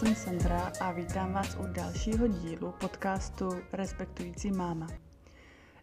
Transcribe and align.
jsem 0.00 0.14
Sandra 0.14 0.72
a 0.80 0.92
vítám 0.92 1.32
vás 1.32 1.56
u 1.56 1.66
dalšího 1.72 2.26
dílu 2.26 2.74
podcastu 2.80 3.48
Respektující 3.72 4.50
máma. 4.50 4.86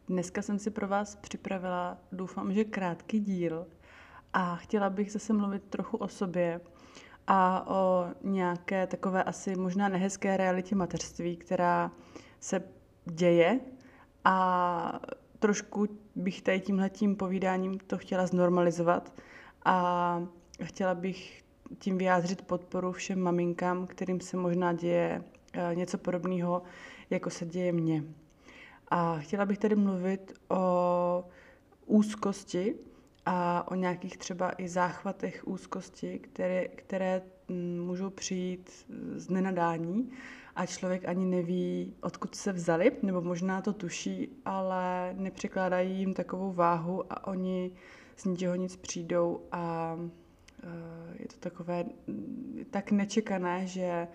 Dneska 0.07 0.41
jsem 0.41 0.59
si 0.59 0.71
pro 0.71 0.87
vás 0.87 1.15
připravila, 1.15 1.97
doufám, 2.11 2.53
že 2.53 2.63
krátký 2.63 3.19
díl 3.19 3.67
a 4.33 4.55
chtěla 4.55 4.89
bych 4.89 5.11
zase 5.11 5.33
mluvit 5.33 5.63
trochu 5.63 5.97
o 5.97 6.07
sobě 6.07 6.61
a 7.27 7.67
o 7.67 8.07
nějaké 8.23 8.87
takové 8.87 9.23
asi 9.23 9.55
možná 9.55 9.89
nehezké 9.89 10.37
realitě 10.37 10.75
mateřství, 10.75 11.37
která 11.37 11.91
se 12.39 12.63
děje 13.05 13.59
a 14.25 14.99
trošku 15.39 15.87
bych 16.15 16.41
tady 16.41 16.59
tímhletím 16.59 17.15
povídáním 17.15 17.79
to 17.79 17.97
chtěla 17.97 18.27
znormalizovat 18.27 19.13
a 19.65 20.27
chtěla 20.63 20.95
bych 20.95 21.46
tím 21.79 21.97
vyjádřit 21.97 22.41
podporu 22.41 22.91
všem 22.91 23.19
maminkám, 23.19 23.87
kterým 23.87 24.21
se 24.21 24.37
možná 24.37 24.73
děje 24.73 25.23
eh, 25.53 25.75
něco 25.75 25.97
podobného, 25.97 26.61
jako 27.09 27.29
se 27.29 27.45
děje 27.45 27.71
mně. 27.71 28.03
A 28.87 29.17
chtěla 29.19 29.45
bych 29.45 29.57
tady 29.57 29.75
mluvit 29.75 30.33
o 30.49 31.23
úzkosti 31.85 32.75
a 33.25 33.67
o 33.71 33.75
nějakých 33.75 34.17
třeba 34.17 34.51
i 34.57 34.67
záchvatech 34.69 35.47
úzkosti, 35.47 36.19
které, 36.19 36.67
které 36.67 37.21
mm, 37.47 37.79
můžou 37.85 38.09
přijít 38.09 38.85
z 39.15 39.29
nenadání 39.29 40.11
a 40.55 40.65
člověk 40.65 41.07
ani 41.07 41.25
neví, 41.25 41.95
odkud 42.01 42.35
se 42.35 42.53
vzali, 42.53 42.91
nebo 43.01 43.21
možná 43.21 43.61
to 43.61 43.73
tuší, 43.73 44.29
ale 44.45 45.13
nepřekládají 45.17 45.99
jim 45.99 46.13
takovou 46.13 46.53
váhu 46.53 47.13
a 47.13 47.27
oni 47.27 47.71
z 48.15 48.25
ničeho 48.25 48.55
nic 48.55 48.75
přijdou 48.75 49.41
a 49.51 49.95
je 51.19 51.27
to 51.27 51.35
takové 51.39 51.83
mm, 52.07 52.65
tak 52.71 52.91
nečekané, 52.91 53.67
že 53.67 54.07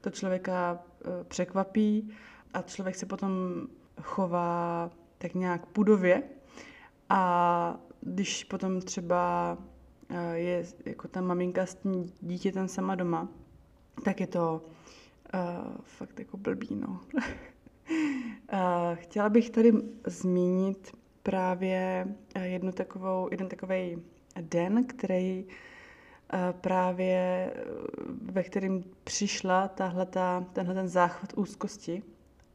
to 0.00 0.10
člověka 0.10 0.78
eh, 1.04 1.24
překvapí 1.24 2.10
a 2.54 2.62
člověk 2.62 2.96
se 2.96 3.06
potom 3.06 3.32
chová 4.02 4.90
tak 5.18 5.34
nějak 5.34 5.66
pudově 5.66 6.22
a 7.08 7.80
když 8.00 8.44
potom 8.44 8.80
třeba 8.80 9.58
eh, 10.08 10.38
je 10.38 10.64
jako 10.84 11.08
ta 11.08 11.20
maminka 11.20 11.66
s 11.66 11.74
tím 11.74 12.12
dítětem 12.20 12.68
sama 12.68 12.94
doma, 12.94 13.28
tak 14.04 14.20
je 14.20 14.26
to 14.26 14.62
uh, 15.34 15.40
fakt 15.84 16.18
jako 16.18 16.36
blbý, 16.36 16.76
no. 16.76 17.00
uh, 17.14 17.20
chtěla 18.94 19.28
bych 19.28 19.50
tady 19.50 19.72
zmínit 20.06 20.92
právě 21.22 22.06
jednu 22.42 22.72
takovou, 22.72 23.28
jeden 23.30 23.48
takový 23.48 24.02
den, 24.40 24.84
který 24.84 25.44
právě 26.52 27.52
eh, 27.54 27.64
ve 28.22 28.42
kterém 28.42 28.84
přišla 29.04 29.68
tahleta, 29.68 30.44
tenhle 30.52 30.74
ten 30.74 30.88
záchvat 30.88 31.32
úzkosti. 31.36 32.02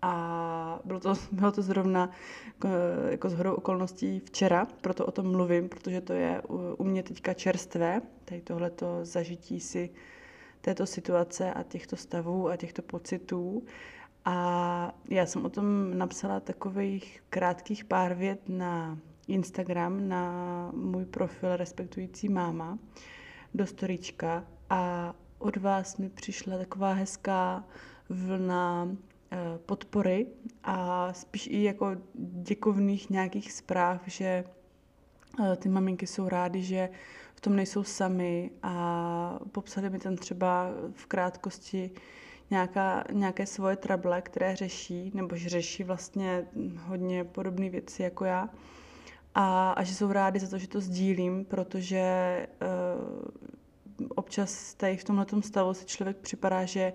A 0.02 0.80
bylo 0.86 1.00
to, 1.00 1.14
bylo 1.32 1.52
to 1.52 1.62
zrovna 1.62 2.10
jako, 2.46 2.68
jako 3.10 3.30
zhodou 3.30 3.54
okolností 3.54 4.20
včera, 4.20 4.68
proto 4.82 5.06
o 5.06 5.12
tom 5.12 5.32
mluvím, 5.32 5.70
protože 5.70 6.02
to 6.02 6.14
je 6.14 6.42
u, 6.50 6.76
u 6.78 6.84
mě 6.84 7.04
teďka 7.04 7.34
čerstvé, 7.34 8.02
tady 8.26 8.42
tohleto 8.42 9.00
zažití 9.06 9.60
si 9.60 9.90
této 10.62 10.86
situace 10.86 11.54
a 11.54 11.64
těchto 11.64 11.96
stavů 11.96 12.50
a 12.50 12.58
těchto 12.58 12.82
pocitů. 12.82 13.64
A 14.26 14.96
já 15.10 15.26
jsem 15.26 15.46
o 15.46 15.50
tom 15.50 15.98
napsala 15.98 16.40
takových 16.40 17.24
krátkých 17.30 17.86
pár 17.86 18.14
vět 18.14 18.50
na 18.50 18.98
Instagram, 19.28 20.08
na 20.08 20.72
můj 20.76 21.06
profil 21.06 21.58
Respektující 21.58 22.30
máma 22.30 22.78
do 23.56 23.68
storička 23.68 24.46
a 24.70 25.14
od 25.38 25.58
vás 25.58 25.98
mi 25.98 26.10
přišla 26.10 26.58
taková 26.58 26.94
hezká 26.94 27.64
vlna 28.10 28.88
eh, 29.32 29.38
podpory 29.66 30.28
a 30.64 31.14
spíš 31.14 31.48
i 31.48 31.64
jako 31.64 31.96
děkovných 32.16 33.10
nějakých 33.10 33.52
zpráv, 33.52 34.02
že 34.06 34.44
eh, 35.44 35.56
ty 35.56 35.70
maminky 35.70 36.08
jsou 36.08 36.30
rády, 36.30 36.64
že 36.64 36.90
v 37.36 37.42
tom 37.42 37.56
nejsou 37.56 37.84
sami 37.84 38.52
a 38.64 39.40
popsali 39.52 39.90
mi 39.90 40.00
tam 40.00 40.16
třeba 40.16 40.68
v 40.94 41.06
krátkosti 41.06 41.92
nějaká, 42.50 43.04
nějaké 43.12 43.46
svoje 43.46 43.76
trable, 43.76 44.22
které 44.22 44.56
řeší, 44.56 45.12
nebo 45.14 45.36
že 45.36 45.50
řeší 45.50 45.84
vlastně 45.84 46.46
hodně 46.80 47.24
podobné 47.24 47.70
věci 47.70 48.04
jako 48.04 48.26
já 48.26 48.50
a, 49.36 49.72
a 49.72 49.84
že 49.84 49.96
jsou 49.96 50.12
rádi 50.12 50.40
za 50.40 50.48
to, 50.48 50.58
že 50.58 50.68
to 50.68 50.82
sdílím, 50.82 51.46
protože 51.46 52.48
uh, 54.00 54.08
občas 54.16 54.74
tady 54.74 54.98
v 54.98 55.04
tomhle 55.04 55.26
stavu 55.42 55.74
si 55.74 55.86
člověk 55.86 56.18
připadá, 56.18 56.66
že 56.66 56.94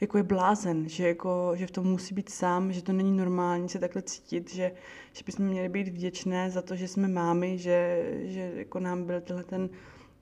jako 0.00 0.16
je 0.16 0.22
blázen, 0.22 0.88
že, 0.88 1.08
jako, 1.08 1.52
že 1.54 1.66
v 1.66 1.70
tom 1.70 1.86
musí 1.86 2.14
být 2.14 2.28
sám, 2.28 2.72
že 2.72 2.82
to 2.82 2.92
není 2.92 3.16
normální 3.16 3.68
se 3.68 3.78
takhle 3.78 4.02
cítit, 4.02 4.54
že, 4.54 4.72
že 5.12 5.22
bychom 5.26 5.46
měli 5.46 5.68
být 5.68 5.88
vděčné 5.88 6.50
za 6.50 6.62
to, 6.62 6.76
že 6.76 6.88
jsme 6.88 7.08
mámy, 7.08 7.58
že, 7.58 8.10
že 8.24 8.52
jako 8.56 8.80
nám 8.80 9.04
byl 9.04 9.20
tenhle 9.20 9.44
ten 9.44 9.68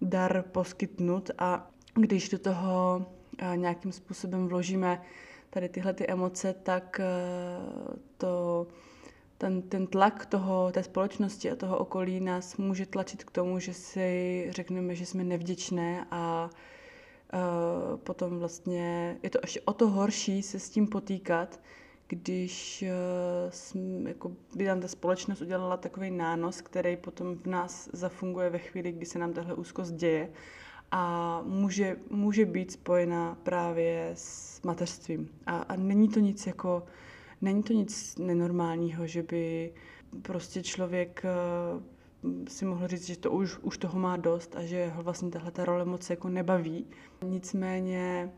dar 0.00 0.42
poskytnut. 0.42 1.30
A 1.38 1.70
když 1.94 2.28
do 2.28 2.38
toho 2.38 3.06
uh, 3.42 3.56
nějakým 3.56 3.92
způsobem 3.92 4.48
vložíme 4.48 5.02
tady 5.50 5.68
tyhle 5.68 5.94
ty 5.94 6.06
emoce, 6.06 6.54
tak 6.62 7.00
uh, 7.00 7.94
to 8.16 8.66
ten, 9.44 9.62
ten 9.62 9.86
tlak 9.86 10.26
toho, 10.26 10.72
té 10.72 10.82
společnosti 10.82 11.50
a 11.50 11.56
toho 11.56 11.78
okolí 11.78 12.20
nás 12.20 12.56
může 12.56 12.86
tlačit 12.86 13.24
k 13.24 13.30
tomu, 13.30 13.58
že 13.58 13.74
si 13.74 14.46
řekneme, 14.50 14.94
že 14.94 15.06
jsme 15.06 15.24
nevděčné 15.24 16.06
a 16.10 16.50
uh, 16.50 17.96
potom 17.96 18.38
vlastně 18.38 19.16
je 19.22 19.30
to 19.30 19.38
ještě 19.42 19.60
o 19.60 19.72
to 19.72 19.88
horší 19.88 20.42
se 20.42 20.58
s 20.58 20.70
tím 20.70 20.86
potýkat, 20.88 21.60
když 22.06 22.84
uh, 22.86 23.50
jsme, 23.50 24.08
jako 24.08 24.32
by 24.56 24.64
nám 24.64 24.80
ta 24.80 24.88
společnost 24.88 25.40
udělala 25.40 25.76
takový 25.76 26.10
nános, 26.10 26.60
který 26.60 26.96
potom 26.96 27.36
v 27.36 27.46
nás 27.46 27.88
zafunguje 27.92 28.50
ve 28.50 28.58
chvíli, 28.58 28.92
kdy 28.92 29.06
se 29.06 29.18
nám 29.18 29.32
tahle 29.32 29.54
úzkost 29.54 29.94
děje 29.94 30.30
a 30.90 31.42
může, 31.42 31.96
může 32.10 32.46
být 32.46 32.72
spojena 32.72 33.36
právě 33.42 34.10
s 34.14 34.62
mateřstvím. 34.62 35.28
A, 35.46 35.56
a 35.56 35.76
není 35.76 36.08
to 36.08 36.20
nic 36.20 36.46
jako 36.46 36.82
Není 37.44 37.62
to 37.62 37.72
nic 37.72 38.16
nenormálního, 38.18 39.06
že 39.06 39.22
by 39.22 39.72
prostě 40.22 40.62
člověk 40.62 41.22
eh, 41.24 42.50
si 42.50 42.64
mohl 42.64 42.88
říct, 42.88 43.06
že 43.06 43.16
to 43.16 43.30
už, 43.30 43.58
už 43.58 43.78
toho 43.78 43.98
má 43.98 44.16
dost 44.16 44.56
a 44.56 44.64
že 44.64 44.88
ho 44.88 45.02
vlastně 45.02 45.30
tahle 45.30 45.50
ta 45.50 45.64
role 45.64 45.84
moc 45.84 46.10
jako 46.10 46.28
nebaví. 46.28 46.86
Nicméně 47.24 48.32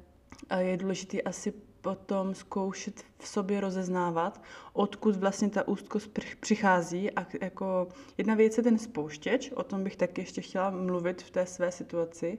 eh, 0.49 0.63
je 0.63 0.77
důležité 0.77 1.23
asi 1.23 1.53
potom 1.81 2.35
zkoušet 2.35 3.05
v 3.19 3.29
sobě 3.29 3.61
rozeznávat, 3.61 4.43
odkud 4.73 5.17
vlastně 5.17 5.51
ta 5.51 5.69
úzkost 5.69 6.19
přichází 6.41 7.11
a 7.11 7.27
jako 7.41 7.89
jedna 8.19 8.35
věc 8.35 8.57
je 8.57 8.63
ten 8.63 8.79
spouštěč, 8.79 9.51
o 9.51 9.63
tom 9.63 9.85
bych 9.85 9.97
taky 9.97 10.21
ještě 10.21 10.41
chtěla 10.41 10.71
mluvit 10.71 11.23
v 11.23 11.31
té 11.31 11.47
své 11.47 11.73
situaci, 11.73 12.39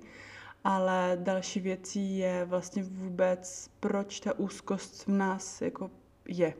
ale 0.63 1.17
další 1.21 1.59
věcí 1.59 2.17
je 2.17 2.45
vlastně 2.45 2.83
vůbec, 2.83 3.69
proč 3.79 4.19
ta 4.19 4.39
úzkost 4.39 5.07
v 5.07 5.11
nás 5.11 5.61
jako 5.61 5.91
je. 6.27 6.53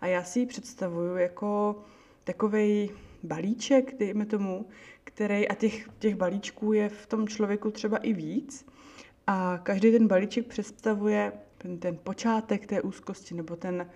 A 0.00 0.06
já 0.06 0.24
si 0.24 0.38
ji 0.40 0.46
představuju 0.46 1.16
jako 1.16 1.82
takový 2.24 2.90
balíček, 3.22 3.98
dejme 3.98 4.26
tomu, 4.26 4.66
který, 5.04 5.48
a 5.48 5.54
těch, 5.54 5.88
těch 5.98 6.14
balíčků 6.16 6.72
je 6.72 6.88
v 6.88 7.06
tom 7.06 7.28
člověku 7.28 7.70
třeba 7.70 7.96
i 7.96 8.12
víc, 8.12 8.66
a 9.26 9.60
každý 9.62 9.92
ten 9.92 10.08
balíček 10.08 10.46
představuje 10.46 11.32
ten, 11.58 11.78
ten 11.78 11.98
počátek 12.02 12.66
té 12.66 12.82
úzkosti 12.82 13.34
nebo 13.34 13.56
ten, 13.56 13.90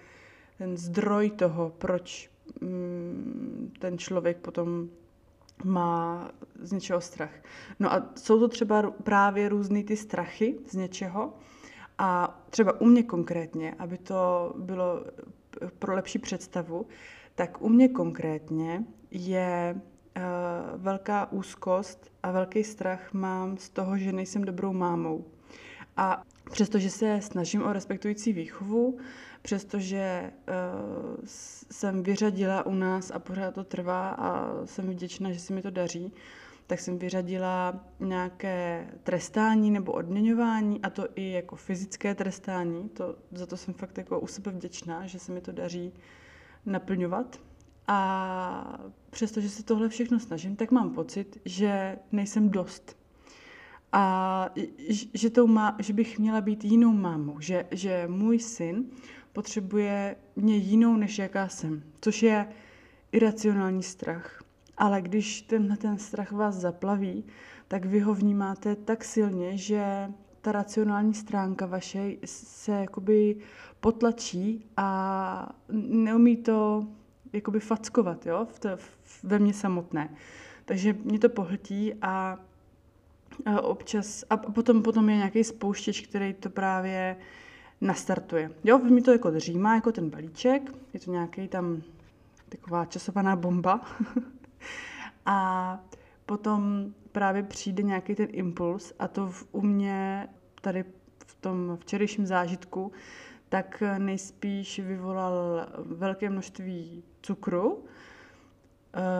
ten 0.59 0.77
zdroj 0.77 1.31
toho, 1.31 1.73
proč 1.79 2.31
mm, 2.61 3.73
ten 3.79 3.99
člověk 3.99 4.37
potom 4.37 4.89
má 5.65 6.31
z 6.61 6.73
něčeho 6.73 7.01
strach. 7.01 7.33
No 7.81 7.93
a 7.93 8.13
jsou 8.17 8.39
to 8.39 8.49
třeba 8.49 8.91
právě 8.91 9.49
různé 9.49 9.85
ty 9.85 9.97
strachy 9.97 10.59
z 10.69 10.75
něčeho, 10.75 11.33
a 11.99 12.41
třeba 12.55 12.81
u 12.81 12.85
mě 12.87 13.03
konkrétně, 13.03 13.75
aby 13.79 13.99
to 13.99 14.55
bylo 14.59 15.05
pro 15.79 15.95
lepší 15.95 16.19
představu, 16.19 16.87
tak 17.35 17.63
u 17.63 17.69
mě 17.69 17.89
konkrétně 17.89 18.85
je 19.11 19.75
uh, 19.77 20.23
velká 20.83 21.33
úzkost 21.33 22.11
a 22.23 22.31
velký 22.31 22.65
strach 22.65 23.13
mám 23.13 23.57
z 23.57 23.71
toho, 23.71 23.99
že 23.99 24.13
nejsem 24.13 24.45
dobrou 24.45 24.73
mámou. 24.73 25.25
A 25.97 26.23
přestože 26.51 26.91
se 26.91 27.21
snažím 27.23 27.63
o 27.63 27.73
respektující 27.73 28.33
výchovu, 28.33 28.99
přestože 29.43 30.33
uh, 30.33 31.25
jsem 31.71 32.03
vyřadila 32.03 32.67
u 32.67 32.75
nás 32.75 33.11
a 33.11 33.19
pořád 33.19 33.55
to 33.55 33.65
trvá 33.65 34.09
a 34.09 34.51
jsem 34.65 34.91
vděčná, 34.91 35.33
že 35.33 35.41
se 35.41 35.55
mi 35.55 35.63
to 35.63 35.71
daří, 35.71 36.13
tak 36.67 36.81
jsem 36.81 36.99
vyřadila 36.99 37.85
nějaké 38.01 38.89
trestání 39.03 39.71
nebo 39.71 39.93
odměňování, 39.93 40.81
a 40.83 40.91
to 40.91 41.09
i 41.15 41.31
jako 41.31 41.57
fyzické 41.57 42.15
trestání. 42.15 42.89
To, 42.89 43.17
za 43.33 43.47
to 43.47 43.57
jsem 43.57 43.75
fakt 43.75 43.99
jako 43.99 44.21
u 44.21 44.27
sebe 44.27 44.51
vděčná, 44.51 45.07
že 45.07 45.19
se 45.19 45.33
mi 45.33 45.41
to 45.41 45.53
daří 45.53 45.93
naplňovat. 46.67 47.41
A 47.87 48.79
přestože 49.11 49.49
se 49.49 49.63
tohle 49.63 49.89
všechno 49.89 50.21
snažím, 50.21 50.57
tak 50.57 50.71
mám 50.71 50.95
pocit, 50.95 51.41
že 51.45 51.99
nejsem 52.13 52.49
dost. 52.51 52.97
A 53.93 54.49
že, 55.15 55.31
to 55.31 55.47
má, 55.47 55.77
že 55.79 55.93
bych 55.93 56.19
měla 56.19 56.41
být 56.41 56.65
jinou 56.65 56.93
mámou, 56.93 57.41
že, 57.41 57.67
že 57.71 58.05
můj 58.09 58.39
syn 58.39 58.85
potřebuje 59.33 60.17
mě 60.37 60.57
jinou, 60.57 60.97
než 60.97 61.19
jaká 61.19 61.49
jsem, 61.49 61.83
což 62.01 62.23
je 62.23 62.49
iracionální 63.13 63.83
strach. 63.83 64.44
Ale 64.79 65.03
když 65.03 65.43
tenhle 65.43 65.77
ten 65.77 65.99
strach 65.99 66.33
vás 66.33 66.55
zaplaví, 66.55 67.25
tak 67.69 67.85
vy 67.85 68.01
ho 68.01 68.15
vnímáte 68.15 68.77
tak 68.77 69.05
silně, 69.05 69.59
že 69.59 70.11
ta 70.41 70.53
racionální 70.53 71.15
stránka 71.15 71.67
vaše 71.67 72.11
se 72.25 72.73
jakoby 72.73 73.37
potlačí 73.81 74.67
a 74.77 75.57
neumí 75.79 76.37
to 76.37 76.87
jakoby 77.33 77.61
fackovat 77.61 78.27
jo? 78.27 78.47
V 78.53 78.59
to, 78.59 78.69
v, 78.77 79.25
ve 79.25 79.39
mně 79.39 79.55
samotné. 79.55 80.17
Takže 80.65 80.93
mě 80.93 81.19
to 81.19 81.29
pohltí 81.29 81.95
a, 82.03 82.39
občas, 83.63 84.25
a 84.31 84.37
potom, 84.37 84.83
potom 84.83 85.09
je 85.09 85.17
nějaký 85.17 85.45
spouštěč, 85.45 86.07
který 86.07 86.35
to 86.35 86.51
právě 86.51 87.17
nastartuje. 87.81 88.51
Jo, 88.65 88.79
mi 88.79 89.03
to 89.03 89.13
jako 89.13 89.31
dřímá, 89.31 89.75
jako 89.75 89.93
ten 89.93 90.11
balíček, 90.11 90.73
je 90.95 91.01
to 91.01 91.11
nějaký 91.11 91.49
tam 91.49 91.83
taková 92.49 92.85
časovaná 92.85 93.37
bomba. 93.37 93.81
a 95.27 95.79
potom 96.27 96.93
právě 97.13 97.43
přijde 97.43 97.83
nějaký 97.83 98.15
ten 98.15 98.29
impuls 98.31 98.93
a 98.99 99.09
to 99.09 99.27
v, 99.27 99.47
u 99.53 99.61
mě 99.61 100.29
tady 100.61 100.85
v 101.27 101.35
tom 101.41 101.79
včerejším 101.81 102.27
zážitku, 102.27 102.93
tak 103.49 103.83
nejspíš 103.99 104.79
vyvolal 104.79 105.35
velké 105.79 106.31
množství 106.31 107.03
cukru, 107.23 107.73
uh, 107.75 107.83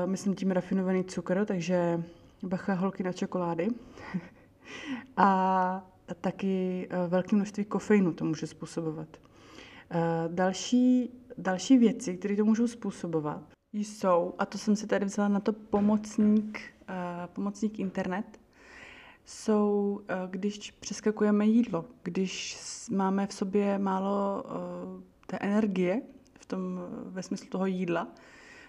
myslím 0.07 0.35
tím 0.35 0.51
rafinovaný 0.51 1.05
cukr, 1.05 1.45
takže 1.45 2.03
bacha 2.43 2.75
holky 2.75 3.03
na 3.03 3.13
čokolády. 3.13 3.69
a 5.17 5.91
taky 6.21 6.89
uh, 6.91 7.11
velké 7.11 7.37
množství 7.37 7.65
kofeinu 7.65 8.13
to 8.13 8.25
může 8.25 8.47
způsobovat. 8.47 9.09
Uh, 9.17 10.35
další, 10.35 11.11
další 11.39 11.79
věci, 11.79 12.17
které 12.17 12.37
to 12.37 12.45
můžou 12.45 12.67
způsobovat, 12.67 13.43
jsou, 13.75 14.35
a 14.39 14.47
to 14.47 14.59
jsem 14.59 14.77
si 14.77 14.87
tady 14.87 15.05
vzala 15.05 15.29
na 15.29 15.41
to 15.41 15.53
pomocník, 15.53 16.61
uh, 16.89 17.27
pomocník 17.27 17.79
internet, 17.79 18.41
jsou, 19.25 20.01
uh, 20.01 20.31
když 20.31 20.71
přeskakujeme 20.71 21.47
jídlo, 21.47 21.85
když 22.03 22.59
máme 22.91 23.27
v 23.27 23.33
sobě 23.33 23.79
málo 23.79 24.45
uh, 24.45 25.03
té 25.27 25.39
energie, 25.41 26.03
v 26.41 26.47
tom, 26.47 26.81
ve 27.05 27.23
smyslu 27.23 27.49
toho 27.49 27.67
jídla, 27.67 28.09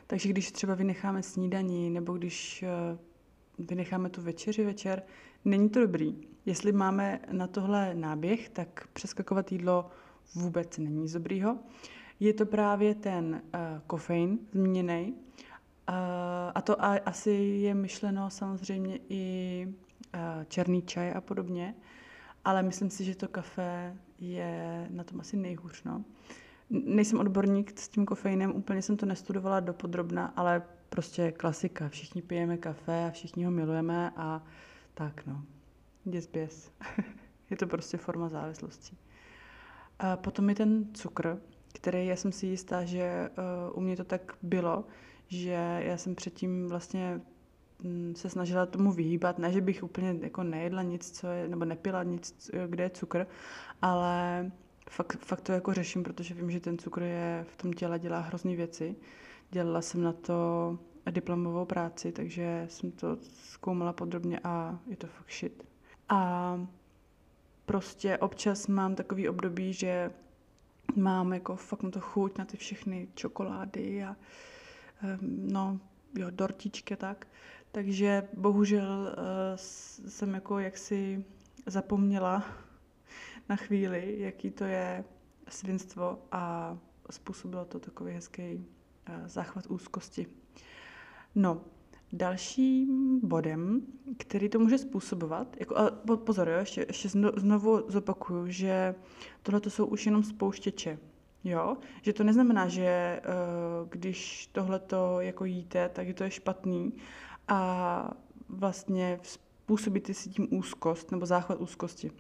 takže 0.08 0.30
když 0.30 0.52
třeba 0.52 0.76
vynecháme 0.76 1.24
snídaní, 1.24 1.90
nebo 1.90 2.14
když 2.14 2.64
vynecháme 3.60 4.10
tu 4.10 4.22
večeři 4.22 4.64
večer, 4.64 5.04
není 5.46 5.70
to 5.70 5.80
dobrý. 5.80 6.16
Jestli 6.46 6.72
máme 6.72 7.20
na 7.32 7.48
tohle 7.48 7.96
náběh, 7.96 8.50
tak 8.50 8.88
přeskakovat 8.94 9.52
jídlo 9.52 9.90
vůbec 10.36 10.78
není 10.78 11.02
nic 11.02 11.14
dobrýho. 11.14 11.58
Je 12.20 12.34
to 12.34 12.46
právě 12.46 12.96
ten 12.96 13.42
uh, 13.54 13.60
kofein 13.88 14.40
zmíněný. 14.52 15.14
Uh, 15.90 15.96
a 16.56 16.62
to 16.62 16.84
a, 16.84 17.00
asi 17.06 17.32
je 17.32 17.76
myšleno 17.76 18.30
samozřejmě 18.30 19.00
i 19.10 19.68
uh, 19.68 20.44
černý 20.48 20.82
čaj 20.82 21.12
a 21.16 21.22
podobně, 21.22 21.76
ale 22.46 22.64
myslím 22.64 22.90
si, 22.90 23.04
že 23.04 23.16
to 23.16 23.28
kafe 23.28 23.98
je 24.20 24.88
na 24.90 25.04
tom 25.04 25.20
asi 25.20 25.38
nejhůř. 25.38 25.84
No. 25.84 26.04
Nejsem 26.70 27.20
odborník 27.20 27.80
s 27.80 27.90
tím 27.90 28.06
kofeinem, 28.06 28.56
úplně 28.56 28.82
jsem 28.82 28.98
to 28.98 29.06
nestudovala 29.06 29.60
dopodrobna, 29.60 30.34
ale 30.36 30.62
prostě 30.90 31.32
klasika. 31.32 31.90
Všichni 31.90 32.22
pijeme 32.22 32.58
kafe 32.58 33.06
a 33.06 33.12
všichni 33.12 33.46
ho 33.46 33.52
milujeme 33.52 34.12
a 34.16 34.44
tak 34.94 35.26
no. 35.26 35.44
Děs 36.04 36.28
běs. 36.28 36.72
je 37.50 37.58
to 37.58 37.68
prostě 37.68 37.98
forma 37.98 38.30
závislosti. 38.30 38.98
A 40.00 40.18
potom 40.18 40.50
je 40.50 40.56
ten 40.56 40.94
cukr, 40.94 41.38
který 41.76 42.08
já 42.08 42.16
jsem 42.16 42.32
si 42.32 42.48
jistá, 42.48 42.86
že 42.86 43.30
uh, 43.70 43.78
u 43.78 43.82
mě 43.82 43.98
to 43.98 44.04
tak 44.04 44.38
bylo, 44.42 44.86
že 45.28 45.82
já 45.86 45.98
jsem 45.98 46.16
předtím 46.16 46.68
vlastně 46.68 47.22
mm, 47.84 48.14
se 48.16 48.30
snažila 48.30 48.66
tomu 48.66 48.92
vyhýbat, 48.92 49.40
ne, 49.40 49.52
že 49.52 49.62
bych 49.62 49.84
úplně 49.84 50.16
jako 50.22 50.44
nejedla 50.44 50.82
nic, 50.82 51.12
co 51.12 51.28
je, 51.28 51.48
nebo 51.48 51.66
nepila 51.66 52.04
nic, 52.04 52.52
kde 52.68 52.84
je 52.84 52.90
cukr, 52.90 53.28
ale 53.82 54.52
fakt, 54.90 55.26
fakt 55.26 55.42
to 55.42 55.52
jako 55.52 55.74
řeším, 55.74 56.04
protože 56.04 56.34
vím, 56.34 56.52
že 56.52 56.60
ten 56.60 56.78
cukr 56.78 57.02
je 57.02 57.46
v 57.50 57.58
tom 57.58 57.74
těle 57.74 58.00
dělá 58.00 58.20
hrozný 58.20 58.56
věci. 58.56 58.96
Dělala 59.52 59.82
jsem 59.82 60.02
na 60.02 60.14
to 60.14 60.78
diplomovou 61.12 61.66
práci, 61.66 62.12
takže 62.12 62.66
jsem 62.70 62.92
to 62.92 63.18
zkoumala 63.22 63.94
podrobně 63.94 64.40
a 64.44 64.80
je 64.88 64.98
to 64.98 65.08
fakt 65.08 65.32
shit. 65.32 65.64
A 66.10 66.60
prostě 67.66 68.18
občas 68.18 68.68
mám 68.68 68.96
takový 68.96 69.30
období, 69.30 69.74
že 69.74 70.12
mám 70.96 71.34
jako 71.34 71.56
fakt 71.56 71.84
na 71.84 71.92
to 71.92 72.00
chuť 72.00 72.38
na 72.38 72.46
ty 72.46 72.58
všechny 72.58 73.08
čokolády 73.16 74.04
a 74.04 74.16
no, 75.22 75.80
jo, 76.18 76.28
dortičky 76.30 76.96
tak. 76.96 77.28
Takže 77.72 78.28
bohužel 78.34 79.16
uh, 79.18 79.56
jsem 80.08 80.34
jako 80.34 80.60
jaksi 80.60 81.26
zapomněla 81.66 82.44
na 83.50 83.56
chvíli, 83.56 84.16
jaký 84.20 84.52
to 84.52 84.64
je 84.64 85.04
svinstvo 85.50 86.20
a 86.32 86.78
způsobilo 87.10 87.66
to 87.66 87.80
takový 87.80 88.14
hezký 88.14 88.56
uh, 88.56 89.28
záchvat 89.28 89.66
úzkosti. 89.68 90.28
No, 91.36 91.62
Dalším 92.16 93.20
bodem, 93.24 93.82
který 94.18 94.50
to 94.50 94.60
může 94.60 94.78
způsobovat, 94.78 95.58
jako, 95.60 95.78
a 95.78 95.92
pozor, 96.16 96.50
jo, 96.50 96.60
ještě, 96.60 96.86
ještě 96.88 97.10
znovu 97.36 97.84
zopakuju, 97.88 98.48
že 98.48 98.96
tohle 99.44 99.60
to 99.60 99.70
jsou 99.70 99.86
už 99.86 100.06
jenom 100.06 100.24
spouštěče. 100.24 100.98
Jo? 101.44 101.78
Že 102.02 102.14
to 102.14 102.24
neznamená, 102.24 102.68
že 102.68 103.22
uh, 103.26 103.90
když 103.90 104.48
tohle 104.48 104.80
to 104.80 105.22
jako 105.22 105.46
jíte, 105.46 105.90
tak 105.90 106.08
je 106.08 106.14
to 106.14 106.24
je 106.24 106.32
špatný 106.32 106.94
a 107.48 108.12
vlastně 108.50 109.20
způsobíte 109.24 110.14
si 110.14 110.30
tím 110.30 110.48
úzkost 110.52 111.12
nebo 111.12 111.26
záchvat 111.26 111.62
úzkosti. 111.62 112.12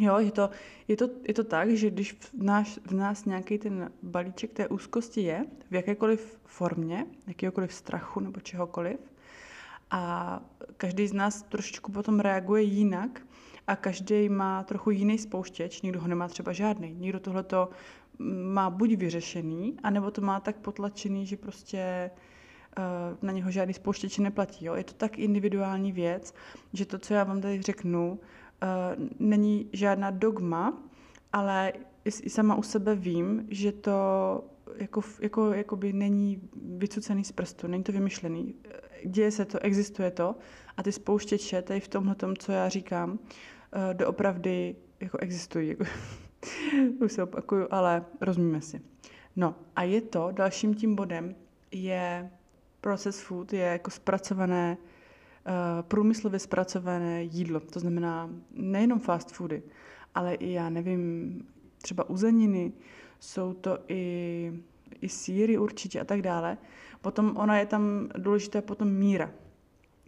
Jo, 0.00 0.18
je 0.18 0.32
to, 0.32 0.50
je 0.88 0.96
to, 0.96 1.08
je 1.28 1.34
to 1.34 1.44
tak, 1.44 1.70
že 1.70 1.90
když 1.90 2.12
v, 2.12 2.32
náš, 2.34 2.78
v 2.86 2.94
nás 2.94 3.24
nějaký 3.24 3.58
ten 3.58 3.92
balíček 4.02 4.52
té 4.52 4.68
úzkosti 4.68 5.20
je, 5.20 5.46
v 5.70 5.74
jakékoliv 5.74 6.40
formě, 6.44 7.06
jakýkoliv 7.26 7.74
strachu 7.74 8.20
nebo 8.20 8.40
čehokoliv, 8.40 9.11
a 9.92 10.40
každý 10.76 11.08
z 11.08 11.12
nás 11.12 11.42
trošičku 11.42 11.92
potom 11.92 12.20
reaguje 12.20 12.62
jinak 12.62 13.22
a 13.66 13.76
každý 13.76 14.28
má 14.28 14.62
trochu 14.62 14.90
jiný 14.90 15.18
spouštěč, 15.18 15.82
někdo 15.82 16.00
ho 16.00 16.08
nemá 16.08 16.28
třeba 16.28 16.52
žádný, 16.52 16.94
někdo 16.98 17.20
tohleto 17.20 17.68
má 18.52 18.70
buď 18.70 18.96
vyřešený, 18.96 19.76
anebo 19.82 20.10
to 20.10 20.20
má 20.20 20.40
tak 20.40 20.56
potlačený, 20.56 21.26
že 21.26 21.36
prostě 21.36 22.10
uh, 22.78 22.84
na 23.22 23.32
něho 23.32 23.50
žádný 23.50 23.74
spouštěč 23.74 24.18
neplatí. 24.18 24.64
Jo? 24.64 24.74
Je 24.74 24.84
to 24.84 24.92
tak 24.92 25.18
individuální 25.18 25.92
věc, 25.92 26.34
že 26.72 26.86
to, 26.86 26.98
co 26.98 27.14
já 27.14 27.24
vám 27.24 27.40
tady 27.40 27.62
řeknu, 27.62 28.12
uh, 28.12 29.08
není 29.18 29.68
žádná 29.72 30.10
dogma, 30.10 30.78
ale 31.32 31.72
i 32.04 32.30
sama 32.30 32.54
u 32.54 32.62
sebe 32.62 32.94
vím, 32.94 33.46
že 33.50 33.72
to 33.72 33.94
jako, 34.76 35.02
jako, 35.20 35.52
jakoby 35.52 35.92
není 35.92 36.50
vycucený 36.78 37.24
z 37.24 37.32
prstu, 37.32 37.66
není 37.66 37.82
to 37.82 37.92
vymyšlený. 37.92 38.54
Děje 39.06 39.30
se 39.30 39.44
to, 39.44 39.58
existuje 39.58 40.10
to 40.10 40.36
a 40.76 40.82
ty 40.82 40.92
spouštěče 40.92 41.62
tady 41.62 41.80
v 41.80 41.88
tomhle 41.88 42.14
tom, 42.14 42.36
co 42.36 42.52
já 42.52 42.68
říkám, 42.68 43.10
uh, 43.10 43.18
doopravdy 43.92 44.76
jako 45.00 45.18
existují. 45.18 45.68
Jako, 45.68 45.84
už 47.04 47.12
se 47.12 47.22
opakuju, 47.22 47.66
ale 47.70 48.04
rozumíme 48.20 48.60
si. 48.60 48.80
No 49.36 49.54
a 49.76 49.82
je 49.82 50.00
to, 50.00 50.28
dalším 50.32 50.74
tím 50.74 50.94
bodem 50.94 51.34
je 51.70 52.30
process 52.80 53.20
food, 53.20 53.52
je 53.52 53.60
jako 53.60 53.90
zpracované 53.90 54.78
Eh, 55.46 55.82
průmyslově 55.82 56.38
zpracované 56.38 57.22
jídlo. 57.22 57.60
To 57.60 57.80
znamená 57.80 58.30
nejenom 58.52 58.98
fast 58.98 59.32
foody, 59.32 59.62
ale 60.14 60.34
i, 60.34 60.52
já 60.52 60.70
nevím, 60.70 61.42
třeba 61.82 62.10
uzeniny, 62.10 62.72
jsou 63.22 63.52
to 63.52 63.78
i, 63.88 64.52
i 65.00 65.08
síry 65.08 65.58
určitě 65.58 66.00
a 66.00 66.04
tak 66.04 66.22
dále. 66.22 66.58
Potom 67.00 67.36
ona 67.36 67.58
je 67.58 67.66
tam 67.66 68.08
důležitá 68.18 68.62
potom 68.62 68.88
míra. 68.88 69.30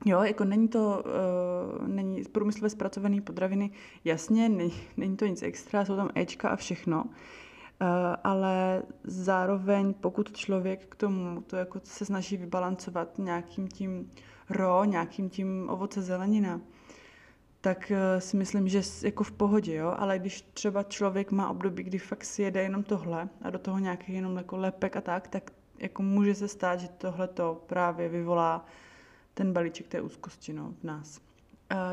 Jo, 0.07 0.23
jako 0.23 0.45
není 0.45 0.69
to, 0.69 1.05
uh, 1.81 1.89
není 1.89 2.23
průmyslově 2.33 2.71
zpracované 2.71 3.21
potraviny, 3.21 3.71
jasně, 4.05 4.49
není, 4.49 4.73
není 4.97 5.17
to 5.17 5.27
nic 5.27 5.43
extra, 5.43 5.85
jsou 5.85 5.97
tam 5.97 6.11
Ečka 6.15 6.49
a 6.49 6.57
všechno, 6.57 7.05
uh, 7.05 7.11
ale 8.25 8.83
zároveň 9.05 9.95
pokud 9.95 10.33
člověk 10.33 10.87
k 10.87 10.95
tomu 10.95 11.41
to 11.41 11.57
jako 11.57 11.81
se 11.85 12.05
snaží 12.05 12.37
vybalancovat 12.37 13.19
nějakým 13.19 13.69
tím 13.69 14.11
ro, 14.51 14.85
nějakým 14.85 15.31
tím 15.31 15.69
ovoce 15.71 16.03
zelenina, 16.03 16.61
tak 17.65 17.91
eh, 17.91 18.21
si 18.21 18.37
myslím, 18.37 18.69
že 18.69 18.83
jako 19.03 19.25
v 19.25 19.33
pohodě, 19.33 19.75
jo? 19.75 19.95
ale 19.99 20.19
když 20.19 20.43
třeba 20.43 20.83
člověk 20.83 21.31
má 21.31 21.51
období, 21.51 21.83
kdy 21.83 21.99
fakt 21.99 22.25
si 22.25 22.43
jede 22.43 22.63
jenom 22.63 22.83
tohle 22.83 23.29
a 23.43 23.51
do 23.51 23.59
toho 23.59 23.79
nějaký 23.79 24.15
jenom 24.15 24.37
jako 24.37 24.57
lepek 24.57 24.97
a 24.97 25.01
tak, 25.01 25.29
tak 25.29 25.51
jako 25.79 26.03
může 26.03 26.35
se 26.35 26.49
stát, 26.49 26.81
že 26.81 26.89
tohle 26.89 27.29
to 27.29 27.63
právě 27.67 28.09
vyvolá 28.09 28.67
ten 29.35 29.53
balíček 29.53 29.89
té 29.89 30.01
úzkosti 30.01 30.53
no, 30.53 30.75
v 30.81 30.85
nás. 30.85 31.21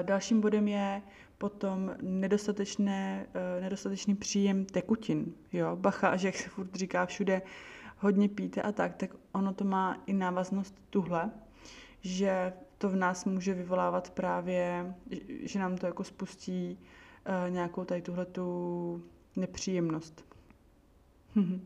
Dalším 0.01 0.41
bodem 0.41 0.67
je 0.67 1.01
potom 1.37 1.95
nedostatečné, 2.01 3.25
nedostatečný 3.61 4.15
příjem 4.15 4.65
tekutin. 4.65 5.33
Jo? 5.53 5.75
Bacha, 5.75 6.17
že 6.17 6.27
jak 6.27 6.35
se 6.35 6.49
furt 6.49 6.75
říká 6.75 7.05
všude, 7.05 7.41
hodně 7.97 8.29
píte 8.29 8.61
a 8.61 8.71
tak, 8.71 8.95
tak 8.95 9.15
ono 9.31 9.53
to 9.53 9.63
má 9.63 9.97
i 10.05 10.13
návaznost 10.13 10.75
tuhle, 10.89 11.31
že 12.01 12.53
to 12.81 12.89
v 12.89 12.95
nás 12.95 13.25
může 13.25 13.53
vyvolávat 13.53 14.09
právě, 14.09 14.95
že 15.43 15.59
nám 15.59 15.77
to 15.77 15.85
jako 15.85 16.03
spustí 16.03 16.79
uh, 16.79 17.51
nějakou 17.51 17.85
tady 17.85 18.01
tuhle 18.01 18.25
tu 18.25 19.03
nepříjemnost. 19.35 20.25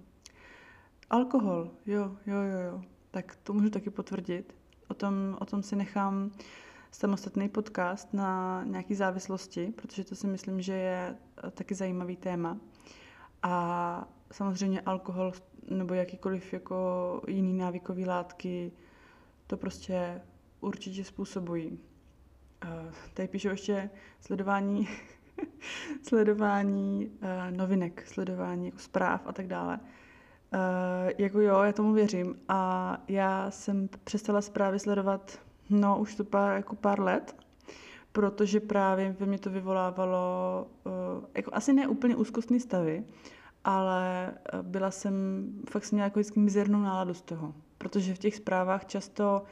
Alkohol, 1.09 1.71
jo, 1.85 2.17
jo, 2.25 2.37
jo, 2.37 2.59
jo. 2.59 2.81
Tak 3.11 3.35
to 3.35 3.53
můžu 3.53 3.69
taky 3.69 3.89
potvrdit. 3.89 4.55
O 4.87 4.93
tom, 4.93 5.37
o 5.39 5.45
tom 5.45 5.63
si 5.63 5.75
nechám 5.75 6.31
samostatný 6.91 7.49
podcast 7.49 8.13
na 8.13 8.63
nějaké 8.63 8.95
závislosti, 8.95 9.73
protože 9.75 10.03
to 10.03 10.15
si 10.15 10.27
myslím, 10.27 10.61
že 10.61 10.73
je 10.73 11.15
eh, 11.47 11.51
taky 11.51 11.75
zajímavý 11.75 12.15
téma. 12.15 12.57
A 13.43 14.07
samozřejmě 14.31 14.81
alkohol 14.81 15.31
nebo 15.69 15.93
jakýkoliv 15.93 16.53
jako 16.53 17.21
jiný 17.27 17.53
návykový 17.53 18.05
látky 18.05 18.71
to 19.47 19.57
prostě 19.57 20.21
určitě 20.61 21.03
způsobují. 21.03 21.79
Tady 23.13 23.27
píšu 23.27 23.47
ještě 23.47 23.89
sledování, 24.21 24.87
sledování 26.07 27.07
uh, 27.07 27.57
novinek, 27.57 28.07
sledování 28.07 28.65
jako 28.65 28.79
zpráv 28.79 29.21
a 29.25 29.33
tak 29.33 29.47
dále. 29.47 29.79
Uh, 29.79 31.11
jako 31.17 31.39
jo, 31.39 31.61
já 31.61 31.73
tomu 31.73 31.93
věřím 31.93 32.35
a 32.49 32.97
já 33.07 33.51
jsem 33.51 33.89
přestala 34.03 34.41
zprávy 34.41 34.79
sledovat, 34.79 35.39
no 35.69 35.99
už 35.99 36.15
to 36.15 36.23
pár, 36.23 36.55
jako 36.55 36.75
pár 36.75 36.99
let, 36.99 37.35
protože 38.11 38.59
právě 38.59 39.15
ve 39.19 39.25
mně 39.25 39.39
to 39.39 39.49
vyvolávalo 39.49 40.67
uh, 40.83 40.93
jako 41.33 41.51
asi 41.53 41.73
ne 41.73 41.87
úplně 41.87 42.15
úzkostný 42.15 42.59
stavy, 42.59 43.03
ale 43.63 44.33
byla 44.61 44.91
jsem, 44.91 45.45
fakt 45.69 45.85
jsem 45.85 45.95
měla 45.95 46.05
jako 46.05 46.19
vždycky 46.19 46.39
mizernou 46.39 46.79
náladu 46.79 47.13
z 47.13 47.21
toho, 47.21 47.53
protože 47.77 48.15
v 48.15 48.19
těch 48.19 48.35
zprávách 48.35 48.85
často 48.85 49.43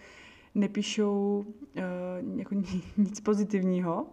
nepíšou 0.56 1.46
uh, 1.48 2.40
jako 2.40 2.56
nic 2.98 3.20
pozitivního 3.20 4.06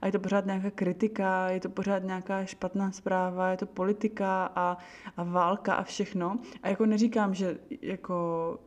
a 0.00 0.06
je 0.06 0.12
to 0.12 0.18
pořád 0.18 0.46
nějaká 0.46 0.70
kritika, 0.70 1.50
je 1.50 1.60
to 1.60 1.68
pořád 1.68 2.04
nějaká 2.04 2.44
špatná 2.44 2.92
zpráva, 2.92 3.50
je 3.50 3.56
to 3.56 3.66
politika 3.66 4.52
a, 4.54 4.78
a 5.16 5.22
válka 5.22 5.74
a 5.74 5.82
všechno. 5.82 6.38
A 6.62 6.68
jako 6.68 6.86
neříkám, 6.86 7.34
že 7.34 7.58
jako 7.82 8.58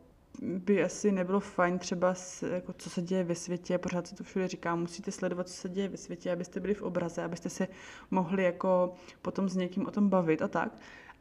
by 0.42 0.84
asi 0.84 1.12
nebylo 1.12 1.40
fajn 1.40 1.78
třeba, 1.78 2.14
s, 2.14 2.42
jako, 2.42 2.72
co 2.72 2.90
se 2.90 3.02
děje 3.02 3.24
ve 3.24 3.34
světě, 3.34 3.78
pořád 3.78 4.06
se 4.06 4.14
to 4.14 4.24
všude 4.24 4.48
říká, 4.48 4.74
musíte 4.74 5.10
sledovat, 5.10 5.48
co 5.48 5.54
se 5.54 5.68
děje 5.68 5.88
ve 5.88 5.96
světě, 5.96 6.32
abyste 6.32 6.60
byli 6.60 6.74
v 6.74 6.82
obraze, 6.82 7.22
abyste 7.22 7.50
se 7.50 7.68
mohli 8.10 8.44
jako 8.44 8.94
potom 9.22 9.48
s 9.48 9.56
někým 9.56 9.86
o 9.86 9.90
tom 9.90 10.08
bavit 10.08 10.42
a 10.42 10.48
tak. 10.48 10.72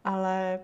Ale 0.03 0.59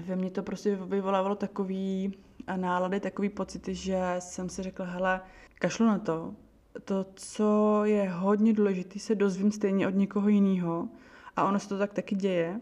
ve 0.00 0.16
mně 0.16 0.30
to 0.30 0.42
prostě 0.42 0.76
vyvolávalo 0.76 1.34
takový 1.34 2.14
nálady, 2.56 3.00
takový 3.00 3.28
pocity, 3.28 3.74
že 3.74 4.16
jsem 4.18 4.48
si 4.48 4.62
řekla, 4.62 4.86
hele, 4.86 5.20
kašlu 5.58 5.86
na 5.86 5.98
to, 5.98 6.34
to, 6.84 7.06
co 7.14 7.80
je 7.84 8.10
hodně 8.10 8.52
důležité, 8.52 8.98
se 8.98 9.14
dozvím 9.14 9.52
stejně 9.52 9.88
od 9.88 9.94
někoho 9.94 10.28
jiného 10.28 10.88
a 11.36 11.44
ono 11.44 11.60
se 11.60 11.68
to 11.68 11.78
tak 11.78 11.92
taky 11.92 12.14
děje, 12.14 12.60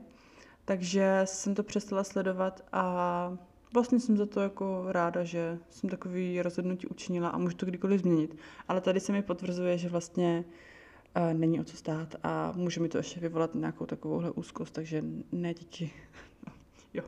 takže 0.65 1.23
jsem 1.25 1.55
to 1.55 1.63
přestala 1.63 2.05
sledovat 2.05 2.65
a 2.73 3.37
vlastně 3.75 4.01
jsem 4.01 4.17
za 4.17 4.27
to 4.27 4.41
jako 4.41 4.85
ráda, 4.89 5.25
že 5.25 5.59
jsem 5.71 5.91
takový 5.91 6.43
rozhodnutí 6.43 6.87
učinila 6.87 7.29
a 7.29 7.39
můžu 7.39 7.57
to 7.57 7.67
kdykoliv 7.67 8.01
změnit. 8.01 8.37
Ale 8.69 8.81
tady 8.81 9.01
se 9.01 9.13
mi 9.13 9.23
potvrzuje, 9.23 9.79
že 9.79 9.89
vlastně 9.89 10.45
uh, 11.17 11.39
není 11.39 11.61
o 11.61 11.65
co 11.65 11.77
stát 11.77 12.17
a 12.23 12.53
může 12.57 12.81
mi 12.81 12.89
to 12.89 12.99
ještě 12.99 13.21
vyvolat 13.21 13.55
nějakou 13.55 13.87
takovouhle 13.87 14.31
úzkost, 14.31 14.75
takže 14.75 15.05
ne 15.33 15.55
díky. 15.55 15.91
jo. 16.95 17.05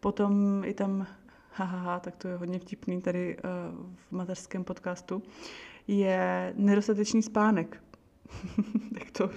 Potom 0.00 0.64
i 0.64 0.74
tam, 0.74 1.06
hahaha, 1.52 2.00
tak 2.00 2.16
to 2.16 2.28
je 2.28 2.36
hodně 2.36 2.58
vtipný 2.58 3.02
tady 3.02 3.36
uh, 3.36 3.86
v 3.96 4.12
mateřském 4.12 4.64
podcastu, 4.64 5.22
je 5.86 6.52
nedostatečný 6.56 7.22
spánek. 7.22 7.82
tak 8.94 9.10
to, 9.10 9.28
to 9.28 9.34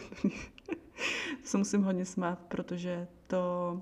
se 1.43 1.58
musím 1.58 1.84
hodně 1.84 2.05
smát, 2.05 2.39
protože 2.39 3.08
to 3.27 3.82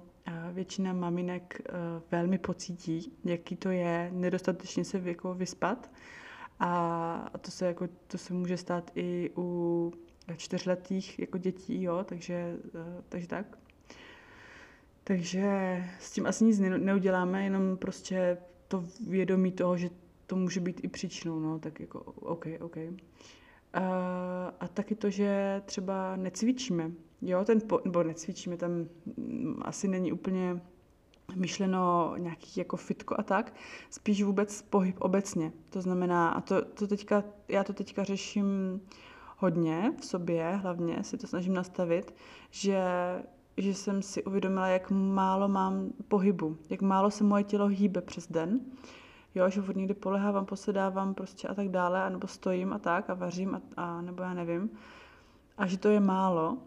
většina 0.52 0.94
maminek 0.94 1.62
eh, 1.70 1.74
velmi 2.12 2.38
pocítí, 2.38 3.12
jaký 3.26 3.56
to 3.56 3.70
je 3.70 4.10
nedostatečně 4.14 4.86
se 4.86 5.02
jako 5.04 5.34
vyspat. 5.34 5.92
A 6.60 7.30
to 7.42 7.52
se, 7.52 7.66
jako, 7.66 7.88
to 8.08 8.18
se 8.18 8.34
může 8.34 8.58
stát 8.58 8.92
i 8.96 9.32
u 9.38 9.94
čtyřletých 10.38 11.20
jako 11.20 11.38
dětí, 11.38 11.84
jo, 11.84 12.04
takže, 12.04 12.58
eh, 12.76 13.04
takže 13.10 13.28
tak. 13.28 13.58
Takže 15.04 15.84
s 16.00 16.12
tím 16.12 16.26
asi 16.26 16.44
nic 16.44 16.60
neuděláme, 16.60 17.44
jenom 17.44 17.78
prostě 17.78 18.38
to 18.68 18.86
vědomí 19.08 19.52
toho, 19.52 19.78
že 19.78 19.90
to 20.28 20.36
může 20.36 20.60
být 20.60 20.84
i 20.84 20.88
příčinou, 20.88 21.40
no, 21.40 21.60
tak 21.60 21.80
jako 21.80 22.00
OK, 22.02 22.46
OK. 22.60 22.78
A, 23.74 24.54
a 24.60 24.68
taky 24.68 24.96
to, 24.96 25.10
že 25.10 25.62
třeba 25.66 26.16
necvičíme, 26.16 26.92
jo, 27.22 27.46
ten, 27.46 27.62
po, 27.62 27.82
nebo 27.86 28.04
necvičíme, 28.04 28.58
tam 28.58 28.72
mm, 29.18 29.62
asi 29.66 29.88
není 29.88 30.12
úplně 30.12 30.62
myšleno 31.36 32.14
nějaký 32.18 32.60
jako 32.60 32.78
fitko 32.78 33.16
a 33.18 33.24
tak, 33.24 33.54
spíš 33.90 34.24
vůbec 34.24 34.62
pohyb 34.62 34.96
obecně. 35.00 35.52
To 35.70 35.82
znamená, 35.82 36.30
a 36.30 36.42
to, 36.42 36.66
to 36.66 36.88
teďka, 36.88 37.24
já 37.48 37.64
to 37.64 37.74
teďka 37.74 38.04
řeším 38.04 38.82
hodně 39.38 39.94
v 40.00 40.06
sobě, 40.06 40.56
hlavně 40.56 41.04
si 41.04 41.18
to 41.18 41.28
snažím 41.28 41.54
nastavit, 41.54 42.14
že, 42.50 42.84
že 43.58 43.74
jsem 43.74 44.02
si 44.02 44.24
uvědomila, 44.24 44.68
jak 44.68 44.92
málo 44.92 45.48
mám 45.48 45.90
pohybu, 46.08 46.58
jak 46.70 46.82
málo 46.82 47.12
se 47.12 47.24
moje 47.24 47.44
tělo 47.44 47.68
hýbe 47.68 48.02
přes 48.02 48.28
den 48.28 48.60
jo, 49.36 49.50
že 49.50 49.62
furt 49.62 49.76
někdy 49.76 49.94
polehávám, 49.94 50.46
posedávám 50.46 51.14
prostě 51.14 51.48
a 51.48 51.54
tak 51.54 51.70
dále, 51.70 52.04
anebo 52.04 52.28
stojím 52.28 52.74
a 52.74 52.80
tak 52.80 53.10
a 53.10 53.14
vařím 53.14 53.56
a, 53.56 53.62
a 53.78 54.02
nebo 54.02 54.24
já 54.24 54.34
nevím. 54.34 54.70
A 55.58 55.68
že 55.68 55.78
to 55.78 55.90
je 55.90 56.00
málo 56.00 56.58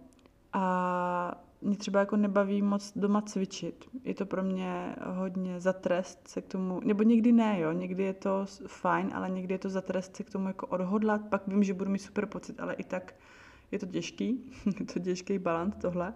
a 0.53 1.41
mě 1.63 1.77
třeba 1.77 2.01
jako 2.01 2.17
nebaví 2.17 2.63
moc 2.63 2.93
doma 2.97 3.23
cvičit. 3.23 3.85
Je 4.05 4.15
to 4.15 4.27
pro 4.27 4.43
mě 4.43 4.97
hodně 5.05 5.61
za 5.61 5.73
trest 5.73 6.29
se 6.29 6.43
k 6.43 6.47
tomu, 6.47 6.81
nebo 6.85 7.03
někdy 7.03 7.33
ne, 7.33 7.61
jo, 7.61 7.73
někdy 7.73 8.03
je 8.03 8.15
to 8.15 8.47
fajn, 8.67 9.11
ale 9.15 9.31
někdy 9.31 9.55
je 9.55 9.59
to 9.59 9.71
za 9.71 9.81
trest 9.81 10.17
se 10.17 10.23
k 10.23 10.31
tomu 10.31 10.49
jako 10.49 10.67
odhodlat, 10.67 11.21
pak 11.29 11.49
vím, 11.49 11.65
že 11.65 11.75
budu 11.75 11.91
mít 11.91 11.99
super 11.99 12.27
pocit, 12.27 12.61
ale 12.61 12.75
i 12.75 12.85
tak 12.85 13.15
je 13.73 13.79
to 13.79 13.87
těžký, 13.87 14.53
je 14.81 14.87
to 14.87 14.99
těžký 14.99 15.39
balant 15.39 15.75
tohle, 15.81 16.15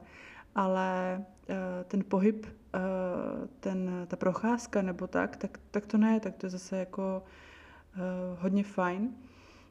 ale 0.54 1.24
uh, 1.48 1.54
ten 1.84 2.04
pohyb 2.08 2.46
Eh, 2.74 3.48
ten, 3.60 4.06
ta 4.06 4.16
procházka 4.16 4.82
nebo 4.82 5.06
tak, 5.06 5.36
tak, 5.36 5.60
tak 5.70 5.86
to 5.86 5.98
ne, 5.98 6.20
tak 6.20 6.36
to 6.36 6.46
je 6.46 6.50
zase 6.50 6.76
jako 6.76 7.22
uh, 7.96 8.42
hodně 8.42 8.64
fajn. 8.64 9.16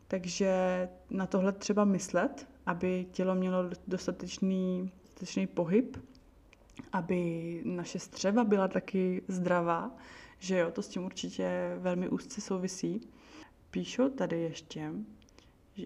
Takže 0.08 0.90
na 1.10 1.28
tohle 1.28 1.52
třeba 1.52 1.86
myslet, 1.86 2.48
aby 2.66 3.06
tělo 3.12 3.36
mělo 3.36 3.70
dostatečný, 3.88 4.92
dostatečný 5.04 5.48
pohyb, 5.48 5.98
aby 6.92 7.62
naše 7.66 8.00
střeva 8.00 8.44
byla 8.44 8.68
taky 8.68 9.22
zdravá, 9.28 9.92
že 10.40 10.58
jo, 10.58 10.72
to 10.72 10.82
s 10.82 10.88
tím 10.88 11.06
určitě 11.06 11.76
velmi 11.80 12.10
úzce 12.10 12.42
souvisí. 12.42 13.10
Píšu 13.72 14.10
tady 14.10 14.42
ještě, 14.42 14.92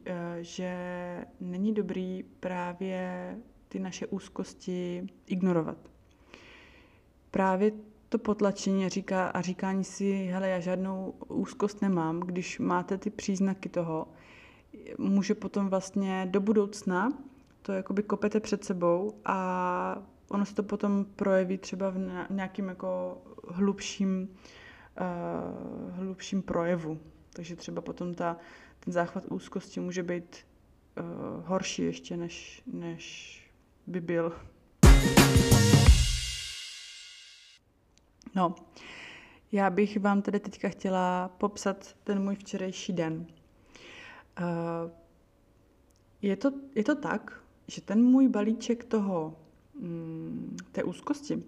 eh, 0.05 0.37
že 0.41 0.75
není 1.39 1.73
dobrý 1.73 2.23
právě 2.39 3.35
ty 3.71 3.79
naše 3.79 4.07
úzkosti 4.07 5.07
ignorovat 5.27 5.77
právě 7.31 7.71
to 8.09 8.17
potlačení 8.17 8.89
říká, 8.89 9.27
a 9.27 9.41
říkání 9.41 9.83
si, 9.83 10.25
hele, 10.25 10.49
já 10.49 10.59
žádnou 10.59 11.13
úzkost 11.27 11.81
nemám, 11.81 12.19
když 12.19 12.59
máte 12.59 12.97
ty 12.97 13.09
příznaky 13.09 13.69
toho, 13.69 14.07
může 14.97 15.35
potom 15.35 15.69
vlastně 15.69 16.27
do 16.31 16.41
budoucna 16.41 17.13
to 17.61 17.73
jakoby 17.73 18.03
kopete 18.03 18.39
před 18.39 18.63
sebou 18.63 19.13
a 19.25 20.03
ono 20.29 20.45
se 20.45 20.55
to 20.55 20.63
potom 20.63 21.05
projeví 21.15 21.57
třeba 21.57 21.89
v 21.89 21.97
nějakým 22.29 22.67
jako 22.67 23.17
hlubším, 23.47 24.29
uh, 24.29 25.95
hlubším 25.95 26.41
projevu. 26.41 26.99
Takže 27.33 27.55
třeba 27.55 27.81
potom 27.81 28.13
ta, 28.13 28.37
ten 28.79 28.93
záchvat 28.93 29.25
úzkosti 29.25 29.79
může 29.79 30.03
být 30.03 30.37
uh, 30.99 31.45
horší 31.45 31.81
ještě, 31.81 32.17
než, 32.17 32.63
než 32.73 33.41
by 33.91 34.01
byl. 34.01 34.33
No, 38.35 38.55
já 39.51 39.69
bych 39.69 39.99
vám 39.99 40.21
tedy 40.21 40.39
teďka 40.39 40.69
chtěla 40.69 41.27
popsat 41.27 41.95
ten 42.03 42.23
můj 42.23 42.35
včerejší 42.35 42.93
den. 42.93 43.25
Uh, 44.39 44.91
je, 46.21 46.35
to, 46.35 46.51
je 46.75 46.83
to 46.83 46.95
tak, 46.95 47.43
že 47.67 47.81
ten 47.81 48.03
můj 48.03 48.27
balíček 48.27 48.83
toho, 48.83 49.37
mm, 49.79 50.57
té 50.71 50.83
úzkosti, 50.83 51.43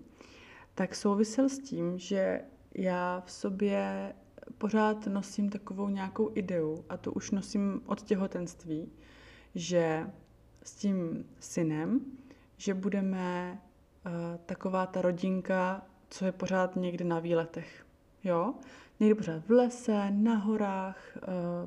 tak 0.76 0.96
souvisel 0.96 1.50
s 1.50 1.60
tím, 1.60 1.98
že 1.98 2.42
já 2.76 3.24
v 3.26 3.32
sobě 3.32 4.14
pořád 4.58 5.08
nosím 5.08 5.50
takovou 5.50 5.90
nějakou 5.90 6.32
ideu, 6.36 6.86
a 6.90 6.98
to 6.98 7.12
už 7.12 7.32
nosím 7.32 7.82
od 7.86 8.02
těhotenství, 8.02 8.92
že 9.56 10.12
s 10.64 10.76
tím 10.76 11.26
synem, 11.40 12.00
že 12.64 12.74
budeme 12.74 13.60
uh, 14.06 14.12
taková 14.46 14.86
ta 14.86 15.02
rodinka, 15.02 15.86
co 16.10 16.26
je 16.26 16.32
pořád 16.32 16.76
někde 16.76 17.06
na 17.06 17.20
výletech. 17.20 17.86
Jo? 18.24 18.54
Někdy 19.00 19.16
pořád 19.16 19.46
v 19.48 19.52
lese, 19.52 20.12
na 20.12 20.36
horách, 20.36 21.18
uh, 21.18 21.24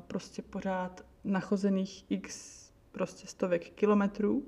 prostě 0.07 0.41
pořád 0.41 1.05
nachozených 1.23 2.05
x 2.09 2.57
prostě 2.91 3.27
stovek 3.27 3.69
kilometrů, 3.69 4.43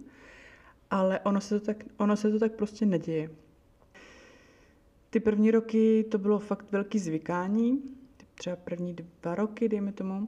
ale 0.89 1.19
ono 1.19 1.41
se 1.41 1.59
to 1.59 1.65
tak, 1.65 1.83
ono 1.97 2.17
se 2.17 2.31
to 2.31 2.39
tak 2.39 2.51
prostě 2.51 2.85
neděje. 2.85 3.29
Ty 5.09 5.19
první 5.19 5.51
roky 5.51 6.03
to 6.11 6.17
bylo 6.17 6.39
fakt 6.39 6.71
velký 6.71 6.99
zvykání, 6.99 7.83
třeba 8.35 8.55
první 8.55 8.95
dva 9.21 9.35
roky, 9.35 9.69
dejme 9.69 9.91
tomu. 9.91 10.27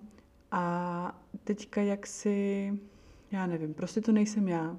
A 0.52 1.22
teďka 1.44 1.82
jak 1.82 2.08
si, 2.08 2.74
já 3.32 3.48
nevím, 3.48 3.74
prostě 3.74 4.02
to 4.02 4.12
nejsem 4.12 4.48
já. 4.48 4.78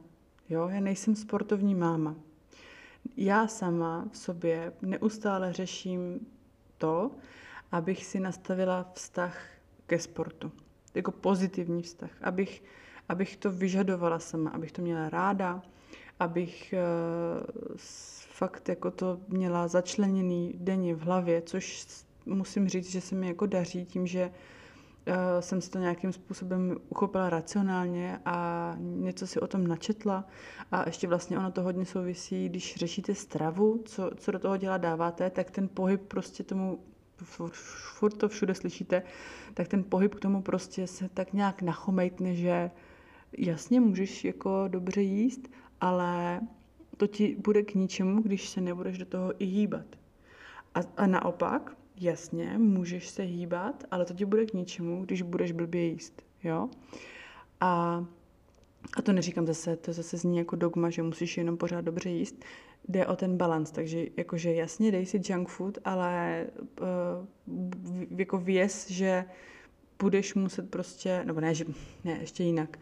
Jo, 0.49 0.69
já 0.69 0.81
nejsem 0.81 1.17
sportovní 1.17 1.75
máma. 1.75 2.15
Já 3.17 3.49
sama 3.49 4.09
v 4.13 4.19
sobě 4.19 4.73
neustále 4.83 5.53
řeším 5.53 6.27
to, 6.79 7.11
abych 7.73 8.05
si 8.05 8.21
nastavila 8.21 8.91
vztah 8.95 9.45
ke 9.87 9.99
sportu. 9.99 10.53
Jako 10.95 11.11
pozitivní 11.13 11.83
vztah. 11.83 12.11
Abych, 12.23 12.63
abych 13.09 13.37
to 13.37 13.53
vyžadovala 13.53 14.19
sama, 14.19 14.51
abych 14.51 14.73
to 14.73 14.83
měla 14.83 15.09
ráda, 15.09 15.63
abych 16.21 16.75
uh, 16.75 17.77
fakt 18.33 18.69
jako 18.69 18.91
to 18.91 19.21
měla 19.29 19.69
začleněný 19.69 20.55
denně 20.57 20.95
v 20.95 21.01
hlavě, 21.01 21.43
což 21.43 21.87
musím 22.27 22.69
říct, 22.69 22.91
že 22.91 23.01
se 23.01 23.15
mi 23.15 23.27
jako 23.27 23.47
daří 23.47 23.85
tím, 23.85 24.07
že 24.07 24.27
uh, 24.27 24.33
jsem 25.41 25.61
si 25.61 25.71
to 25.71 25.79
nějakým 25.79 26.13
způsobem 26.13 26.77
uchopila 26.89 27.31
racionálně 27.31 28.21
a 28.25 28.75
něco 28.79 29.27
si 29.27 29.41
o 29.41 29.47
tom 29.47 29.67
načetla 29.67 30.25
a 30.73 30.83
ještě 30.87 31.09
vlastně 31.09 31.39
ono 31.39 31.51
to 31.51 31.63
hodně 31.63 31.85
souvisí, 31.85 32.49
když 32.49 32.77
řešíte 32.77 33.15
stravu, 33.15 33.83
co, 33.85 34.11
co 34.17 34.31
do 34.33 34.39
toho 34.39 34.57
dělá 34.57 34.77
dáváte, 34.77 35.31
tak 35.31 35.51
ten 35.51 35.69
pohyb 35.69 36.03
prostě 36.09 36.43
tomu 36.43 36.79
furt 37.53 38.13
to 38.13 38.29
všude 38.29 38.55
slyšíte, 38.55 39.03
tak 39.55 39.69
ten 39.69 39.85
pohyb 39.85 40.15
k 40.15 40.21
tomu 40.21 40.43
prostě 40.43 40.87
se 40.87 41.09
tak 41.09 41.33
nějak 41.33 41.63
nachomejtne, 41.63 42.35
že 42.35 42.71
jasně 43.39 43.81
můžeš 43.81 44.25
jako 44.25 44.65
dobře 44.69 45.03
jíst, 45.03 45.49
ale 45.81 46.41
to 46.97 47.07
ti 47.07 47.37
bude 47.39 47.63
k 47.63 47.75
ničemu, 47.75 48.23
když 48.23 48.49
se 48.49 48.61
nebudeš 48.61 48.99
do 48.99 49.07
toho 49.07 49.43
i 49.43 49.45
hýbat. 49.45 49.87
A, 50.75 50.81
a 50.97 51.07
naopak, 51.07 51.77
jasně, 51.97 52.59
můžeš 52.59 53.09
se 53.09 53.23
hýbat, 53.23 53.85
ale 53.91 54.05
to 54.05 54.15
ti 54.15 54.25
bude 54.25 54.47
k 54.47 54.53
ničemu, 54.53 55.05
když 55.05 55.23
budeš 55.23 55.53
blbě 55.53 55.85
jíst. 55.85 56.23
Jo? 56.45 56.69
A, 57.61 58.05
a 58.97 59.03
to 59.03 59.13
neříkám 59.13 59.47
zase, 59.47 59.77
to 59.77 59.93
zase 59.93 60.17
zní 60.17 60.39
jako 60.39 60.57
dogma, 60.57 60.91
že 60.91 61.03
musíš 61.03 61.37
jenom 61.37 61.57
pořád 61.57 61.81
dobře 61.81 62.11
jíst. 62.11 62.45
Jde 62.89 63.07
o 63.07 63.17
ten 63.17 63.37
balans, 63.37 63.71
takže 63.71 64.07
jakože 64.17 64.55
jasně 64.55 64.93
dej 64.93 65.07
si 65.07 65.21
junk 65.25 65.49
food, 65.49 65.79
ale 65.85 66.47
uh, 66.81 68.19
jako 68.19 68.39
věz, 68.39 68.91
že 68.91 69.25
budeš 69.99 70.35
muset 70.35 70.71
prostě, 70.71 71.25
nebo 71.25 71.41
ne, 71.41 71.55
že, 71.55 71.65
ne, 72.05 72.19
ještě 72.21 72.45
jinak. 72.45 72.79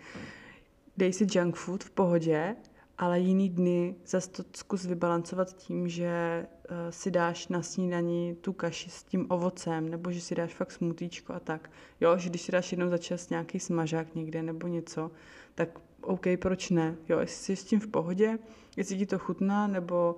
Dej 0.97 1.13
si 1.13 1.27
junk 1.31 1.57
food 1.57 1.85
v 1.85 1.91
pohodě, 1.91 2.57
ale 3.01 3.21
jiný 3.21 3.49
dny 3.49 3.95
zase 4.07 4.31
to 4.31 4.43
zkus 4.57 4.85
vybalancovat 4.85 5.57
tím, 5.57 5.89
že 5.89 6.47
uh, 6.71 6.77
si 6.91 7.11
dáš 7.11 7.49
na 7.49 7.63
snídani 7.63 8.37
tu 8.41 8.53
kaši 8.53 8.91
s 8.91 9.03
tím 9.03 9.27
ovocem, 9.29 9.89
nebo 9.89 10.13
že 10.13 10.21
si 10.21 10.35
dáš 10.35 10.55
fakt 10.55 10.73
smutíčko 10.73 11.33
a 11.33 11.41
tak. 11.41 11.71
Jo, 12.01 12.19
že 12.19 12.29
když 12.29 12.43
si 12.43 12.53
dáš 12.53 12.73
jednou 12.73 12.89
za 12.89 12.99
čas 12.99 13.31
nějaký 13.31 13.61
smažák 13.61 14.15
někde 14.15 14.43
nebo 14.43 14.67
něco, 14.67 15.11
tak 15.55 15.81
OK, 16.01 16.27
proč 16.37 16.71
ne? 16.71 16.97
Jo, 17.09 17.19
jestli 17.19 17.45
jsi 17.45 17.57
s 17.57 17.65
tím 17.65 17.81
v 17.81 17.89
pohodě, 17.89 18.39
jestli 18.77 18.99
ti 18.99 19.07
to 19.07 19.19
chutná, 19.19 19.67
nebo 19.67 20.17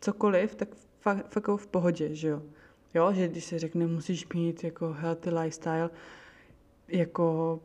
cokoliv, 0.00 0.54
tak 0.54 0.68
fakt, 1.00 1.26
fakt 1.28 1.48
v 1.56 1.66
pohodě, 1.66 2.14
že 2.14 2.28
jo. 2.28 2.42
Jo, 2.94 3.12
že 3.12 3.28
když 3.28 3.44
se 3.44 3.58
řekne, 3.58 3.86
musíš 3.86 4.28
mít 4.28 4.64
jako 4.64 4.92
healthy 4.92 5.30
lifestyle, 5.30 5.90
jako 6.88 7.60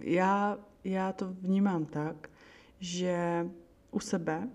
já, 0.00 0.58
já 0.84 1.12
to 1.12 1.28
vnímám 1.40 1.84
tak, 1.84 2.28
že 2.80 3.46
u 3.90 4.00
sebe, 4.00 4.48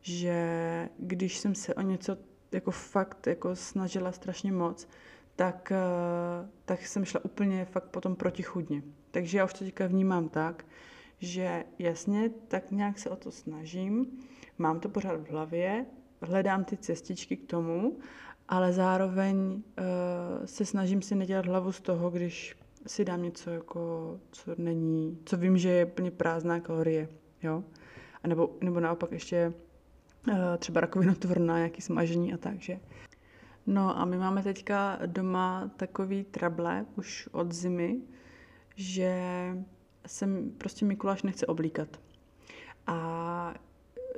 že 0.00 0.88
když 0.98 1.38
jsem 1.38 1.54
se 1.54 1.74
o 1.74 1.80
něco 1.80 2.16
jako 2.52 2.70
fakt 2.70 3.26
jako 3.26 3.56
snažila 3.56 4.12
strašně 4.12 4.52
moc, 4.52 4.88
tak, 5.36 5.72
eh, 5.72 6.48
tak 6.64 6.86
jsem 6.86 7.04
šla 7.04 7.24
úplně 7.24 7.64
fakt 7.64 7.90
potom 7.90 8.16
protichudně. 8.16 8.82
Takže 9.10 9.38
já 9.38 9.44
už 9.44 9.52
to 9.52 9.64
teďka 9.64 9.86
vnímám 9.86 10.28
tak, 10.28 10.64
že 11.18 11.64
jasně, 11.78 12.30
tak 12.48 12.70
nějak 12.70 12.98
se 12.98 13.10
o 13.10 13.16
to 13.16 13.30
snažím, 13.30 14.06
mám 14.58 14.80
to 14.80 14.88
pořád 14.88 15.20
v 15.20 15.30
hlavě, 15.30 15.86
hledám 16.22 16.64
ty 16.64 16.76
cestičky 16.76 17.36
k 17.36 17.46
tomu, 17.46 17.98
ale 18.48 18.72
zároveň 18.72 19.36
uh, 19.38 19.62
se 20.44 20.64
snažím 20.64 21.02
si 21.02 21.14
nedělat 21.14 21.46
hlavu 21.46 21.72
z 21.72 21.80
toho, 21.80 22.10
když 22.10 22.56
si 22.86 23.04
dám 23.04 23.22
něco, 23.22 23.50
jako, 23.50 23.80
co 24.30 24.54
není, 24.58 25.18
co 25.24 25.36
vím, 25.36 25.58
že 25.58 25.68
je 25.68 25.86
plně 25.86 26.10
prázdná 26.10 26.60
kalorie 26.60 27.08
jo. 27.42 27.64
A 28.22 28.28
nebo, 28.28 28.56
nebo 28.60 28.80
naopak 28.80 29.12
ještě 29.12 29.52
uh, 30.28 30.34
třeba 30.58 30.80
rakovinotvorná, 30.80 31.56
nějaký 31.56 31.82
smažení 31.82 32.34
a 32.34 32.36
tak, 32.36 32.60
že. 32.60 32.80
No 33.66 33.98
a 33.98 34.04
my 34.04 34.18
máme 34.18 34.42
teďka 34.42 34.98
doma 35.06 35.70
takový 35.76 36.24
trable 36.24 36.86
už 36.96 37.28
od 37.32 37.52
zimy, 37.52 38.00
že 38.76 39.20
jsem 40.06 40.50
prostě 40.58 40.84
Mikuláš 40.84 41.22
nechce 41.22 41.46
oblíkat. 41.46 42.00
A 42.86 43.54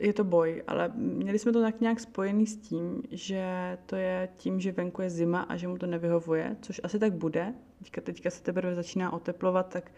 je 0.00 0.12
to 0.12 0.24
boj, 0.24 0.62
ale 0.66 0.92
měli 0.94 1.38
jsme 1.38 1.52
to 1.52 1.62
tak 1.62 1.80
nějak 1.80 2.00
spojený 2.00 2.46
s 2.46 2.56
tím, 2.56 3.02
že 3.10 3.78
to 3.86 3.96
je 3.96 4.28
tím, 4.36 4.60
že 4.60 4.72
venku 4.72 5.02
je 5.02 5.10
zima 5.10 5.40
a 5.40 5.56
že 5.56 5.68
mu 5.68 5.78
to 5.78 5.86
nevyhovuje, 5.86 6.56
což 6.62 6.80
asi 6.84 6.98
tak 6.98 7.12
bude. 7.12 7.54
Teďka, 7.78 8.00
teďka 8.00 8.30
se 8.30 8.42
teprve 8.42 8.74
začíná 8.74 9.12
oteplovat, 9.12 9.68
tak 9.68 9.90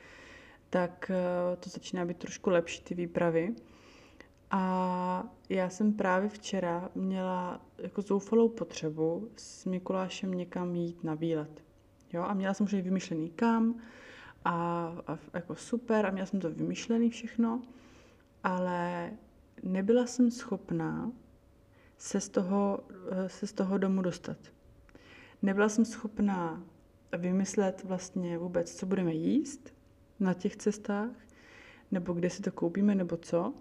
tak 0.71 1.11
eh, 1.11 1.57
to 1.57 1.71
začíná 1.71 2.05
být 2.05 2.17
trošku 2.17 2.51
lepší 2.51 2.83
ty 2.83 2.95
výpravy. 2.95 3.55
A 4.51 5.25
já 5.49 5.71
jsem 5.71 5.93
právě 5.93 6.29
včera 6.29 6.91
měla 6.95 7.61
jako 7.79 8.03
zoufalou 8.03 8.49
potřebu 8.49 9.31
s 9.37 9.65
Mikulášem 9.65 10.35
někam 10.35 10.75
jít 10.75 11.05
na 11.05 11.15
výlet. 11.15 11.65
Jo, 12.13 12.23
a 12.23 12.35
měla 12.35 12.55
jsem 12.55 12.65
už 12.65 12.75
vymyšlený 12.75 13.31
kam 13.31 13.75
a, 14.45 14.53
a 15.07 15.19
jako 15.35 15.55
super 15.55 16.07
a 16.07 16.11
měla 16.11 16.27
jsem 16.27 16.41
to 16.41 16.51
vymyšlený 16.51 17.11
všechno, 17.11 17.63
ale 18.45 19.11
nebyla 19.63 20.07
jsem 20.07 20.31
schopná 20.31 21.13
se 21.99 22.21
z 22.21 22.29
toho, 22.29 22.81
eh, 23.11 23.29
se 23.29 23.47
z 23.47 23.53
toho 23.53 23.79
domu 23.79 24.03
dostat. 24.03 24.39
Nebyla 25.43 25.69
jsem 25.69 25.85
schopná 25.85 26.63
vymyslet 27.19 27.85
vlastně 27.85 28.39
vůbec, 28.39 28.75
co 28.75 28.87
budeme 28.87 29.15
jíst, 29.15 29.75
na 30.21 30.35
těch 30.35 30.57
cestách, 30.57 31.11
nebo 31.91 32.13
kde 32.13 32.31
si 32.31 32.43
to 32.43 32.53
koupíme, 32.53 32.95
nebo 32.95 33.17
co. 33.17 33.55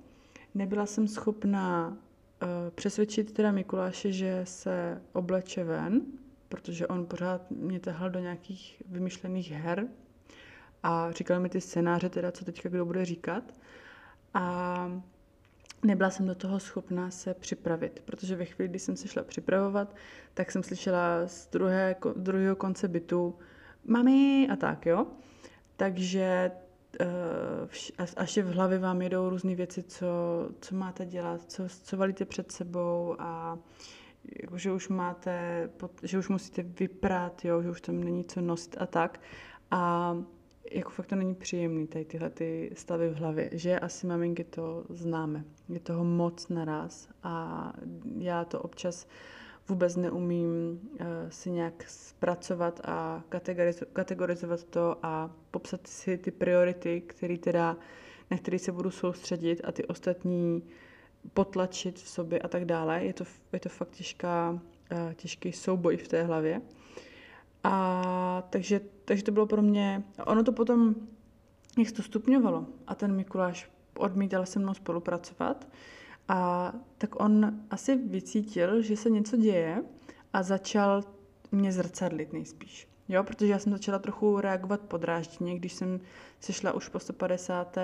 Nebyla 0.56 0.86
jsem 0.86 1.08
schopná 1.08 1.88
uh, 1.88 2.48
přesvědčit 2.76 3.34
teda 3.34 3.52
Mikuláše, 3.52 4.12
že 4.12 4.42
se 4.44 5.02
obleče 5.14 5.64
ven, 5.64 6.02
protože 6.50 6.88
on 6.88 7.06
pořád 7.06 7.52
mě 7.52 7.80
tahal 7.80 8.10
do 8.10 8.20
nějakých 8.20 8.84
vymyšlených 8.86 9.52
her 9.52 9.88
a 10.84 11.12
říkal 11.12 11.40
mi 11.40 11.50
ty 11.50 11.62
scénáře, 11.62 12.10
teda 12.10 12.32
co 12.32 12.46
teďka 12.46 12.70
kdo 12.70 12.86
bude 12.86 13.06
říkat. 13.06 13.44
A 14.34 15.02
nebyla 15.84 16.10
jsem 16.10 16.28
do 16.28 16.36
toho 16.36 16.60
schopná 16.60 17.12
se 17.12 17.34
připravit, 17.34 18.02
protože 18.06 18.36
ve 18.36 18.46
chvíli, 18.46 18.70
kdy 18.70 18.80
jsem 18.80 18.96
se 18.96 19.08
šla 19.08 19.24
připravovat, 19.24 19.96
tak 20.34 20.52
jsem 20.52 20.64
slyšela 20.64 21.28
z 21.28 21.48
druhé, 21.48 21.96
druhého 22.16 22.56
konce 22.56 22.88
bytu 22.88 23.36
mami 23.86 24.48
a 24.52 24.56
tak, 24.56 24.86
jo. 24.86 25.08
Takže 25.80 26.52
uh, 27.02 28.08
až 28.18 28.38
v 28.38 28.54
hlavě 28.54 28.80
vám 28.80 29.02
jedou 29.02 29.30
různé 29.30 29.56
věci, 29.56 29.84
co, 29.84 30.08
co 30.62 30.76
máte 30.76 31.06
dělat, 31.06 31.52
co, 31.52 31.64
co 31.84 31.98
valíte 31.98 32.26
před 32.26 32.52
sebou 32.52 33.16
a 33.20 33.58
jako, 34.42 34.58
že 34.58 34.72
už 34.72 34.90
máte, 34.90 35.70
že 36.04 36.20
už 36.20 36.30
musíte 36.30 36.64
vyprat, 36.64 37.46
jo, 37.46 37.62
že 37.62 37.70
už 37.70 37.82
tam 37.82 38.04
není 38.04 38.24
co 38.24 38.42
nosit 38.42 38.76
a 38.80 38.86
tak. 38.86 39.22
A 39.72 40.16
jako 40.72 40.90
fakt 40.90 41.08
to 41.08 41.16
není 41.16 41.36
příjemný, 41.36 41.88
tady 41.88 42.06
tyhle 42.06 42.30
ty 42.30 42.72
stavy 42.76 43.10
v 43.10 43.16
hlavě, 43.16 43.50
že 43.54 43.80
asi 43.80 44.08
maminky 44.08 44.44
to 44.44 44.86
známe. 44.90 45.44
Je 45.70 45.80
toho 45.80 46.04
moc 46.04 46.48
naraz 46.48 47.10
a 47.24 47.74
já 48.18 48.46
to 48.46 48.62
občas 48.62 49.06
uh, 49.06 49.39
vůbec 49.70 49.96
neumím 49.96 50.80
uh, 50.82 51.08
si 51.30 51.52
nějak 51.52 51.84
zpracovat 51.88 52.82
a 52.84 53.24
kategorizovat 53.94 54.64
to 54.64 54.98
a 55.04 55.32
popsat 55.52 55.88
si 55.88 56.18
ty 56.18 56.32
priority, 56.32 57.02
které 57.02 57.38
teda, 57.38 57.78
na 58.32 58.38
které 58.38 58.60
se 58.60 58.72
budu 58.72 58.92
soustředit 58.92 59.62
a 59.64 59.72
ty 59.72 59.86
ostatní 59.86 60.64
potlačit 61.34 62.00
v 62.00 62.10
sobě 62.10 62.40
a 62.40 62.48
tak 62.48 62.66
dále. 62.66 63.06
Je 63.06 63.14
to, 63.14 63.24
je 63.54 63.60
to 63.60 63.70
fakt 63.70 63.92
těžká, 63.92 64.52
uh, 64.52 65.14
těžký 65.14 65.52
souboj 65.52 65.98
v 65.98 66.08
té 66.08 66.24
hlavě. 66.24 66.62
A 67.64 68.44
takže, 68.50 68.82
takže 69.06 69.24
to 69.24 69.32
bylo 69.32 69.46
pro 69.46 69.62
mě, 69.62 70.04
ono 70.26 70.44
to 70.44 70.52
potom, 70.52 70.96
jak 71.78 71.92
to 71.92 72.04
stupňovalo 72.04 72.66
a 72.88 72.96
ten 72.96 73.16
Mikuláš 73.16 73.72
odmítal 73.98 74.46
se 74.46 74.60
mnou 74.60 74.74
spolupracovat, 74.74 75.68
a 76.30 76.74
tak 76.98 77.22
on 77.22 77.54
asi 77.70 77.96
vycítil, 77.96 78.82
že 78.82 78.98
se 78.98 79.10
něco 79.10 79.38
děje 79.38 79.84
a 80.34 80.44
začal 80.44 81.04
mě 81.52 81.72
zrcadlit 81.72 82.34
nejspíš. 82.34 82.90
Jo, 83.08 83.24
protože 83.24 83.52
já 83.52 83.60
jsem 83.60 83.72
začala 83.72 84.00
trochu 84.00 84.40
reagovat 84.40 84.82
podrážděně, 84.82 85.56
když 85.56 85.74
jsem 85.74 86.00
se 86.40 86.54
šla 86.54 86.72
už 86.72 86.90
po 86.90 87.00
150. 87.00 87.78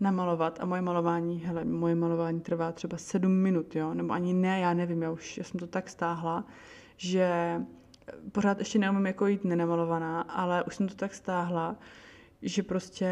namalovat 0.00 0.58
a 0.60 0.66
moje 0.66 0.82
malování, 0.82 1.38
hele, 1.38 1.64
moje 1.64 1.94
malování 1.94 2.40
trvá 2.40 2.72
třeba 2.72 2.96
7 2.96 3.32
minut, 3.32 3.76
jo, 3.76 3.94
nebo 3.94 4.12
ani 4.12 4.34
ne, 4.34 4.60
já 4.60 4.74
nevím, 4.74 5.02
já 5.02 5.10
už 5.10 5.38
já 5.38 5.44
jsem 5.44 5.60
to 5.60 5.66
tak 5.66 5.88
stáhla, 5.88 6.44
že 6.96 7.60
pořád 8.32 8.58
ještě 8.58 8.78
neumím 8.78 9.06
jako 9.06 9.26
jít 9.26 9.44
nenamalovaná, 9.44 10.20
ale 10.20 10.62
už 10.62 10.76
jsem 10.76 10.88
to 10.88 10.94
tak 10.94 11.14
stáhla, 11.14 11.76
že 12.42 12.62
prostě 12.62 13.10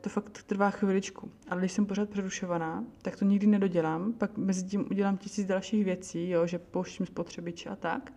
to 0.00 0.10
fakt 0.10 0.42
trvá 0.42 0.70
chviličku. 0.70 1.30
Ale 1.48 1.60
když 1.60 1.72
jsem 1.72 1.86
pořád 1.86 2.10
přerušovaná, 2.10 2.84
tak 3.02 3.16
to 3.16 3.24
nikdy 3.24 3.46
nedodělám. 3.46 4.12
Pak 4.12 4.36
mezi 4.36 4.64
tím 4.64 4.86
udělám 4.90 5.16
tisíc 5.16 5.46
dalších 5.46 5.84
věcí, 5.84 6.28
jo, 6.28 6.46
že 6.46 6.58
pouštím 6.58 7.06
spotřebiče 7.06 7.68
a 7.68 7.76
tak. 7.76 8.12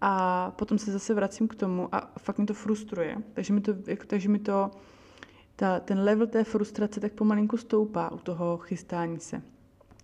A 0.00 0.50
potom 0.50 0.78
se 0.78 0.92
zase 0.92 1.14
vracím 1.14 1.48
k 1.48 1.54
tomu 1.54 1.94
a 1.94 2.12
fakt 2.18 2.38
mi 2.38 2.46
to 2.46 2.54
frustruje. 2.54 3.16
Takže 3.32 3.52
mi 3.52 3.60
to, 3.60 3.74
jako, 3.86 4.06
takže 4.06 4.28
mi 4.28 4.38
to 4.38 4.70
ta, 5.56 5.80
ten 5.80 6.00
level 6.00 6.26
té 6.26 6.44
frustrace 6.44 7.00
tak 7.00 7.12
pomalinku 7.12 7.56
stoupá 7.56 8.12
u 8.12 8.18
toho 8.18 8.58
chystání 8.58 9.20
se. 9.20 9.42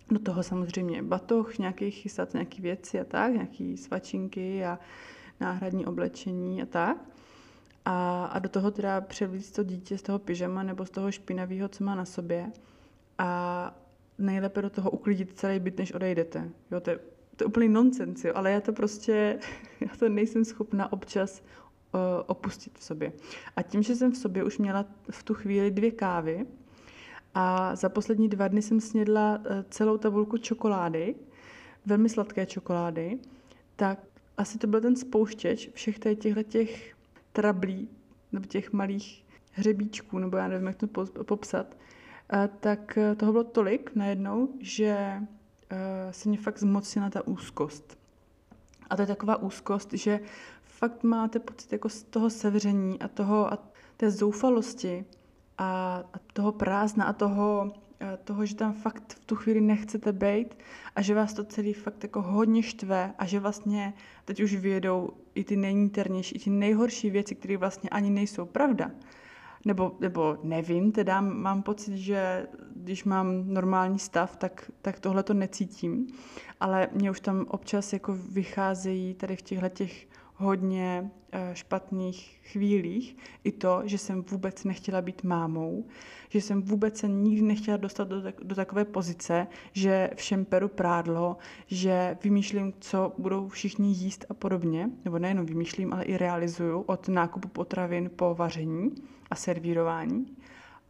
Do 0.09 0.19
toho 0.19 0.43
samozřejmě 0.43 1.03
batoh, 1.03 1.57
nějaký 1.57 1.91
chystat 1.91 2.33
nějaké 2.33 2.61
věci 2.61 2.99
a 2.99 3.03
tak, 3.03 3.33
nějaké 3.33 3.75
svačinky 3.77 4.65
a 4.65 4.79
náhradní 5.39 5.85
oblečení 5.85 6.61
a 6.61 6.65
tak. 6.65 7.16
A, 7.89 8.25
a 8.25 8.39
do 8.39 8.49
toho 8.49 8.71
teda 8.71 9.01
převlíct 9.01 9.51
to 9.51 9.63
dítě 9.63 9.97
z 9.97 10.01
toho 10.01 10.19
pyžama 10.19 10.63
nebo 10.63 10.85
z 10.85 10.89
toho 10.89 11.11
špinavého, 11.11 11.67
co 11.67 11.83
má 11.83 11.95
na 11.95 12.05
sobě. 12.05 12.51
A 13.17 13.79
nejlépe 14.17 14.61
do 14.61 14.69
toho 14.69 14.91
uklidit 14.91 15.39
celý 15.39 15.59
byt, 15.59 15.77
než 15.77 15.93
odejdete. 15.93 16.49
Jo, 16.71 16.79
to 16.79 16.89
je, 16.89 16.99
to 17.35 17.43
je 17.43 17.45
úplný 17.45 17.69
nonsens, 17.69 18.23
jo, 18.23 18.31
ale 18.35 18.51
já 18.51 18.61
to 18.61 18.73
prostě, 18.73 19.39
já 19.81 19.87
to 19.99 20.09
nejsem 20.09 20.45
schopna 20.45 20.91
občas 20.91 21.41
uh, 21.93 21.99
opustit 22.25 22.79
v 22.79 22.83
sobě. 22.83 23.13
A 23.55 23.61
tím, 23.61 23.83
že 23.83 23.95
jsem 23.95 24.11
v 24.11 24.17
sobě 24.17 24.43
už 24.43 24.57
měla 24.57 24.85
v 25.09 25.23
tu 25.23 25.33
chvíli 25.33 25.71
dvě 25.71 25.91
kávy 25.91 26.45
a 27.33 27.75
za 27.75 27.89
poslední 27.89 28.29
dva 28.29 28.47
dny 28.47 28.61
jsem 28.61 28.81
snědla 28.81 29.37
uh, 29.37 29.45
celou 29.69 29.97
tabulku 29.97 30.37
čokolády, 30.37 31.15
velmi 31.85 32.09
sladké 32.09 32.45
čokolády, 32.45 33.19
tak 33.75 33.99
asi 34.37 34.57
to 34.57 34.67
byl 34.67 34.81
ten 34.81 34.95
spouštěč 34.95 35.69
všech 35.73 35.99
těch 36.47 36.96
trablí, 37.37 37.89
nebo 38.31 38.45
těch 38.45 38.73
malých 38.73 39.25
hřebíčků, 39.51 40.19
nebo 40.19 40.37
já 40.37 40.47
nevím, 40.47 40.67
jak 40.67 40.75
to 40.75 40.87
popsat, 41.23 41.77
tak 42.59 42.97
eh, 42.97 43.15
toho 43.15 43.31
bylo 43.31 43.43
tolik 43.43 43.91
najednou, 43.95 44.49
že 44.59 45.21
eh, 45.69 46.13
se 46.13 46.29
mě 46.29 46.37
fakt 46.37 46.59
zmocnila 46.59 47.09
ta 47.09 47.27
úzkost. 47.27 47.97
A 48.89 48.95
to 48.95 49.01
je 49.01 49.07
taková 49.07 49.35
úzkost, 49.37 49.93
že 49.93 50.19
fakt 50.63 51.03
máte 51.03 51.39
pocit 51.39 51.71
jako 51.71 51.89
z 51.89 52.03
toho 52.03 52.29
sevření 52.29 53.01
a 53.01 53.07
toho 53.07 53.53
a 53.53 53.57
té 53.97 54.11
zoufalosti 54.11 55.05
a, 55.57 56.03
a 56.13 56.19
toho 56.33 56.51
prázdna 56.51 57.05
a 57.05 57.13
toho, 57.13 57.73
toho, 58.23 58.45
že 58.45 58.55
tam 58.55 58.73
fakt 58.73 59.13
v 59.13 59.25
tu 59.25 59.35
chvíli 59.35 59.61
nechcete 59.61 60.11
být 60.11 60.57
a 60.95 61.01
že 61.01 61.15
vás 61.15 61.33
to 61.33 61.43
celý 61.43 61.73
fakt 61.73 62.03
jako 62.03 62.21
hodně 62.21 62.63
štve 62.63 63.13
a 63.17 63.25
že 63.25 63.39
vlastně 63.39 63.93
teď 64.25 64.39
už 64.39 64.55
vědou 64.55 65.09
i 65.35 65.43
ty 65.43 65.55
nejníternější, 65.55 66.35
i 66.35 66.39
ty 66.39 66.49
nejhorší 66.49 67.09
věci, 67.09 67.35
které 67.35 67.57
vlastně 67.57 67.89
ani 67.89 68.09
nejsou 68.09 68.45
pravda. 68.45 68.91
Nebo, 69.65 69.97
nebo 69.99 70.37
nevím, 70.43 70.91
teda 70.91 71.21
mám 71.21 71.63
pocit, 71.63 71.97
že 71.97 72.47
když 72.75 73.03
mám 73.03 73.53
normální 73.53 73.99
stav, 73.99 74.35
tak, 74.35 74.71
tak 74.81 74.99
tohle 74.99 75.23
to 75.23 75.33
necítím. 75.33 76.07
Ale 76.59 76.87
mě 76.93 77.11
už 77.11 77.19
tam 77.19 77.45
občas 77.49 77.93
jako 77.93 78.17
vycházejí 78.31 79.13
tady 79.13 79.35
v 79.35 79.41
těchto 79.41 79.69
těch 79.69 80.06
hodně 80.37 81.11
eh, 81.31 81.49
špatných 81.53 82.39
chvílích. 82.43 83.17
I 83.43 83.51
to, 83.51 83.81
že 83.85 83.97
jsem 83.97 84.21
vůbec 84.21 84.63
nechtěla 84.63 85.01
být 85.01 85.23
mámou, 85.23 85.85
že 86.29 86.41
jsem 86.41 86.61
vůbec 86.61 86.97
se 86.97 87.07
nikdy 87.07 87.41
nechtěla 87.41 87.77
dostat 87.77 88.07
do, 88.07 88.23
do 88.43 88.55
takové 88.55 88.85
pozice, 88.85 89.47
že 89.73 90.09
všem 90.15 90.45
peru 90.45 90.67
prádlo, 90.67 91.37
že 91.67 92.17
vymýšlím, 92.23 92.73
co 92.79 93.13
budou 93.17 93.47
všichni 93.47 93.91
jíst 93.91 94.25
a 94.29 94.33
podobně, 94.33 94.89
nebo 95.05 95.19
nejenom 95.19 95.45
vymýšlím, 95.45 95.93
ale 95.93 96.03
i 96.03 96.17
realizuju 96.17 96.81
od 96.81 97.07
nákupu 97.07 97.47
potravin 97.47 98.09
po 98.15 98.35
vaření 98.35 98.95
a 99.29 99.35
servírování. 99.35 100.37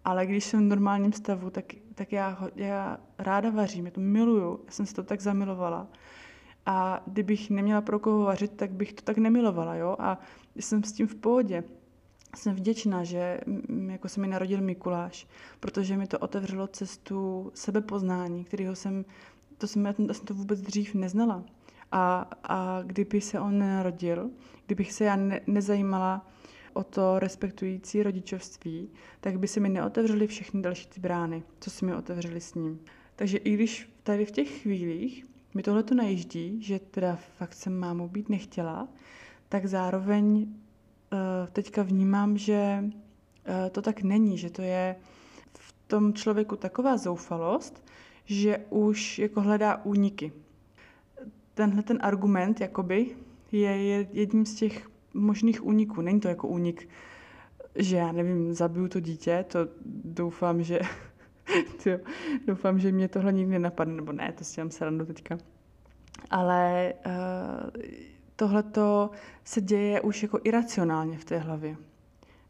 Ale 0.05 0.25
když 0.25 0.45
jsem 0.45 0.59
v 0.59 0.69
normálním 0.69 1.13
stavu, 1.13 1.49
tak, 1.49 1.65
tak 1.95 2.11
já, 2.11 2.47
já 2.55 2.97
ráda 3.19 3.49
vařím, 3.49 3.85
já 3.85 3.91
to 3.91 4.01
miluju, 4.01 4.59
já 4.65 4.71
jsem 4.71 4.85
se 4.85 4.95
to 4.95 5.03
tak 5.03 5.21
zamilovala 5.21 5.87
a 6.69 7.01
kdybych 7.05 7.49
neměla 7.49 7.81
pro 7.81 7.99
koho 7.99 8.23
vařit, 8.23 8.51
tak 8.51 8.71
bych 8.71 8.93
to 8.93 9.01
tak 9.01 9.17
nemilovala, 9.17 9.75
jo. 9.75 9.95
A 9.99 10.19
jsem 10.55 10.83
s 10.83 10.91
tím 10.91 11.07
v 11.07 11.15
pohodě. 11.15 11.63
Jsem 12.35 12.55
vděčná, 12.55 13.03
že 13.03 13.39
jako 13.87 14.09
se 14.09 14.19
mi 14.21 14.27
narodil 14.27 14.61
Mikuláš, 14.61 15.27
protože 15.59 15.97
mi 15.97 16.07
to 16.07 16.19
otevřelo 16.19 16.67
cestu 16.67 17.51
sebepoznání, 17.55 18.43
kterého 18.43 18.75
jsem, 18.75 19.05
to 19.57 19.67
jsem, 19.67 19.85
já 19.85 19.93
jsem 19.93 20.25
to 20.25 20.33
vůbec 20.33 20.61
dřív 20.61 20.93
neznala. 20.93 21.43
A, 21.91 22.29
a 22.43 22.81
kdyby 22.83 23.21
se 23.21 23.39
on 23.39 23.59
nenarodil, 23.59 24.29
kdybych 24.65 24.93
se 24.93 25.03
já 25.03 25.15
ne, 25.15 25.41
nezajímala 25.47 26.27
o 26.73 26.83
to 26.83 27.19
respektující 27.19 28.03
rodičovství, 28.03 28.89
tak 29.21 29.39
by 29.39 29.47
se 29.47 29.59
mi 29.59 29.69
neotevřely 29.69 30.27
všechny 30.27 30.61
další 30.61 30.87
ty 30.87 30.99
brány, 30.99 31.43
co 31.59 31.69
se 31.69 31.85
mi 31.85 31.95
otevřely 31.95 32.41
s 32.41 32.53
ním. 32.53 32.79
Takže 33.15 33.37
i 33.37 33.53
když 33.53 33.89
tady 34.03 34.25
v 34.25 34.31
těch 34.31 34.61
chvílích 34.61 35.25
mi 35.53 35.63
tohle 35.63 35.83
to 35.83 35.95
najíždí, 35.95 36.61
že 36.61 36.79
teda 36.79 37.15
fakt 37.15 37.53
jsem 37.53 37.79
mámou 37.79 38.07
být 38.07 38.29
nechtěla, 38.29 38.87
tak 39.49 39.65
zároveň 39.65 40.25
uh, 40.37 40.47
teďka 41.51 41.83
vnímám, 41.83 42.37
že 42.37 42.83
uh, 42.83 43.69
to 43.71 43.81
tak 43.81 44.01
není, 44.01 44.37
že 44.37 44.49
to 44.49 44.61
je 44.61 44.95
v 45.53 45.75
tom 45.87 46.13
člověku 46.13 46.55
taková 46.55 46.97
zoufalost, 46.97 47.83
že 48.25 48.57
už 48.69 49.19
jako 49.19 49.41
hledá 49.41 49.85
úniky. 49.85 50.31
Tenhle 51.53 51.83
ten 51.83 51.99
argument 52.01 52.61
jakoby 52.61 53.15
je, 53.51 53.83
je 53.83 54.07
jedním 54.11 54.45
z 54.45 54.55
těch 54.55 54.89
možných 55.13 55.65
úniků. 55.65 56.01
Není 56.01 56.19
to 56.19 56.27
jako 56.27 56.47
únik, 56.47 56.89
že 57.75 57.97
já 57.97 58.11
nevím, 58.11 58.53
zabiju 58.53 58.87
to 58.87 58.99
dítě, 58.99 59.45
to 59.47 59.59
doufám, 60.05 60.63
že 60.63 60.79
Tyjo, 61.83 61.99
doufám, 62.47 62.79
že 62.79 62.91
mě 62.91 63.07
tohle 63.07 63.33
nikdy 63.33 63.51
nenapadne, 63.51 63.93
nebo 63.93 64.11
ne, 64.11 64.31
to 64.37 64.43
si 64.43 64.55
dělám 64.55 64.71
srandu 64.71 65.05
teďka. 65.05 65.37
Ale 66.29 66.93
uh, 67.05 67.83
tohle 68.35 68.63
se 69.43 69.61
děje 69.61 70.01
už 70.01 70.23
jako 70.23 70.39
iracionálně 70.43 71.17
v 71.17 71.25
té 71.25 71.37
hlavě. 71.37 71.77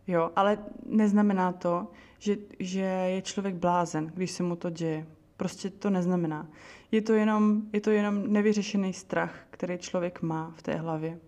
Jo, 0.07 0.31
ale 0.35 0.57
neznamená 0.85 1.51
to, 1.51 1.87
že, 2.19 2.37
že 2.59 2.81
je 2.81 3.21
člověk 3.21 3.55
blázen, 3.55 4.11
když 4.13 4.31
se 4.31 4.43
mu 4.43 4.55
to 4.55 4.69
děje. 4.69 5.07
Prostě 5.37 5.69
to 5.69 5.89
neznamená. 5.89 6.47
Je 6.91 7.01
to 7.01 7.13
jenom, 7.13 7.61
je 7.73 7.81
to 7.81 7.91
jenom 7.91 8.33
nevyřešený 8.33 8.93
strach, 8.93 9.39
který 9.49 9.77
člověk 9.77 10.21
má 10.21 10.53
v 10.55 10.61
té 10.61 10.75
hlavě. 10.75 11.19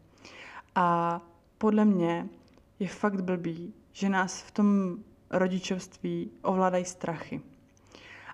A 0.75 1.21
podle 1.57 1.85
mě 1.85 2.29
je 2.79 2.87
fakt 2.87 3.21
blbý, 3.21 3.73
že 3.91 4.09
nás 4.09 4.41
v 4.41 4.51
tom 4.51 4.97
rodičovství 5.29 6.31
ovládají 6.41 6.85
strachy. 6.85 7.41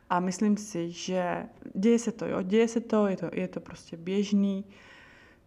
A 0.09 0.19
myslím 0.19 0.57
si, 0.57 0.91
že 0.91 1.45
děje 1.73 1.99
se 1.99 2.11
to, 2.11 2.25
jo, 2.25 2.41
děje 2.41 2.67
se 2.67 2.79
to, 2.79 3.07
je 3.07 3.17
to, 3.17 3.29
je 3.33 3.47
to 3.47 3.59
prostě 3.59 3.97
běžný. 3.97 4.65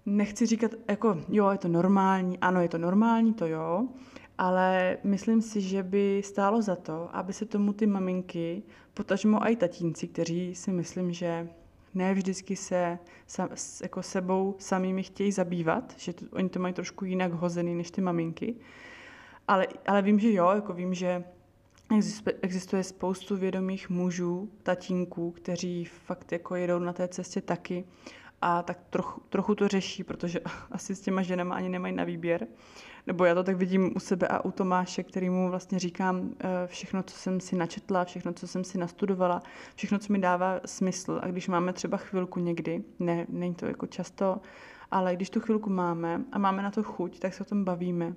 Nechci 0.07 0.47
říkat, 0.47 0.71
jako, 0.89 1.17
jo, 1.29 1.51
je 1.51 1.59
to 1.59 1.69
normální, 1.69 2.39
ano, 2.39 2.61
je 2.61 2.69
to 2.69 2.79
normální, 2.79 3.35
to 3.35 3.47
jo, 3.47 3.89
ale 4.39 4.99
myslím 5.05 5.43
si, 5.43 5.61
že 5.61 5.83
by 5.83 6.23
stálo 6.25 6.63
za 6.63 6.77
to, 6.77 7.17
aby 7.17 7.33
se 7.33 7.47
tomu 7.47 7.73
ty 7.73 7.87
maminky, 7.87 8.63
potažmo 8.95 9.49
i 9.51 9.57
tatínci, 9.57 10.09
kteří 10.09 10.55
si 10.55 10.73
myslím, 10.73 11.13
že 11.13 11.49
ne 11.95 12.15
vždycky 12.15 12.57
se 12.57 12.99
sa, 13.27 13.49
jako 13.83 14.03
sebou 14.03 14.55
samými 14.59 15.03
chtějí 15.03 15.33
zabývat, 15.33 15.95
že 15.97 16.13
to, 16.13 16.25
oni 16.33 16.49
to 16.49 16.59
mají 16.59 16.75
trošku 16.75 17.05
jinak 17.05 17.33
hozený 17.33 17.75
než 17.75 17.91
ty 17.91 18.01
maminky. 18.01 18.55
Ale, 19.49 19.67
ale 19.87 20.03
vím, 20.03 20.19
že 20.19 20.33
jo, 20.33 20.51
jako 20.55 20.73
vím, 20.73 20.95
že 20.95 21.25
Existuje 22.43 22.85
spoustu 22.85 23.37
vědomých 23.37 23.91
mužů, 23.91 24.51
tatínků, 24.63 25.31
kteří 25.31 25.85
fakt 25.85 26.33
jako 26.33 26.55
jedou 26.55 26.79
na 26.79 26.93
té 26.93 27.09
cestě 27.09 27.41
taky 27.41 27.85
a 28.43 28.63
tak 28.63 28.79
trochu, 28.91 29.23
trochu 29.29 29.55
to 29.55 29.69
řeší, 29.69 30.05
protože 30.05 30.41
asi 30.71 30.95
s 30.95 31.01
těma 31.01 31.23
ženama 31.23 31.55
ani 31.55 31.69
nemají 31.69 31.95
na 31.95 32.05
výběr. 32.05 32.47
Nebo 33.07 33.25
já 33.25 33.35
to 33.35 33.45
tak 33.45 33.57
vidím 33.57 33.93
u 33.97 34.01
sebe 34.01 34.29
a 34.29 34.45
u 34.45 34.51
Tomáše, 34.51 35.03
kterýmu 35.03 35.51
vlastně 35.51 35.79
říkám 35.79 36.31
eh, 36.41 36.67
všechno, 36.67 37.03
co 37.03 37.17
jsem 37.17 37.41
si 37.41 37.57
načetla, 37.57 38.05
všechno, 38.05 38.33
co 38.33 38.47
jsem 38.47 38.65
si 38.65 38.79
nastudovala, 38.79 39.43
všechno, 39.75 39.99
co 39.99 40.13
mi 40.13 40.19
dává 40.19 40.61
smysl. 40.65 41.21
A 41.23 41.27
když 41.27 41.49
máme 41.49 41.73
třeba 41.73 41.97
chvilku 41.97 42.41
někdy, 42.41 42.85
ne, 42.99 43.27
není 43.29 43.55
to 43.55 43.67
jako 43.67 43.87
často, 43.87 44.41
ale 44.91 45.17
když 45.17 45.31
tu 45.31 45.41
chvilku 45.41 45.71
máme 45.71 46.25
a 46.33 46.39
máme 46.39 46.63
na 46.63 46.71
to 46.71 46.83
chuť, 46.83 47.19
tak 47.19 47.35
se 47.35 47.43
o 47.43 47.47
tom 47.47 47.65
bavíme 47.65 48.15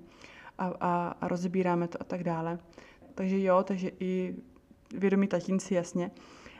a, 0.57 0.73
a, 0.79 1.15
a 1.21 1.27
rozebíráme 1.27 1.87
to 1.87 2.01
a 2.01 2.03
tak 2.03 2.23
dále. 2.23 2.59
Takže 3.15 3.41
jo, 3.41 3.63
takže 3.63 3.91
i 3.99 4.35
vědomí 4.97 5.27
tatínci, 5.27 5.73
jasně. 5.73 6.11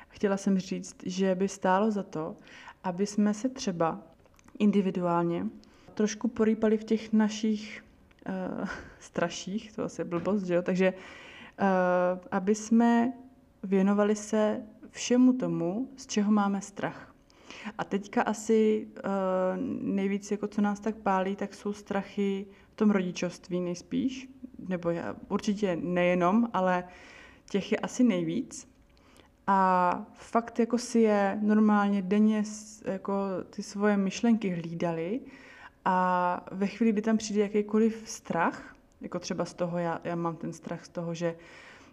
Chtěla 0.10 0.38
jsem 0.38 0.60
říct, 0.60 0.96
že 1.06 1.36
by 1.36 1.48
stálo 1.48 1.92
za 1.92 2.04
to, 2.04 2.36
aby 2.84 3.08
jsme 3.08 3.34
se 3.34 3.50
třeba 3.50 4.00
individuálně 4.60 5.46
trošku 5.94 6.28
porýpali 6.28 6.78
v 6.78 6.84
těch 6.84 7.14
našich 7.14 7.84
uh, 8.28 8.68
straších, 9.00 9.72
to 9.72 9.84
asi 9.84 10.02
je 10.02 10.06
blbost, 10.06 10.44
že 10.44 10.54
jo? 10.56 10.62
Takže 10.62 10.94
uh, 10.94 12.20
aby 12.32 12.56
jsme 12.56 13.14
věnovali 13.64 14.16
se 14.16 14.62
všemu 14.90 15.34
tomu, 15.34 15.90
z 15.98 16.08
čeho 16.08 16.32
máme 16.32 16.62
strach. 16.62 17.16
A 17.78 17.84
teďka 17.84 18.22
asi 18.22 18.88
uh, 18.88 19.02
nejvíc, 19.82 20.32
jako 20.32 20.48
co 20.48 20.62
nás 20.62 20.80
tak 20.80 20.96
pálí, 20.96 21.36
tak 21.36 21.54
jsou 21.54 21.74
strachy 21.74 22.46
v 22.72 22.76
tom 22.76 22.92
rodičovství 22.92 23.62
nejspíš, 23.62 24.30
nebo 24.68 24.90
já, 24.90 25.16
určitě 25.30 25.76
nejenom, 25.76 26.50
ale 26.54 26.84
těch 27.50 27.72
je 27.72 27.78
asi 27.78 28.04
nejvíc. 28.04 28.72
A 29.48 30.06
fakt 30.14 30.60
jako 30.60 30.78
si 30.78 31.00
je 31.00 31.40
normálně 31.42 32.02
denně 32.02 32.44
jako 32.86 33.14
ty 33.50 33.64
svoje 33.64 33.98
myšlenky 33.98 34.50
hlídali 34.50 35.20
a 35.86 36.46
ve 36.52 36.68
chvíli, 36.68 36.92
kdy 36.92 37.02
tam 37.02 37.18
přijde 37.18 37.42
jakýkoliv 37.42 38.04
strach, 38.06 38.76
jako 39.02 39.20
třeba 39.20 39.46
z 39.46 39.54
toho, 39.54 39.78
já, 39.78 40.02
já 40.04 40.16
mám 40.16 40.36
ten 40.36 40.54
strach 40.54 40.86
z 40.86 40.90
toho, 40.90 41.14
že 41.14 41.36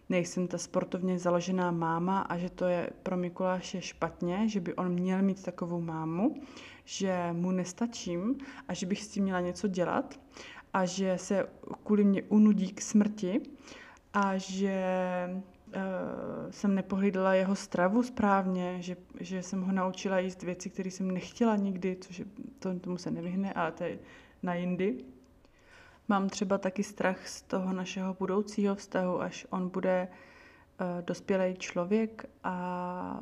nejsem 0.09 0.49
ta 0.49 0.59
sportovně 0.59 1.19
založená 1.19 1.71
máma 1.71 2.21
a 2.21 2.39
že 2.39 2.51
to 2.51 2.65
je 2.65 2.91
pro 3.03 3.17
Mikuláše 3.17 3.81
špatně, 3.81 4.49
že 4.49 4.61
by 4.61 4.75
on 4.75 4.89
měl 4.89 5.23
mít 5.23 5.43
takovou 5.43 5.81
mámu, 5.81 6.43
že 6.85 7.29
mu 7.33 7.51
nestačím 7.51 8.39
a 8.69 8.75
že 8.75 8.87
bych 8.87 9.03
s 9.03 9.09
tím 9.09 9.25
měla 9.25 9.41
něco 9.41 9.69
dělat 9.69 10.21
a 10.73 10.85
že 10.85 11.19
se 11.19 11.49
kvůli 11.85 12.05
mě 12.05 12.23
unudí 12.23 12.73
k 12.73 12.81
smrti 12.81 13.41
a 14.13 14.39
že 14.39 14.81
uh, 15.67 15.73
jsem 16.51 16.75
nepohlídala 16.75 17.35
jeho 17.35 17.57
stravu 17.57 18.03
správně, 18.03 18.83
že, 18.83 18.97
že 19.21 19.43
jsem 19.43 19.63
ho 19.63 19.73
naučila 19.73 20.19
jíst 20.19 20.43
věci, 20.43 20.71
které 20.71 20.91
jsem 20.91 21.11
nechtěla 21.11 21.57
nikdy, 21.57 21.97
což 22.01 22.19
je, 22.19 22.25
to, 22.59 22.79
tomu 22.79 22.99
se 22.99 23.11
nevyhne, 23.11 23.53
ale 23.53 23.73
to 23.73 23.85
je 23.85 23.99
na 24.43 24.55
jindy. 24.55 25.05
Mám 26.09 26.29
třeba 26.29 26.59
taky 26.59 26.83
strach 26.83 27.29
z 27.29 27.43
toho 27.43 27.73
našeho 27.73 28.15
budoucího 28.15 28.75
vztahu, 28.75 29.21
až 29.21 29.47
on 29.51 29.69
bude 29.69 30.09
uh, 30.09 31.03
dospělý 31.03 31.55
člověk 31.55 32.25
a 32.45 33.21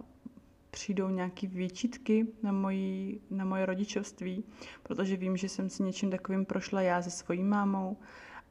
přijdou 0.77 1.09
nějaké 1.09 1.47
výčitky 1.47 2.27
na, 2.43 2.53
mojí, 2.53 3.21
na 3.31 3.45
moje 3.45 3.67
rodičovství, 3.67 4.45
protože 4.83 5.17
vím, 5.17 5.37
že 5.37 5.49
jsem 5.49 5.71
si 5.71 5.83
něčím 5.83 6.11
takovým 6.11 6.45
prošla 6.45 6.81
já 6.81 7.03
se 7.03 7.11
svojí 7.11 7.45
mámou 7.45 7.97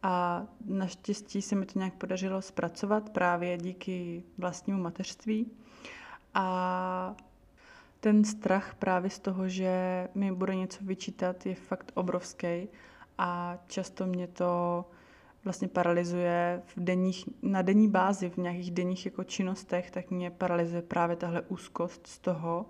a 0.04 0.44
naštěstí 0.66 1.42
se 1.42 1.56
mi 1.56 1.66
to 1.66 1.80
nějak 1.80 1.94
podařilo 1.94 2.42
zpracovat 2.42 3.10
právě 3.10 3.58
díky 3.58 4.24
vlastnímu 4.38 4.82
mateřství. 4.82 5.52
A 6.34 7.16
ten 8.00 8.24
strach 8.24 8.76
právě 8.76 9.10
z 9.10 9.20
toho, 9.20 9.50
že 9.50 10.08
mi 10.16 10.32
bude 10.32 10.56
něco 10.56 10.84
vyčítat, 10.86 11.46
je 11.46 11.56
fakt 11.56 11.92
obrovský 11.94 12.68
a 13.18 13.58
často 13.68 14.06
mě 14.06 14.28
to 14.28 14.86
vlastně 15.46 15.68
paralyzuje 15.68 16.62
v 16.66 16.80
denních, 16.80 17.30
na 17.42 17.62
denní 17.62 17.88
bázi, 17.88 18.30
v 18.30 18.38
nějakých 18.38 18.72
denních 18.72 19.06
jako 19.06 19.24
činnostech, 19.24 19.92
tak 19.92 20.12
mě 20.12 20.32
paralyzuje 20.32 20.82
právě 20.82 21.16
tahle 21.16 21.42
úzkost 21.42 22.08
z 22.08 22.20
toho, 22.20 22.66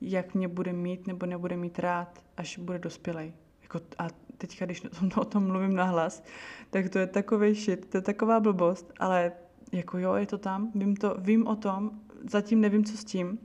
jak 0.00 0.34
mě 0.34 0.48
bude 0.48 0.72
mít 0.72 1.06
nebo 1.06 1.26
nebude 1.26 1.56
mít 1.56 1.78
rád, 1.78 2.24
až 2.36 2.58
bude 2.58 2.78
dospělej. 2.78 3.32
Jako, 3.62 3.80
a 3.98 4.08
teďka, 4.38 4.64
když 4.64 4.82
o 5.16 5.24
tom 5.24 5.46
mluvím 5.46 5.74
nahlas, 5.74 6.24
tak 6.70 6.88
to 6.88 6.98
je 6.98 7.06
takový 7.06 7.54
shit, 7.54 7.86
to 7.86 7.96
je 7.96 8.02
taková 8.02 8.40
blbost, 8.40 8.92
ale 8.98 9.32
jako 9.72 9.98
jo, 9.98 10.14
je 10.14 10.26
to 10.26 10.38
tam, 10.38 10.70
vím, 10.74 10.96
to, 10.96 11.16
vím 11.18 11.46
o 11.46 11.56
tom, 11.56 11.90
zatím 12.30 12.60
nevím, 12.60 12.84
co 12.84 12.96
s 12.96 13.04
tím, 13.04 13.38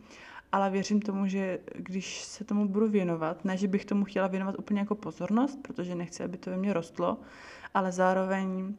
ale 0.52 0.70
věřím 0.70 1.02
tomu, 1.02 1.28
že 1.28 1.60
když 1.76 2.24
se 2.24 2.44
tomu 2.44 2.68
budu 2.68 2.88
věnovat, 2.88 3.46
ne, 3.46 3.58
že 3.58 3.68
bych 3.68 3.86
tomu 3.86 4.04
chtěla 4.04 4.28
věnovat 4.28 4.60
úplně 4.60 4.80
jako 4.80 4.96
pozornost, 4.96 5.60
protože 5.62 5.96
nechci, 5.96 6.24
aby 6.24 6.38
to 6.38 6.50
ve 6.50 6.58
mně 6.58 6.74
rostlo, 6.74 7.18
ale 7.78 7.92
zároveň 7.92 8.50
uh, 8.60 8.74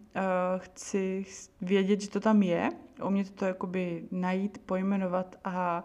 chci 0.58 1.26
vědět, 1.60 2.00
že 2.00 2.10
to 2.10 2.20
tam 2.20 2.42
je, 2.42 2.70
umět 3.04 3.30
to 3.30 3.44
jakoby 3.44 4.08
najít, 4.10 4.58
pojmenovat 4.58 5.36
a, 5.44 5.84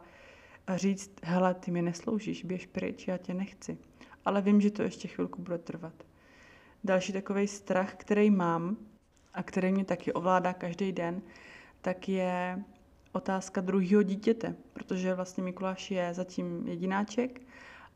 a 0.68 0.78
říct, 0.78 1.12
hele, 1.24 1.54
ty 1.54 1.72
mi 1.72 1.82
nesloužíš, 1.82 2.46
běž 2.46 2.66
pryč, 2.66 3.08
já 3.08 3.18
tě 3.18 3.34
nechci. 3.34 3.78
Ale 4.26 4.42
vím, 4.42 4.62
že 4.62 4.72
to 4.72 4.84
ještě 4.84 5.08
chvilku 5.08 5.42
bude 5.42 5.58
trvat. 5.58 5.94
Další 6.84 7.14
takový 7.14 7.48
strach, 7.48 7.94
který 7.96 8.30
mám 8.30 8.78
a 9.34 9.44
který 9.44 9.72
mě 9.72 9.86
taky 9.86 10.14
ovládá 10.14 10.54
každý 10.54 10.92
den, 10.92 11.22
tak 11.82 12.10
je 12.10 12.64
otázka 13.12 13.62
druhého 13.62 14.04
dítěte, 14.04 14.56
protože 14.74 15.14
vlastně 15.14 15.44
Mikuláš 15.44 15.92
je 15.92 16.14
zatím 16.14 16.68
jedináček 16.68 17.42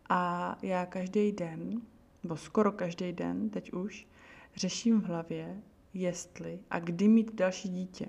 a 0.09 0.55
já 0.61 0.85
každý 0.85 1.31
den, 1.31 1.81
nebo 2.23 2.37
skoro 2.37 2.71
každý 2.71 3.11
den, 3.13 3.49
teď 3.49 3.73
už, 3.73 4.07
řeším 4.57 5.01
v 5.01 5.05
hlavě, 5.05 5.61
jestli 5.93 6.59
a 6.69 6.79
kdy 6.79 7.07
mít 7.07 7.35
další 7.35 7.69
dítě. 7.69 8.07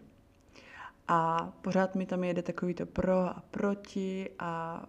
A 1.08 1.52
pořád 1.60 1.94
mi 1.94 2.06
tam 2.06 2.24
jede 2.24 2.42
takový 2.42 2.74
to 2.74 2.86
pro 2.86 3.18
a 3.18 3.42
proti 3.50 4.30
a 4.38 4.82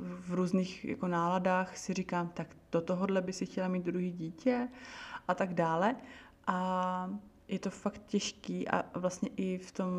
v 0.00 0.34
různých 0.34 0.84
jako 0.84 1.08
náladách 1.08 1.76
si 1.76 1.94
říkám, 1.94 2.28
tak 2.28 2.56
do 2.72 2.80
tohohle 2.80 3.22
by 3.22 3.32
si 3.32 3.46
chtěla 3.46 3.68
mít 3.68 3.84
druhý 3.84 4.12
dítě 4.12 4.68
a 5.28 5.34
tak 5.34 5.54
dále. 5.54 5.96
A 6.46 7.10
je 7.48 7.58
to 7.58 7.70
fakt 7.70 8.02
těžký 8.06 8.68
a 8.68 8.84
vlastně 8.98 9.28
i 9.36 9.58
v 9.58 9.72
tom, 9.72 9.90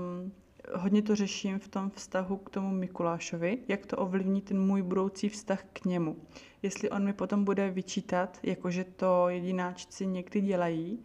hodně 0.75 1.01
to 1.01 1.15
řeším 1.15 1.59
v 1.59 1.67
tom 1.67 1.89
vztahu 1.89 2.37
k 2.37 2.49
tomu 2.49 2.71
Mikulášovi, 2.71 3.57
jak 3.67 3.85
to 3.85 3.97
ovlivní 3.97 4.41
ten 4.41 4.59
můj 4.59 4.81
budoucí 4.81 5.29
vztah 5.29 5.63
k 5.73 5.85
němu. 5.85 6.17
Jestli 6.63 6.89
on 6.89 7.03
mi 7.03 7.13
potom 7.13 7.43
bude 7.43 7.69
vyčítat, 7.69 8.39
jakože 8.43 8.83
to 8.83 9.29
jedináčci 9.29 10.05
někdy 10.05 10.41
dělají, 10.41 11.03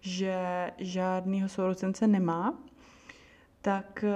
že 0.00 0.36
žádnýho 0.78 1.48
sourozence 1.48 2.06
nemá, 2.06 2.58
tak 3.60 4.04
eh, 4.04 4.12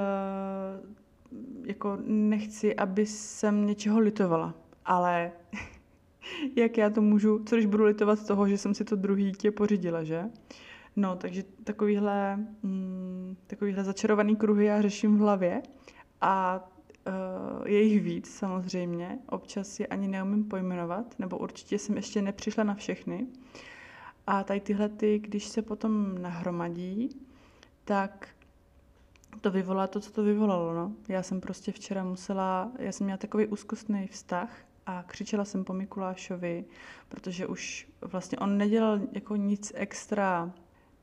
jako 1.64 1.98
nechci, 2.06 2.76
aby 2.76 3.06
jsem 3.06 3.66
něčeho 3.66 3.98
litovala. 3.98 4.54
Ale 4.84 5.32
jak 6.56 6.78
já 6.78 6.90
to 6.90 7.02
můžu, 7.02 7.44
co 7.44 7.56
když 7.56 7.66
budu 7.66 7.84
litovat 7.84 8.18
z 8.18 8.26
toho, 8.26 8.48
že 8.48 8.58
jsem 8.58 8.74
si 8.74 8.84
to 8.84 8.96
druhý 8.96 9.24
dítě 9.24 9.50
pořídila, 9.50 10.04
že? 10.04 10.24
No, 10.96 11.16
takže 11.16 11.42
takovýhle, 11.64 12.36
mm, 12.62 13.36
takovýhle 13.46 13.84
začarovaný 13.84 14.36
kruhy 14.36 14.64
já 14.64 14.82
řeším 14.82 15.16
v 15.16 15.20
hlavě 15.20 15.62
a 16.20 16.64
uh, 17.06 17.68
je 17.68 17.82
jich 17.82 18.02
víc 18.02 18.34
samozřejmě. 18.34 19.18
Občas 19.28 19.80
je 19.80 19.86
ani 19.86 20.08
neumím 20.08 20.44
pojmenovat, 20.44 21.18
nebo 21.18 21.38
určitě 21.38 21.78
jsem 21.78 21.96
ještě 21.96 22.22
nepřišla 22.22 22.64
na 22.64 22.74
všechny. 22.74 23.26
A 24.26 24.44
tady 24.44 24.60
tyhle, 24.60 24.88
ty, 24.88 25.18
když 25.18 25.44
se 25.44 25.62
potom 25.62 26.22
nahromadí, 26.22 27.08
tak 27.84 28.28
to 29.40 29.50
vyvolá 29.50 29.86
to, 29.86 30.00
co 30.00 30.12
to 30.12 30.22
vyvolalo. 30.22 30.74
No. 30.74 30.92
Já 31.08 31.22
jsem 31.22 31.40
prostě 31.40 31.72
včera 31.72 32.04
musela, 32.04 32.72
já 32.78 32.92
jsem 32.92 33.04
měla 33.04 33.18
takový 33.18 33.46
úzkostný 33.46 34.06
vztah 34.06 34.50
a 34.86 35.02
křičela 35.02 35.44
jsem 35.44 35.64
po 35.64 35.72
Mikulášovi, 35.72 36.64
protože 37.08 37.46
už 37.46 37.88
vlastně 38.00 38.38
on 38.38 38.58
nedělal 38.58 39.00
jako 39.12 39.36
nic 39.36 39.72
extra, 39.74 40.52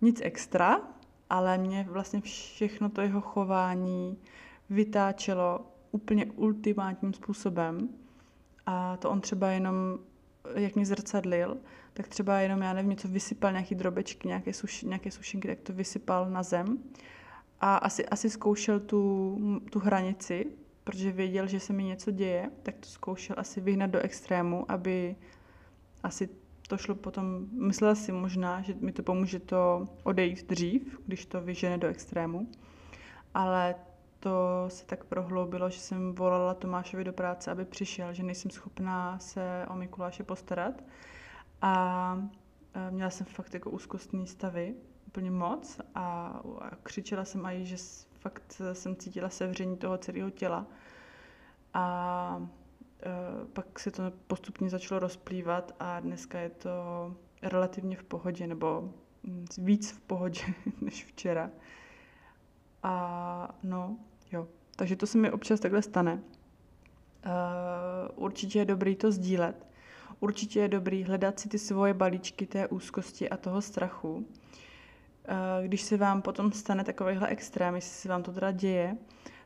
nic 0.04 0.22
extra, 0.24 0.82
ale 1.30 1.58
mě 1.58 1.88
vlastně 1.90 2.22
všechno 2.22 2.90
to 2.90 3.02
jeho 3.02 3.22
chování 3.22 4.18
vytáčelo 4.70 5.60
úplně 5.92 6.26
ultimátním 6.26 7.14
způsobem. 7.14 7.90
A 8.66 8.98
to 8.98 9.10
on 9.10 9.22
třeba 9.22 9.50
jenom, 9.50 9.76
jak 10.56 10.76
mě 10.76 10.86
zrcadlil, 10.86 11.58
tak 11.94 12.08
třeba 12.08 12.40
jenom, 12.40 12.62
já 12.62 12.74
nevím, 12.74 12.90
něco 12.90 13.08
vysypal, 13.08 13.52
nějaký 13.52 13.76
drobečky, 13.76 14.28
nějaké, 14.28 14.54
suš, 14.54 14.84
nějaké 14.84 15.12
sušinky, 15.12 15.48
tak 15.48 15.60
to 15.60 15.74
vysypal 15.74 16.30
na 16.30 16.44
zem 16.44 16.78
a 17.62 17.76
asi, 17.76 18.06
asi 18.06 18.30
zkoušel 18.30 18.80
tu, 18.80 19.62
tu 19.72 19.80
hranici, 19.80 20.46
protože 20.84 21.12
věděl, 21.12 21.48
že 21.48 21.60
se 21.60 21.74
mi 21.74 21.84
něco 21.84 22.12
děje, 22.12 22.50
tak 22.64 22.76
to 22.76 22.86
zkoušel 22.86 23.36
asi 23.40 23.62
vyhnat 23.62 23.90
do 23.90 24.00
extrému, 24.00 24.72
aby 24.72 25.16
asi 26.04 26.30
to 26.68 26.78
šlo 26.78 26.96
potom, 26.96 27.48
myslela 27.52 27.96
si 27.96 28.12
možná, 28.12 28.62
že 28.62 28.74
mi 28.74 28.92
to 28.92 29.04
pomůže 29.04 29.40
to 29.40 29.88
odejít 30.04 30.50
dřív, 30.50 31.00
když 31.06 31.26
to 31.26 31.42
vyžene 31.42 31.78
do 31.78 31.88
extrému, 31.88 32.48
ale 33.34 33.76
to 34.20 34.66
se 34.68 34.86
tak 34.86 35.04
prohloubilo, 35.04 35.70
že 35.70 35.80
jsem 35.80 36.16
volala 36.16 36.54
Tomášovi 36.54 37.04
do 37.04 37.14
práce, 37.14 37.52
aby 37.52 37.66
přišel, 37.66 38.14
že 38.14 38.24
nejsem 38.24 38.52
schopná 38.52 39.20
se 39.20 39.66
o 39.70 39.76
Mikuláše 39.76 40.24
postarat. 40.24 40.84
A 41.62 42.24
měla 42.90 43.10
jsem 43.10 43.26
fakt 43.26 43.54
jako 43.54 43.70
úzkostní 43.70 44.28
stavy 44.28 44.76
úplně 45.08 45.32
moc. 45.32 45.82
A, 45.96 46.28
a 46.62 46.76
křičela 46.84 47.26
jsem 47.26 47.46
i, 47.46 47.66
že 47.66 47.76
fakt 48.20 48.62
jsem 48.74 48.96
cítila 48.96 49.30
sevření 49.30 49.78
toho 49.78 49.98
celého 49.98 50.30
těla. 50.30 50.66
A 51.74 52.48
pak 53.54 53.80
se 53.80 53.92
to 53.92 54.04
postupně 54.28 54.70
začalo 54.70 55.00
rozplývat 55.00 55.76
a 55.80 56.00
dneska 56.00 56.40
je 56.40 56.50
to 56.50 56.70
relativně 57.42 57.98
v 57.98 58.04
pohodě, 58.04 58.48
nebo 58.48 58.94
hm, 59.24 59.46
víc 59.58 59.92
v 59.92 60.00
pohodě 60.00 60.42
než 60.82 61.06
včera. 61.06 61.52
A 62.84 63.56
no, 63.64 63.98
jo. 64.32 64.48
Takže 64.76 64.96
to 64.96 65.08
se 65.08 65.18
mi 65.18 65.32
občas 65.32 65.60
takhle 65.60 65.82
stane. 65.82 66.14
Uh, 66.14 68.24
určitě 68.24 68.60
je 68.60 68.66
dobrý 68.66 68.96
to 68.96 69.12
sdílet. 69.12 69.68
Určitě 70.20 70.60
je 70.60 70.68
dobrý 70.68 71.04
hledat 71.04 71.40
si 71.40 71.50
ty 71.50 71.60
svoje 71.60 71.94
balíčky 71.94 72.46
té 72.46 72.68
úzkosti 72.68 73.30
a 73.30 73.38
toho 73.38 73.62
strachu. 73.62 74.14
Uh, 74.14 74.24
když 75.64 75.82
se 75.82 75.98
vám 75.98 76.22
potom 76.22 76.52
stane 76.52 76.84
takovýhle 76.84 77.28
extrém, 77.28 77.76
jestli 77.76 77.92
se 77.92 78.10
vám 78.10 78.24
to 78.24 78.34
teda 78.34 78.52
děje, 78.52 78.98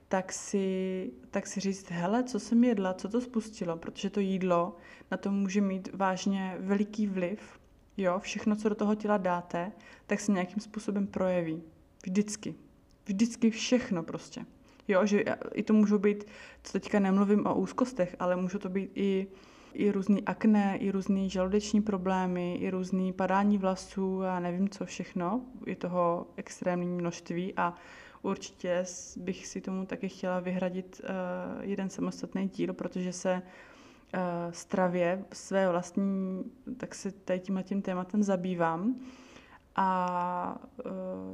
tak 0.08 0.34
si, 0.34 1.12
tak 1.32 1.48
si 1.48 1.60
říct, 1.60 1.92
hele, 1.92 2.24
co 2.24 2.40
jsem 2.40 2.64
jedla, 2.64 2.94
co 2.94 3.10
to 3.10 3.22
spustilo, 3.22 3.78
protože 3.78 4.10
to 4.10 4.20
jídlo 4.20 4.76
na 5.12 5.18
to 5.18 5.32
může 5.32 5.62
mít 5.62 5.90
vážně 5.94 6.56
veliký 6.60 7.08
vliv. 7.08 7.60
Jo, 7.98 8.20
všechno, 8.20 8.56
co 8.56 8.70
do 8.70 8.76
toho 8.76 8.96
těla 8.96 9.18
dáte, 9.18 9.72
tak 10.08 10.20
se 10.20 10.32
nějakým 10.32 10.60
způsobem 10.60 11.08
projeví. 11.08 11.64
Vždycky. 12.04 12.56
Vždycky 13.06 13.50
všechno 13.52 14.04
prostě. 14.04 14.46
Jo, 14.88 15.06
že 15.06 15.24
i 15.54 15.64
to 15.64 15.74
můžou 15.74 15.98
být, 15.98 16.24
co 16.64 16.74
teďka 16.74 17.00
nemluvím 17.00 17.46
o 17.46 17.56
úzkostech, 17.56 18.16
ale 18.20 18.36
můžou 18.36 18.58
to 18.60 18.70
být 18.70 18.92
i, 18.96 19.28
i 19.74 19.92
různý 19.92 20.24
akné, 20.24 20.78
i 20.78 20.92
různý 20.92 21.30
žaludeční 21.30 21.82
problémy, 21.82 22.56
i 22.56 22.70
různý 22.70 23.14
padání 23.14 23.58
vlasů 23.58 24.24
a 24.24 24.40
nevím 24.40 24.70
co 24.70 24.86
všechno. 24.86 25.42
Je 25.66 25.76
toho 25.76 26.28
extrémní 26.36 26.98
množství 26.98 27.54
a 27.58 27.74
určitě 28.28 28.86
bych 29.18 29.48
si 29.48 29.62
tomu 29.62 29.86
taky 29.86 30.10
chtěla 30.10 30.40
vyhradit 30.40 31.02
uh, 31.04 31.64
jeden 31.64 31.90
samostatný 31.90 32.48
díl, 32.48 32.74
protože 32.74 33.14
se 33.14 33.34
uh, 34.14 34.20
stravě 34.52 35.26
své 35.34 35.70
vlastní, 35.70 36.44
tak 36.78 36.96
se 36.96 37.12
tady 37.12 37.40
tímhle 37.40 37.64
tím 37.64 37.82
tématem 37.82 38.24
zabývám 38.24 38.96
a 39.76 40.60
uh, 40.86 40.92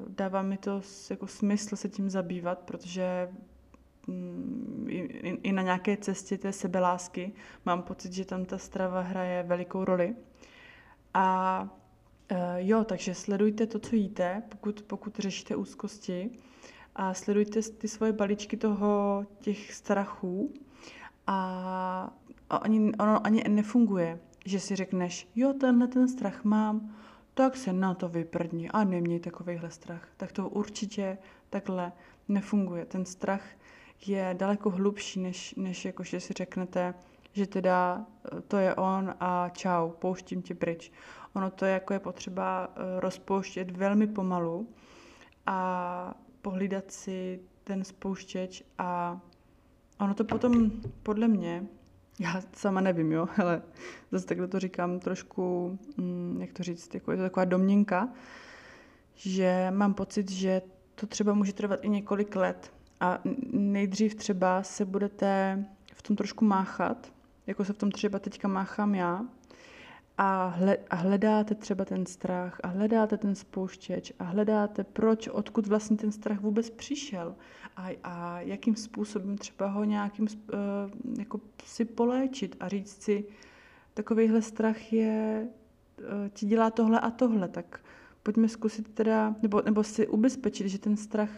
dává 0.08 0.42
mi 0.42 0.58
to 0.58 0.82
jako 1.10 1.28
smysl 1.28 1.76
se 1.76 1.90
tím 1.90 2.10
zabývat, 2.10 2.60
protože 2.60 3.30
um, 4.08 4.86
i, 5.44 5.52
na 5.52 5.62
nějaké 5.62 5.98
cestě 5.98 6.38
té 6.38 6.52
sebelásky 6.52 7.32
mám 7.66 7.84
pocit, 7.84 8.14
že 8.14 8.26
tam 8.26 8.46
ta 8.46 8.58
strava 8.58 9.02
hraje 9.02 9.44
velikou 9.44 9.86
roli. 9.86 10.16
A 11.14 11.70
jo, 12.58 12.84
takže 12.84 13.16
sledujte 13.16 13.68
to, 13.68 13.80
co 13.80 13.96
jíte, 13.96 14.44
pokud, 14.50 14.82
pokud 14.82 15.20
řešíte 15.20 15.56
úzkosti 15.56 16.40
a 16.96 17.14
sledujte 17.14 17.62
ty 17.62 17.88
svoje 17.88 18.14
balíčky 18.14 18.58
toho, 18.58 19.26
těch 19.40 19.74
strachů 19.74 20.54
a, 21.28 22.14
a 22.50 22.56
ani, 22.56 22.92
ono 23.00 23.26
ani 23.26 23.44
nefunguje, 23.48 24.20
že 24.46 24.60
si 24.60 24.76
řekneš, 24.76 25.28
jo, 25.36 25.54
tenhle 25.54 25.88
ten 25.88 26.08
strach 26.08 26.44
mám, 26.44 26.96
tak 27.34 27.58
se 27.58 27.74
na 27.74 27.94
to 27.94 28.10
vyprdni 28.10 28.70
a 28.70 28.84
neměj 28.84 29.20
takovýhle 29.20 29.72
strach. 29.72 30.08
Tak 30.18 30.32
to 30.32 30.50
určitě 30.50 31.18
takhle 31.50 31.92
nefunguje. 32.28 32.86
Ten 32.86 33.06
strach 33.06 33.44
je 34.06 34.36
daleko 34.38 34.70
hlubší, 34.70 35.20
než, 35.20 35.56
než 35.56 35.86
jako, 35.86 36.04
že 36.04 36.20
si 36.20 36.34
řeknete, 36.34 36.94
že 37.34 37.48
teda 37.48 38.06
eh, 38.38 38.42
to 38.42 38.58
je 38.58 38.76
on 38.76 39.14
a 39.20 39.50
čau, 39.50 39.90
pouštím 39.90 40.42
tě 40.42 40.56
pryč. 40.56 40.92
Ono 41.34 41.52
to 41.52 41.66
je 41.66 41.74
jako 41.74 41.94
je 41.94 42.00
potřeba 42.00 42.70
eh, 42.76 43.00
rozpouštět 43.00 43.78
velmi 43.78 44.08
pomalu 44.08 44.68
a 45.46 46.14
pohlídat 46.44 46.92
si 46.92 47.40
ten 47.64 47.84
spouštěč 47.84 48.64
a 48.78 49.22
ono 50.00 50.14
to 50.14 50.24
potom 50.24 50.72
podle 51.04 51.28
mě 51.28 51.68
já 52.20 52.42
sama 52.54 52.82
nevím, 52.82 53.12
jo, 53.12 53.28
ale 53.42 53.62
zase 54.12 54.26
takhle 54.26 54.48
to 54.48 54.60
říkám 54.60 55.00
trošku, 55.00 55.78
mm, 55.98 56.38
jak 56.42 56.54
to 56.54 56.64
říct, 56.64 56.94
jako 56.94 57.12
je 57.12 57.18
to 57.18 57.24
taková 57.24 57.46
domněnka, 57.46 58.10
že 59.16 59.68
mám 59.72 59.94
pocit, 59.94 60.32
že 60.32 60.62
to 60.96 61.08
třeba 61.08 61.34
může 61.34 61.54
trvat 61.54 61.80
i 61.82 61.90
několik 61.90 62.36
let 62.36 62.74
a 63.00 63.20
nejdřív 63.52 64.16
třeba 64.16 64.64
se 64.64 64.86
budete 64.86 65.64
v 65.94 66.02
tom 66.02 66.16
trošku 66.16 66.46
máchat, 66.46 67.14
jako 67.48 67.66
se 67.66 67.74
v 67.74 67.78
tom 67.78 67.92
třeba 67.92 68.20
teďka 68.20 68.48
máchám 68.48 68.96
já, 68.96 69.26
a, 70.18 70.48
hle, 70.48 70.78
a 70.90 70.96
hledáte 70.96 71.56
třeba 71.56 71.86
ten 71.86 72.06
strach 72.06 72.60
a 72.64 72.68
hledáte 72.68 73.18
ten 73.18 73.36
spouštěč 73.36 74.14
a 74.20 74.24
hledáte, 74.24 74.84
proč, 74.84 75.28
odkud 75.28 75.68
vlastně 75.68 75.98
ten 75.98 76.12
strach 76.12 76.40
vůbec 76.40 76.70
přišel. 76.70 77.36
A, 77.76 77.90
a 78.04 78.40
jakým 78.40 78.76
způsobem 78.76 79.38
třeba 79.38 79.68
ho 79.68 79.84
nějakým 79.84 80.28
uh, 80.28 80.60
jako 81.20 81.40
si 81.66 81.86
poléčit 81.86 82.56
a 82.60 82.68
říct 82.68 83.02
si, 83.04 83.26
takovýhle 83.94 84.42
strach 84.42 84.94
je, 84.94 85.48
uh, 85.98 86.06
ti 86.34 86.46
dělá 86.46 86.70
tohle 86.70 87.00
a 87.00 87.12
tohle, 87.12 87.48
tak 87.48 87.80
pojďme 88.24 88.50
zkusit 88.50 88.94
teda, 88.94 89.36
nebo, 89.42 89.62
nebo 89.62 89.84
si 89.84 90.08
ubezpečit, 90.08 90.70
že 90.70 90.80
ten 90.80 90.98
strach 90.98 91.30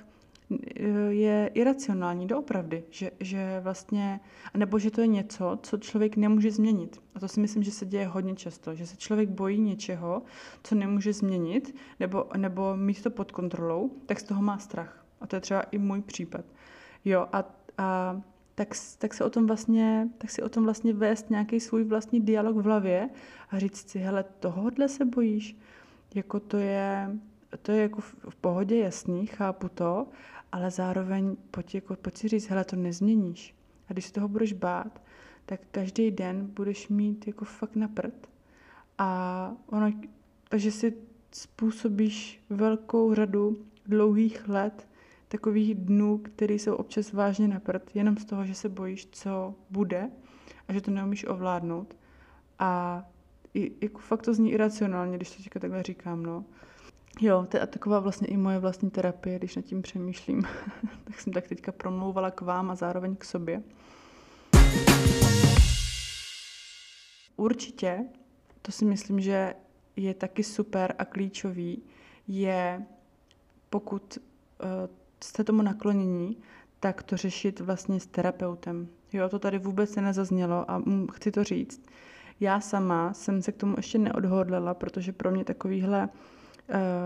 je 1.10 1.52
iracionální 1.54 2.28
doopravdy, 2.28 2.84
že, 2.90 3.12
že 3.20 3.60
vlastně, 3.64 4.20
nebo 4.58 4.80
že 4.80 4.92
to 4.92 5.02
je 5.02 5.08
něco, 5.08 5.60
co 5.64 5.78
člověk 5.78 6.18
nemůže 6.18 6.52
změnit. 6.52 7.02
A 7.16 7.20
to 7.20 7.28
si 7.28 7.40
myslím, 7.40 7.64
že 7.64 7.72
se 7.72 7.86
děje 7.86 8.08
hodně 8.08 8.36
často, 8.36 8.76
že 8.76 8.88
se 8.88 8.98
člověk 8.98 9.30
bojí 9.30 9.60
něčeho, 9.60 10.22
co 10.64 10.76
nemůže 10.76 11.14
změnit, 11.14 11.76
nebo, 12.00 12.26
nebo 12.38 12.78
mít 12.78 13.04
to 13.04 13.10
pod 13.10 13.32
kontrolou, 13.32 13.92
tak 14.06 14.20
z 14.20 14.24
toho 14.24 14.42
má 14.42 14.58
strach. 14.58 15.06
A 15.22 15.28
to 15.28 15.36
je 15.36 15.40
třeba 15.40 15.62
i 15.62 15.78
můj 15.78 16.02
případ. 16.02 16.46
Jo, 17.06 17.28
a, 17.34 17.44
a 17.78 18.22
tak, 18.56 18.68
tak, 18.98 19.14
se 19.14 19.24
o 19.24 19.30
tom 19.30 19.48
vlastně, 19.48 20.10
tak 20.18 20.32
si 20.32 20.42
o 20.44 20.50
tom 20.50 20.64
vlastně 20.64 20.94
vést 20.94 21.30
nějaký 21.30 21.60
svůj 21.60 21.84
vlastní 21.84 22.22
dialog 22.22 22.58
v 22.58 22.64
hlavě 22.64 23.10
a 23.50 23.60
říct 23.60 23.90
si, 23.90 24.00
hele, 24.00 24.26
tohohle 24.40 24.90
se 24.90 25.06
bojíš, 25.06 25.58
jako 26.16 26.40
to 26.40 26.58
je, 26.58 27.10
to 27.62 27.72
je 27.72 27.82
jako 27.82 28.02
v 28.02 28.36
pohodě 28.42 28.78
jasný, 28.78 29.28
chápu 29.28 29.70
to, 29.70 30.08
ale 30.56 30.72
zároveň 30.72 31.36
pojď, 31.52 31.76
jako, 31.76 31.96
pojď 31.96 32.18
si 32.18 32.28
říct, 32.28 32.48
hele, 32.48 32.64
to 32.64 32.76
nezměníš. 32.76 33.56
A 33.90 33.94
když 33.94 34.06
se 34.06 34.14
toho 34.14 34.28
budeš 34.28 34.54
bát, 34.54 35.02
tak 35.46 35.62
každý 35.72 36.12
den 36.12 36.48
budeš 36.48 36.88
mít 36.88 37.28
jako 37.28 37.46
fakt 37.46 37.76
na 37.76 37.88
prd. 37.88 38.30
A 38.98 39.52
ono, 39.68 39.92
takže 40.50 40.72
si 40.72 40.94
způsobíš 41.32 42.44
velkou 42.50 43.14
řadu 43.14 43.58
dlouhých 43.86 44.48
let 44.48 44.88
takových 45.28 45.76
dnů, 45.76 46.18
které 46.18 46.54
jsou 46.54 46.76
občas 46.76 47.14
vážně 47.14 47.48
na 47.48 47.60
prd, 47.60 47.96
jenom 47.96 48.18
z 48.18 48.26
toho, 48.26 48.46
že 48.46 48.56
se 48.56 48.70
bojíš, 48.70 49.08
co 49.12 49.56
bude 49.70 50.12
a 50.68 50.74
že 50.74 50.82
to 50.82 50.92
neumíš 50.92 51.26
ovládnout. 51.26 51.96
A 52.60 53.04
i, 53.54 53.72
jako 53.82 54.00
fakt 54.00 54.22
to 54.22 54.34
zní 54.34 54.52
iracionálně, 54.52 55.18
když 55.18 55.32
to 55.32 55.44
teďka 55.44 55.60
takhle 55.60 55.84
říkám, 55.84 56.24
no. 56.24 56.46
Jo, 57.22 57.46
to 57.50 57.58
je 57.58 57.68
taková 57.68 58.00
vlastně 58.00 58.28
i 58.28 58.38
moje 58.38 58.60
vlastní 58.60 58.90
terapie, 58.90 59.40
když 59.40 59.56
nad 59.56 59.66
tím 59.66 59.82
přemýšlím. 59.82 60.44
tak 61.04 61.20
jsem 61.20 61.34
tak 61.34 61.48
teďka 61.48 61.72
promlouvala 61.72 62.32
k 62.32 62.42
vám 62.42 62.72
a 62.72 62.76
zároveň 62.76 63.16
k 63.16 63.26
sobě. 63.26 63.64
Určitě, 67.38 68.06
to 68.62 68.72
si 68.72 68.86
myslím, 68.86 69.20
že 69.20 69.54
je 69.96 70.14
taky 70.14 70.44
super 70.44 70.96
a 70.98 71.06
klíčový, 71.06 71.84
je 72.28 72.86
pokud 73.70 74.18
uh, 74.18 74.68
jste 75.24 75.44
tomu 75.44 75.62
naklonění, 75.62 76.38
tak 76.80 77.04
to 77.04 77.18
řešit 77.18 77.60
vlastně 77.60 78.00
s 78.00 78.08
terapeutem. 78.08 78.88
Jo, 79.14 79.30
to 79.30 79.40
tady 79.40 79.60
vůbec 79.60 79.90
se 79.90 80.02
nezaznělo 80.02 80.72
a 80.72 80.84
chci 81.14 81.32
to 81.32 81.44
říct. 81.44 81.86
Já 82.40 82.60
sama 82.60 83.14
jsem 83.14 83.42
se 83.42 83.52
k 83.52 83.58
tomu 83.58 83.74
ještě 83.78 83.98
neodhodlala, 83.98 84.74
protože 84.74 85.12
pro 85.12 85.32
mě 85.32 85.44
takovýhle 85.44 86.10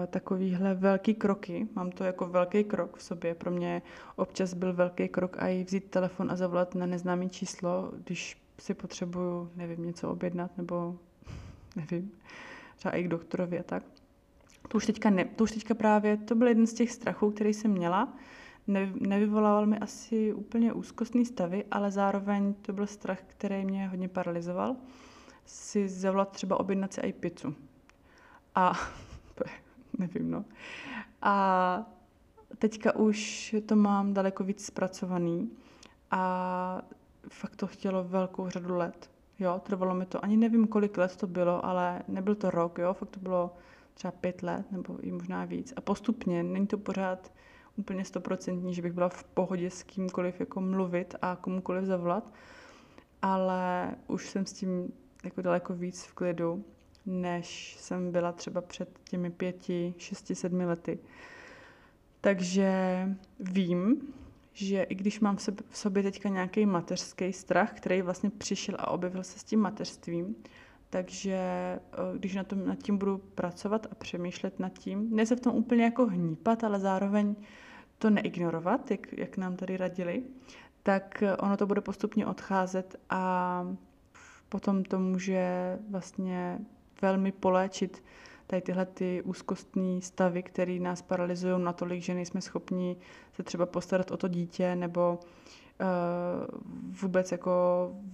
takovýhle 0.07 0.73
velký 0.73 1.13
kroky. 1.13 1.67
Mám 1.75 1.91
to 1.91 2.03
jako 2.03 2.27
velký 2.27 2.63
krok 2.63 2.97
v 2.97 3.03
sobě. 3.03 3.35
Pro 3.35 3.51
mě 3.51 3.81
občas 4.15 4.53
byl 4.53 4.73
velký 4.73 5.07
krok 5.07 5.37
a 5.39 5.47
i 5.47 5.63
vzít 5.63 5.89
telefon 5.91 6.31
a 6.31 6.35
zavolat 6.35 6.75
na 6.75 6.85
neznámé 6.85 7.29
číslo, 7.29 7.91
když 8.03 8.41
si 8.59 8.73
potřebuju, 8.73 9.51
nevím, 9.55 9.85
něco 9.85 10.09
objednat 10.09 10.57
nebo 10.57 10.95
nevím, 11.75 12.11
třeba 12.75 12.95
i 12.95 13.03
k 13.03 13.07
doktorovi 13.07 13.59
a 13.59 13.63
tak. 13.63 13.83
To 14.67 14.77
už 14.77 14.85
teďka, 14.85 15.09
ne, 15.09 15.25
to 15.25 15.43
už 15.43 15.51
teďka 15.51 15.73
právě, 15.73 16.17
to 16.17 16.35
byl 16.35 16.47
jeden 16.47 16.67
z 16.67 16.73
těch 16.73 16.91
strachů, 16.91 17.31
který 17.31 17.53
jsem 17.53 17.71
měla. 17.71 18.13
Ne, 18.67 18.91
nevyvolával 18.99 19.65
mi 19.65 19.77
asi 19.77 20.33
úplně 20.33 20.73
úzkostný 20.73 21.25
stavy, 21.25 21.65
ale 21.71 21.91
zároveň 21.91 22.53
to 22.53 22.73
byl 22.73 22.87
strach, 22.87 23.19
který 23.27 23.65
mě 23.65 23.87
hodně 23.87 24.07
paralyzoval. 24.07 24.75
Si 25.45 25.89
zavolat 25.89 26.31
třeba 26.31 26.59
objednat 26.59 26.93
si 26.93 27.01
i 27.01 27.13
pizzu. 27.13 27.55
A 28.55 28.73
nevím, 29.99 30.31
no. 30.31 30.45
A 31.21 31.85
teďka 32.57 32.95
už 32.95 33.55
to 33.65 33.75
mám 33.75 34.13
daleko 34.13 34.43
víc 34.43 34.65
zpracovaný 34.65 35.51
a 36.11 36.81
fakt 37.29 37.55
to 37.55 37.67
chtělo 37.67 38.03
velkou 38.03 38.49
řadu 38.49 38.75
let. 38.75 39.09
Jo, 39.39 39.61
trvalo 39.65 39.95
mi 39.95 40.05
to, 40.05 40.23
ani 40.23 40.37
nevím, 40.37 40.67
kolik 40.67 40.97
let 40.97 41.15
to 41.15 41.27
bylo, 41.27 41.65
ale 41.65 42.01
nebyl 42.07 42.35
to 42.35 42.49
rok, 42.49 42.77
jo, 42.77 42.93
fakt 42.93 43.09
to 43.09 43.19
bylo 43.19 43.55
třeba 43.93 44.11
pět 44.11 44.43
let 44.43 44.71
nebo 44.71 44.99
i 44.99 45.11
možná 45.11 45.45
víc. 45.45 45.73
A 45.75 45.81
postupně, 45.81 46.43
není 46.43 46.67
to 46.67 46.77
pořád 46.77 47.31
úplně 47.75 48.05
stoprocentní, 48.05 48.73
že 48.73 48.81
bych 48.81 48.93
byla 48.93 49.09
v 49.09 49.23
pohodě 49.23 49.69
s 49.69 49.83
kýmkoliv 49.83 50.39
jako 50.39 50.61
mluvit 50.61 51.15
a 51.21 51.35
komukoliv 51.35 51.85
zavolat, 51.85 52.33
ale 53.21 53.95
už 54.07 54.29
jsem 54.29 54.45
s 54.45 54.53
tím 54.53 54.93
jako 55.23 55.41
daleko 55.41 55.73
víc 55.73 56.03
v 56.03 56.13
klidu, 56.13 56.65
než 57.09 57.77
jsem 57.79 58.11
byla 58.11 58.31
třeba 58.31 58.61
před 58.61 58.99
těmi 59.09 59.29
pěti, 59.29 59.93
šesti, 59.97 60.35
sedmi 60.35 60.65
lety. 60.65 60.99
Takže 62.21 62.71
vím, 63.39 64.01
že 64.53 64.83
i 64.83 64.95
když 64.95 65.19
mám 65.19 65.37
v 65.69 65.77
sobě 65.77 66.03
teďka 66.03 66.29
nějaký 66.29 66.65
mateřský 66.65 67.33
strach, 67.33 67.73
který 67.73 68.01
vlastně 68.01 68.29
přišel 68.29 68.75
a 68.79 68.87
objevil 68.87 69.23
se 69.23 69.39
s 69.39 69.43
tím 69.43 69.59
mateřstvím, 69.59 70.35
takže 70.89 71.33
eh, 71.33 71.79
když 72.17 72.35
na 72.35 72.43
tom, 72.43 72.65
nad 72.65 72.77
tím 72.83 72.97
budu 72.97 73.17
pracovat 73.17 73.87
a 73.91 73.95
přemýšlet 73.95 74.59
nad 74.59 74.79
tím, 74.79 75.15
ne 75.15 75.25
se 75.25 75.35
v 75.35 75.39
tom 75.39 75.55
úplně 75.55 75.83
jako 75.83 76.05
hnípat, 76.05 76.63
ale 76.63 76.79
zároveň 76.79 77.35
to 77.97 78.09
neignorovat, 78.09 78.91
jak, 78.91 79.13
jak 79.13 79.37
nám 79.37 79.55
tady 79.55 79.77
radili, 79.77 80.23
tak 80.83 81.23
eh, 81.23 81.35
ono 81.37 81.57
to 81.57 81.65
bude 81.65 81.81
postupně 81.81 82.25
odcházet 82.25 82.95
a 83.09 83.63
potom 84.49 84.83
to 84.83 84.99
může 84.99 85.77
vlastně 85.89 86.59
velmi 87.01 87.31
poléčit 87.31 88.03
tady 88.49 88.61
tyhle 88.61 88.85
ty 88.85 89.21
úzkostní 89.21 90.01
stavy, 90.01 90.43
které 90.43 90.79
nás 90.79 91.01
paralyzují 91.01 91.63
natolik, 91.63 92.01
že 92.01 92.13
nejsme 92.13 92.41
schopni 92.41 92.97
se 93.33 93.43
třeba 93.43 93.65
postarat 93.65 94.11
o 94.11 94.17
to 94.17 94.27
dítě 94.27 94.75
nebo 94.75 95.19
uh, 95.19 95.87
vůbec 97.01 97.31
jako 97.31 97.51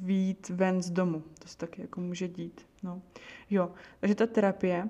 výjít 0.01 0.49
ven 0.49 0.81
z 0.81 0.89
domu. 0.89 1.23
To 1.39 1.47
se 1.47 1.57
taky 1.57 1.81
jako 1.81 2.01
může 2.01 2.27
dít. 2.27 2.67
No. 2.83 3.01
Jo, 3.49 3.71
takže 3.99 4.15
ta 4.15 4.27
terapie, 4.27 4.89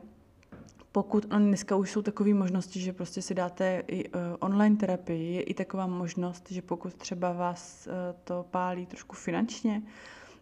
pokud 0.91 1.33
on 1.33 1.47
dneska 1.47 1.75
už 1.75 1.91
jsou 1.91 2.01
takové 2.01 2.33
možnosti, 2.33 2.79
že 2.79 2.93
prostě 2.93 3.21
si 3.21 3.33
dáte 3.33 3.83
i 3.87 4.09
uh, 4.09 4.21
online 4.39 4.75
terapii, 4.75 5.33
je 5.33 5.41
i 5.41 5.53
taková 5.53 5.87
možnost, 5.87 6.51
že 6.51 6.61
pokud 6.61 6.93
třeba 6.93 7.31
vás 7.31 7.87
uh, 7.87 7.93
to 8.23 8.45
pálí 8.51 8.85
trošku 8.85 9.15
finančně, 9.15 9.81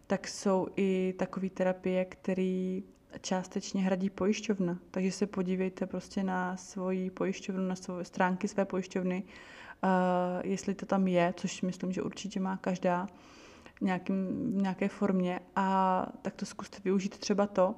tak 0.06 0.28
jsou 0.28 0.68
i 0.76 1.14
takové 1.18 1.50
terapie, 1.50 2.04
které 2.04 2.80
částečně 3.20 3.82
hradí 3.82 4.10
pojišťovna. 4.10 4.78
Takže 4.90 5.12
se 5.12 5.26
podívejte 5.26 5.86
prostě 5.86 6.22
na 6.22 6.56
svoji 6.56 7.10
pojišťovnu, 7.10 7.68
na 7.68 7.76
svoje 7.76 8.04
stránky 8.04 8.48
své 8.48 8.64
pojišťovny, 8.64 9.22
uh, 9.24 9.90
jestli 10.44 10.74
to 10.74 10.86
tam 10.86 11.08
je, 11.08 11.34
což 11.36 11.62
myslím, 11.62 11.92
že 11.92 12.02
určitě 12.02 12.40
má 12.40 12.56
každá 12.56 13.06
nějakým, 13.80 14.16
v 14.58 14.62
nějaké 14.62 14.88
formě 14.88 15.40
a 15.56 16.06
tak 16.22 16.34
to 16.34 16.46
zkuste 16.46 16.78
využít 16.84 17.18
třeba 17.18 17.46
to. 17.46 17.74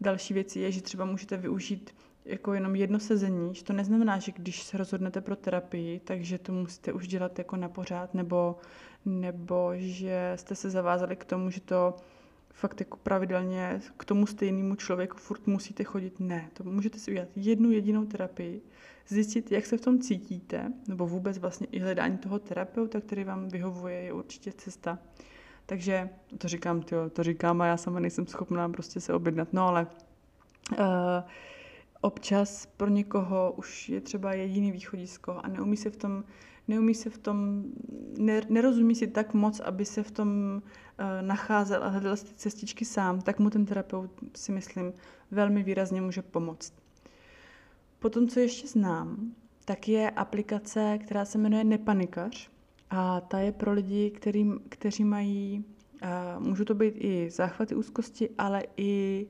Další 0.00 0.34
věc 0.34 0.56
je, 0.56 0.72
že 0.72 0.82
třeba 0.82 1.04
můžete 1.04 1.36
využít 1.36 1.94
jako 2.24 2.54
jenom 2.54 2.76
jedno 2.76 3.00
sezení, 3.00 3.54
že 3.54 3.64
to 3.64 3.72
neznamená, 3.72 4.18
že 4.18 4.32
když 4.32 4.62
se 4.62 4.78
rozhodnete 4.78 5.20
pro 5.20 5.36
terapii, 5.36 6.00
takže 6.00 6.38
to 6.38 6.52
musíte 6.52 6.92
už 6.92 7.08
dělat 7.08 7.38
jako 7.38 7.56
na 7.56 7.68
pořád, 7.68 8.14
nebo, 8.14 8.56
nebo 9.06 9.72
že 9.76 10.32
jste 10.36 10.54
se 10.54 10.70
zavázali 10.70 11.16
k 11.16 11.24
tomu, 11.24 11.50
že 11.50 11.60
to 11.60 11.96
fakt 12.52 12.80
jako 12.80 12.96
pravidelně 12.96 13.80
k 13.96 14.04
tomu 14.04 14.26
stejnému 14.26 14.74
člověku 14.74 15.16
furt 15.16 15.46
musíte 15.46 15.84
chodit. 15.84 16.20
Ne, 16.20 16.50
to 16.52 16.64
můžete 16.64 16.98
si 16.98 17.10
udělat 17.10 17.28
jednu 17.36 17.70
jedinou 17.70 18.04
terapii, 18.04 18.62
zjistit, 19.08 19.52
jak 19.52 19.66
se 19.66 19.76
v 19.76 19.80
tom 19.80 19.98
cítíte, 19.98 20.72
nebo 20.88 21.06
vůbec 21.06 21.38
vlastně 21.38 21.66
i 21.72 21.78
hledání 21.78 22.18
toho 22.18 22.38
terapeuta, 22.38 23.00
který 23.00 23.24
vám 23.24 23.48
vyhovuje, 23.48 24.00
je 24.00 24.12
určitě 24.12 24.52
cesta. 24.52 24.98
Takže 25.66 26.08
to 26.38 26.48
říkám, 26.48 26.82
tyjo, 26.82 27.10
to 27.10 27.22
říkám 27.22 27.60
a 27.60 27.66
já 27.66 27.76
sama 27.76 28.00
nejsem 28.00 28.26
schopná 28.26 28.68
prostě 28.68 29.00
se 29.00 29.12
objednat. 29.12 29.52
No 29.52 29.68
ale 29.68 29.86
uh, 30.72 30.86
občas 32.00 32.66
pro 32.66 32.88
někoho 32.88 33.54
už 33.56 33.88
je 33.88 34.00
třeba 34.00 34.32
jediný 34.34 34.72
východisko 34.72 35.40
a 35.42 35.48
neumí 35.48 35.76
se 35.76 35.90
v 35.90 35.96
tom, 35.96 36.24
neumí 36.68 36.94
se 36.94 37.10
v 37.10 37.18
tom, 37.18 37.64
nerozumí 38.48 38.94
si 38.94 39.06
tak 39.06 39.34
moc, 39.34 39.60
aby 39.60 39.84
se 39.84 40.02
v 40.02 40.10
tom 40.10 40.28
uh, 40.54 41.26
nacházel 41.26 41.84
a 41.84 41.88
hledal 41.88 42.16
ty 42.16 42.34
cestičky 42.36 42.84
sám, 42.84 43.20
tak 43.20 43.38
mu 43.38 43.50
ten 43.50 43.66
terapeut 43.66 44.10
si 44.36 44.52
myslím 44.52 44.92
velmi 45.30 45.62
výrazně 45.62 46.02
může 46.02 46.22
pomoct. 46.22 46.72
Potom, 47.98 48.28
co 48.28 48.40
ještě 48.40 48.68
znám, 48.68 49.32
tak 49.64 49.88
je 49.88 50.10
aplikace, 50.10 50.98
která 50.98 51.24
se 51.24 51.38
jmenuje 51.38 51.64
Nepanikař 51.64 52.50
a 52.90 53.20
ta 53.20 53.38
je 53.38 53.52
pro 53.52 53.72
lidi, 53.72 54.10
který, 54.10 54.50
kteří 54.68 55.04
mají, 55.04 55.64
uh, 56.38 56.46
můžou 56.46 56.64
to 56.64 56.74
být 56.74 56.94
i 56.96 57.30
záchvaty 57.30 57.74
úzkosti, 57.74 58.30
ale 58.38 58.62
i 58.76 59.26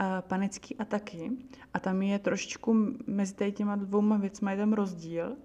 uh, 0.00 0.06
panické 0.20 0.74
ataky. 0.78 1.30
A 1.74 1.80
tam 1.80 2.02
je 2.02 2.18
trošičku 2.18 2.76
mezi 3.06 3.52
těma 3.52 3.76
dvouma 3.76 4.16
věcmi 4.16 4.50
je 4.50 4.56
tam 4.56 4.72
rozdíl. 4.72 5.36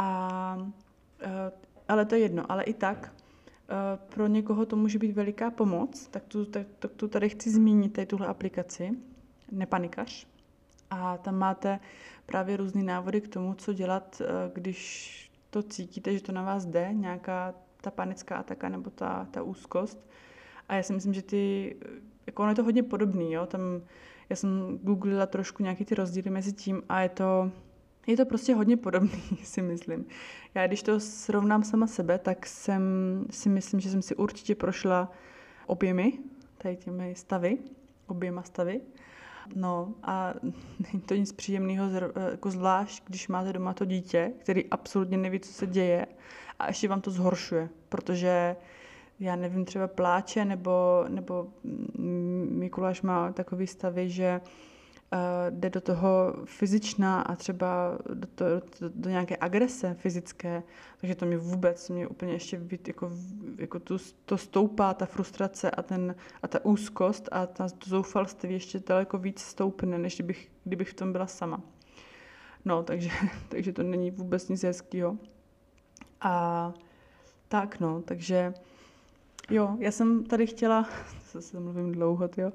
A, 0.00 0.56
uh, 0.56 0.68
ale 1.88 2.04
to 2.04 2.14
je 2.14 2.20
jedno, 2.20 2.52
ale 2.52 2.62
i 2.62 2.74
tak 2.74 3.12
pro 4.08 4.26
někoho 4.26 4.66
to 4.66 4.76
může 4.76 4.98
být 4.98 5.12
veliká 5.12 5.50
pomoc, 5.50 6.06
tak 6.06 6.24
tu, 6.24 6.44
tak, 6.44 6.66
tak 6.78 6.92
tu 6.92 7.08
tady 7.08 7.28
chci 7.28 7.50
zmínit, 7.50 7.92
tady 7.92 8.06
tuhle 8.06 8.26
aplikaci, 8.26 8.90
Nepanikař. 9.52 10.26
A 10.90 11.18
tam 11.18 11.34
máte 11.34 11.80
právě 12.26 12.56
různé 12.56 12.82
návody 12.82 13.20
k 13.20 13.28
tomu, 13.28 13.54
co 13.54 13.72
dělat, 13.72 14.22
když 14.52 15.30
to 15.50 15.62
cítíte, 15.62 16.12
že 16.12 16.22
to 16.22 16.32
na 16.32 16.42
vás 16.42 16.66
jde, 16.66 16.88
nějaká 16.92 17.54
ta 17.80 17.90
panická 17.90 18.36
ataka 18.36 18.68
nebo 18.68 18.90
ta, 18.90 19.28
ta 19.30 19.42
úzkost. 19.42 20.08
A 20.68 20.74
já 20.74 20.82
si 20.82 20.92
myslím, 20.92 21.14
že 21.14 21.22
ty, 21.22 21.76
jako 22.26 22.42
ono 22.42 22.50
je 22.50 22.56
to 22.56 22.64
hodně 22.64 22.82
podobný, 22.82 23.32
jo, 23.32 23.46
tam 23.46 23.60
já 24.28 24.36
jsem 24.36 24.78
googlila 24.82 25.26
trošku 25.26 25.62
nějaký 25.62 25.84
ty 25.84 25.94
rozdíly 25.94 26.30
mezi 26.30 26.52
tím 26.52 26.82
a 26.88 27.00
je 27.00 27.08
to, 27.08 27.50
je 28.10 28.16
to 28.16 28.26
prostě 28.26 28.54
hodně 28.54 28.76
podobný, 28.76 29.22
si 29.44 29.62
myslím. 29.62 30.06
Já 30.54 30.66
když 30.66 30.82
to 30.82 31.00
srovnám 31.00 31.62
sama 31.62 31.86
sebe, 31.86 32.18
tak 32.18 32.46
jsem 32.46 32.82
si 33.30 33.48
myslím, 33.48 33.80
že 33.80 33.90
jsem 33.90 34.02
si 34.02 34.16
určitě 34.16 34.54
prošla 34.54 35.12
oběmi, 35.66 36.12
tady 36.58 36.76
těmi 36.76 37.14
stavy, 37.14 37.58
oběma 38.06 38.42
stavy. 38.42 38.80
No 39.54 39.94
a 40.02 40.34
není 40.92 41.02
to 41.06 41.14
nic 41.14 41.32
příjemného, 41.32 41.86
jako 42.30 42.50
zvlášť, 42.50 43.02
když 43.06 43.28
máte 43.28 43.52
doma 43.52 43.74
to 43.74 43.84
dítě, 43.84 44.32
který 44.38 44.70
absolutně 44.70 45.16
neví, 45.16 45.40
co 45.40 45.52
se 45.52 45.66
děje 45.66 46.06
a 46.58 46.66
ještě 46.68 46.88
vám 46.88 47.00
to 47.00 47.10
zhoršuje, 47.10 47.68
protože 47.88 48.56
já 49.20 49.36
nevím, 49.36 49.64
třeba 49.64 49.88
pláče, 49.88 50.44
nebo, 50.44 51.04
nebo 51.08 51.48
Mikuláš 52.48 53.02
má 53.02 53.32
takový 53.32 53.66
stavy, 53.66 54.10
že 54.10 54.40
jde 55.50 55.70
do 55.70 55.80
toho 55.80 56.34
fyzičná 56.44 57.22
a 57.22 57.36
třeba 57.36 57.98
do, 58.14 58.26
to, 58.34 58.44
do, 58.80 58.88
do 58.94 59.10
nějaké 59.10 59.36
agrese 59.40 59.94
fyzické, 59.94 60.62
takže 61.00 61.14
to 61.14 61.26
mě 61.26 61.38
vůbec, 61.38 61.88
mě 61.88 62.06
úplně 62.06 62.32
ještě 62.32 62.58
být, 62.58 62.88
jako, 62.88 63.10
jako 63.58 63.78
tu, 63.80 63.96
to 64.24 64.38
stoupá, 64.38 64.94
ta 64.94 65.06
frustrace 65.06 65.70
a, 65.70 65.82
ten, 65.82 66.14
a 66.42 66.48
ta 66.48 66.64
úzkost 66.64 67.28
a 67.32 67.46
ta, 67.46 67.68
zoufalství 67.84 68.52
ještě 68.52 68.80
daleko 68.86 69.18
víc 69.18 69.40
stoupne, 69.40 69.98
než 69.98 70.14
kdybych, 70.14 70.50
kdybych 70.64 70.90
v 70.90 70.94
tom 70.94 71.12
byla 71.12 71.26
sama. 71.26 71.60
No, 72.64 72.82
takže, 72.82 73.10
takže 73.48 73.72
to 73.72 73.82
není 73.82 74.10
vůbec 74.10 74.48
nic 74.48 74.62
hezkého. 74.62 75.18
A 76.20 76.74
tak 77.48 77.80
no, 77.80 78.02
takže 78.02 78.54
Jo, 79.50 79.76
já 79.78 79.90
jsem 79.90 80.24
tady 80.24 80.46
chtěla, 80.46 80.88
zase 81.32 81.60
mluvím 81.60 81.92
dlouho, 81.92 82.28
jo. 82.36 82.52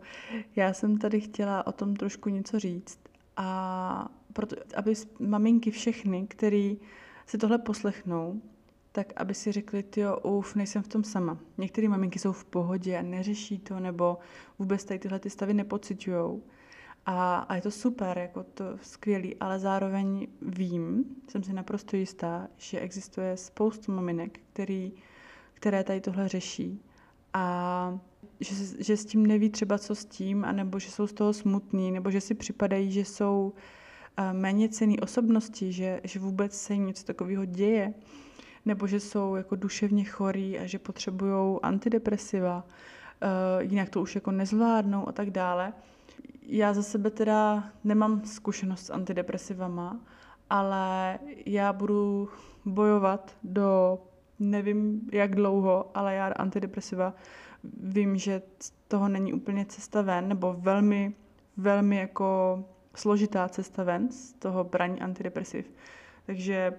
Já 0.56 0.74
jsem 0.74 0.98
tady 0.98 1.22
chtěla 1.22 1.68
o 1.68 1.72
tom 1.72 1.96
trošku 1.96 2.30
něco 2.30 2.60
říct 2.60 3.00
a 3.38 4.10
proto, 4.34 4.56
aby 4.76 4.94
maminky 5.20 5.72
všechny, 5.72 6.28
který 6.28 6.78
si 7.26 7.38
tohle 7.38 7.58
poslechnou, 7.58 8.42
tak 8.92 9.14
aby 9.16 9.34
si 9.34 9.52
řekli, 9.52 9.84
jo, 9.98 10.18
uf, 10.24 10.56
nejsem 10.56 10.84
v 10.84 10.88
tom 10.88 11.04
sama. 11.04 11.38
Některé 11.58 11.90
maminky 11.90 12.20
jsou 12.20 12.32
v 12.32 12.46
pohodě 12.46 12.98
a 12.98 13.02
neřeší 13.02 13.60
to, 13.60 13.80
nebo 13.80 14.18
vůbec 14.60 14.86
tady 14.86 15.00
tyhle 15.00 15.20
ty 15.20 15.30
stavy 15.30 15.54
nepocitujou. 15.54 16.44
A, 17.06 17.38
a 17.38 17.56
je 17.56 17.62
to 17.62 17.72
super, 17.72 18.18
jako 18.18 18.44
to 18.44 18.66
skvělý, 18.82 19.36
ale 19.36 19.60
zároveň 19.60 20.28
vím, 20.42 21.06
jsem 21.28 21.44
si 21.44 21.54
naprosto 21.54 21.96
jistá, 21.96 22.48
že 22.58 22.80
existuje 22.80 23.38
spoustu 23.38 23.92
maminek, 23.92 24.40
který 24.54 24.94
které 25.66 25.84
tady 25.84 26.02
tohle 26.02 26.28
řeší 26.28 26.82
a 27.34 28.00
že, 28.40 28.56
že 28.84 28.98
s 28.98 29.06
tím 29.06 29.26
neví 29.26 29.50
třeba 29.50 29.78
co 29.78 29.96
s 29.96 30.06
tím, 30.06 30.46
anebo 30.46 30.80
že 30.80 30.92
jsou 30.92 31.08
z 31.08 31.14
toho 31.14 31.34
smutní, 31.34 31.92
nebo 31.92 32.12
že 32.12 32.22
si 32.22 32.34
připadají, 32.34 32.92
že 32.92 33.06
jsou 33.06 33.54
uh, 34.20 34.34
méně 34.34 34.70
cený 34.70 35.00
osobnosti, 35.00 35.72
že, 35.72 36.02
že 36.04 36.20
vůbec 36.20 36.62
se 36.62 36.74
jim 36.74 36.86
něco 36.86 37.04
takového 37.04 37.46
děje, 37.46 37.94
nebo 38.66 38.88
že 38.88 39.00
jsou 39.00 39.36
jako 39.36 39.56
duševně 39.56 40.04
chorí 40.04 40.60
a 40.60 40.66
že 40.66 40.80
potřebují 40.80 41.60
antidepresiva, 41.62 42.64
uh, 42.66 43.72
jinak 43.72 43.90
to 43.90 44.02
už 44.02 44.16
jako 44.16 44.32
nezvládnou 44.32 45.10
a 45.10 45.12
tak 45.12 45.30
dále. 45.30 45.74
Já 46.42 46.74
za 46.74 46.84
sebe 46.84 47.10
teda 47.10 47.64
nemám 47.84 48.26
zkušenost 48.26 48.86
s 48.86 48.90
antidepresivama, 48.90 50.00
ale 50.50 51.20
já 51.46 51.74
budu 51.74 52.30
bojovat 52.66 53.38
do 53.44 54.00
nevím 54.40 55.10
jak 55.12 55.36
dlouho, 55.36 55.92
ale 55.94 56.16
já 56.16 56.28
antidepresiva 56.28 57.14
vím, 57.74 58.18
že 58.18 58.42
toho 58.88 59.10
není 59.10 59.34
úplně 59.34 59.66
cesta 59.66 60.02
ven, 60.02 60.28
nebo 60.28 60.56
velmi, 60.60 61.14
velmi 61.58 61.98
jako 61.98 62.60
složitá 62.96 63.50
cesta 63.50 63.84
ven 63.84 64.12
z 64.12 64.34
toho 64.34 64.64
braní 64.64 65.02
antidepresiv. 65.02 65.72
Takže 66.26 66.74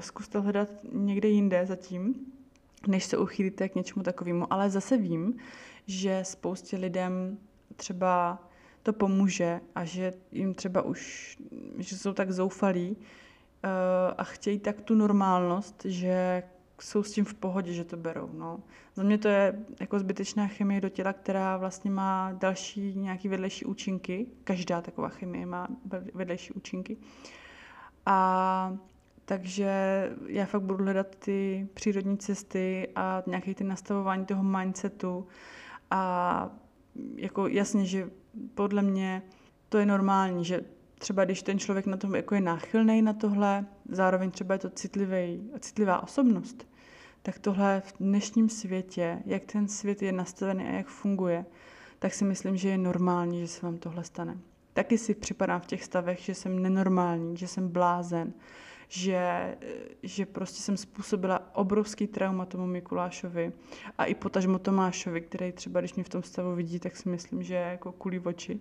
zkuste 0.00 0.38
hledat 0.38 0.68
někde 0.92 1.28
jinde 1.28 1.66
zatím. 1.66 2.14
než 2.86 3.04
se 3.04 3.18
uchýlíte 3.18 3.68
k 3.68 3.74
něčemu 3.74 4.02
takovému. 4.02 4.52
Ale 4.52 4.70
zase 4.70 4.96
vím, 4.96 5.36
že 5.86 6.20
spoustě 6.22 6.76
lidem 6.76 7.38
třeba 7.76 8.42
to 8.82 8.92
pomůže 8.92 9.60
a 9.74 9.84
že 9.84 10.12
jim 10.32 10.54
třeba 10.54 10.82
už, 10.82 11.36
že 11.78 11.98
jsou 11.98 12.12
tak 12.12 12.32
zoufalí 12.32 12.96
uh, 12.96 13.00
a 14.18 14.24
chtějí 14.24 14.58
tak 14.58 14.80
tu 14.80 14.94
normálnost, 14.94 15.82
že 15.84 16.42
jsou 16.82 17.02
s 17.02 17.12
tím 17.12 17.24
v 17.24 17.34
pohodě, 17.34 17.72
že 17.72 17.84
to 17.84 17.96
berou. 17.96 18.30
No. 18.32 18.60
Za 18.94 19.02
mě 19.02 19.18
to 19.18 19.28
je 19.28 19.64
jako 19.80 19.98
zbytečná 19.98 20.46
chemie 20.46 20.80
do 20.80 20.88
těla, 20.88 21.12
která 21.12 21.56
vlastně 21.56 21.90
má 21.90 22.32
další 22.32 22.94
nějaký 22.94 23.28
vedlejší 23.28 23.64
účinky. 23.64 24.26
Každá 24.44 24.80
taková 24.80 25.08
chemie 25.08 25.46
má 25.46 25.68
vedlejší 26.14 26.52
účinky. 26.52 26.96
A 28.06 28.76
takže 29.24 29.72
já 30.26 30.46
fakt 30.46 30.62
budu 30.62 30.84
hledat 30.84 31.16
ty 31.16 31.68
přírodní 31.74 32.18
cesty 32.18 32.88
a 32.96 33.22
nějaké 33.26 33.54
ty 33.54 33.64
nastavování 33.64 34.26
toho 34.26 34.42
mindsetu 34.42 35.26
a 35.90 36.50
jako 37.16 37.46
jasně, 37.46 37.84
že 37.84 38.10
podle 38.54 38.82
mě 38.82 39.22
to 39.68 39.78
je 39.78 39.86
normální, 39.86 40.44
že 40.44 40.60
třeba 40.98 41.24
když 41.24 41.42
ten 41.42 41.58
člověk 41.58 41.86
na 41.86 41.96
tom 41.96 42.14
jako 42.14 42.34
je 42.34 42.40
náchylný 42.40 43.02
na 43.02 43.12
tohle, 43.12 43.66
zároveň 43.88 44.30
třeba 44.30 44.54
je 44.54 44.58
to 44.58 44.70
citlivý, 44.70 45.50
citlivá 45.60 46.02
osobnost, 46.02 46.71
tak 47.22 47.38
tohle 47.38 47.82
v 47.86 47.94
dnešním 48.00 48.48
světě, 48.48 49.22
jak 49.26 49.44
ten 49.44 49.68
svět 49.68 50.02
je 50.02 50.12
nastavený 50.12 50.64
a 50.64 50.70
jak 50.70 50.86
funguje, 50.86 51.44
tak 51.98 52.14
si 52.14 52.24
myslím, 52.24 52.56
že 52.56 52.68
je 52.68 52.78
normální, 52.78 53.40
že 53.40 53.48
se 53.48 53.66
vám 53.66 53.78
tohle 53.78 54.04
stane. 54.04 54.38
Taky 54.72 54.98
si 54.98 55.14
připadám 55.14 55.60
v 55.60 55.66
těch 55.66 55.84
stavech, 55.84 56.20
že 56.20 56.34
jsem 56.34 56.62
nenormální, 56.62 57.36
že 57.36 57.48
jsem 57.48 57.68
blázen, 57.68 58.32
že, 58.88 59.56
že 60.02 60.26
prostě 60.26 60.62
jsem 60.62 60.76
způsobila 60.76 61.40
obrovský 61.54 62.06
trauma 62.06 62.46
tomu 62.46 62.66
Mikulášovi 62.66 63.52
a 63.98 64.04
i 64.04 64.14
potažmo 64.14 64.58
Tomášovi, 64.58 65.20
který 65.20 65.52
třeba, 65.52 65.80
když 65.80 65.94
mě 65.94 66.04
v 66.04 66.08
tom 66.08 66.22
stavu 66.22 66.54
vidí, 66.54 66.78
tak 66.78 66.96
si 66.96 67.08
myslím, 67.08 67.42
že 67.42 67.54
je 67.54 67.60
jako 67.60 67.92
kulí 67.92 68.20
oči. 68.20 68.60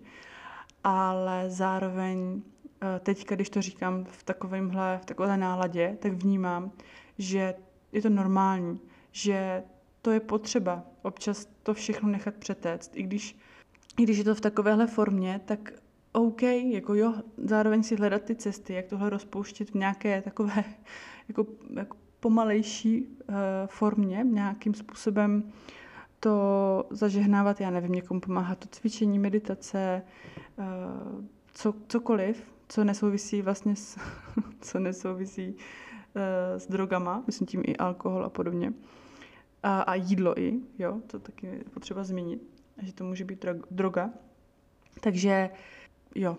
Ale 0.83 1.49
zároveň 1.49 2.41
eh, 2.81 2.99
teď, 2.99 3.27
když 3.27 3.49
to 3.49 3.61
říkám 3.61 4.05
v 4.05 4.23
takovémhle, 4.23 4.99
v 5.01 5.05
takové 5.05 5.37
náladě, 5.37 5.97
tak 5.99 6.13
vnímám, 6.13 6.71
že 7.17 7.53
je 7.91 8.01
to 8.01 8.09
normální, 8.09 8.79
že 9.11 9.63
to 10.01 10.11
je 10.11 10.19
potřeba 10.19 10.83
občas 11.01 11.47
to 11.63 11.73
všechno 11.73 12.09
nechat 12.09 12.35
přetéct. 12.35 12.91
I 12.95 13.03
když, 13.03 13.37
i 13.99 14.03
když 14.03 14.17
je 14.17 14.23
to 14.23 14.35
v 14.35 14.41
takovéhle 14.41 14.87
formě, 14.87 15.41
tak 15.45 15.73
OK, 16.11 16.41
jako 16.41 16.93
jo, 16.93 17.13
zároveň 17.37 17.83
si 17.83 17.95
hledat 17.95 18.23
ty 18.23 18.35
cesty, 18.35 18.73
jak 18.73 18.85
tohle 18.85 19.09
rozpouštět 19.09 19.69
v 19.69 19.75
nějaké 19.75 20.21
takové 20.21 20.63
jako, 21.27 21.45
jako 21.73 21.97
pomalejší 22.19 23.01
uh, 23.01 23.35
formě, 23.65 24.25
nějakým 24.29 24.73
způsobem 24.73 25.51
to 26.19 26.85
zažehnávat, 26.89 27.61
já 27.61 27.69
nevím, 27.69 27.91
někomu 27.91 28.19
pomáhá 28.19 28.55
to 28.55 28.67
cvičení, 28.71 29.19
meditace, 29.19 30.01
uh, 30.57 31.25
co, 31.53 31.73
cokoliv, 31.87 32.43
co 32.67 32.83
nesouvisí 32.83 33.41
vlastně 33.41 33.75
s, 33.75 33.99
co 34.61 34.79
nesouvisí 34.79 35.55
s 36.57 36.67
drogama, 36.67 37.23
myslím 37.27 37.47
tím 37.47 37.63
i 37.65 37.77
alkohol 37.77 38.25
a 38.25 38.29
podobně. 38.29 38.73
A, 39.63 39.81
a 39.81 39.95
jídlo 39.95 40.39
i, 40.39 40.59
jo, 40.79 41.01
to 41.07 41.19
taky 41.19 41.47
je 41.47 41.63
potřeba 41.73 42.03
zmínit, 42.03 42.41
že 42.81 42.93
to 42.93 43.03
může 43.03 43.25
být 43.25 43.45
droga. 43.71 44.09
Takže 45.01 45.49
jo, 46.15 46.37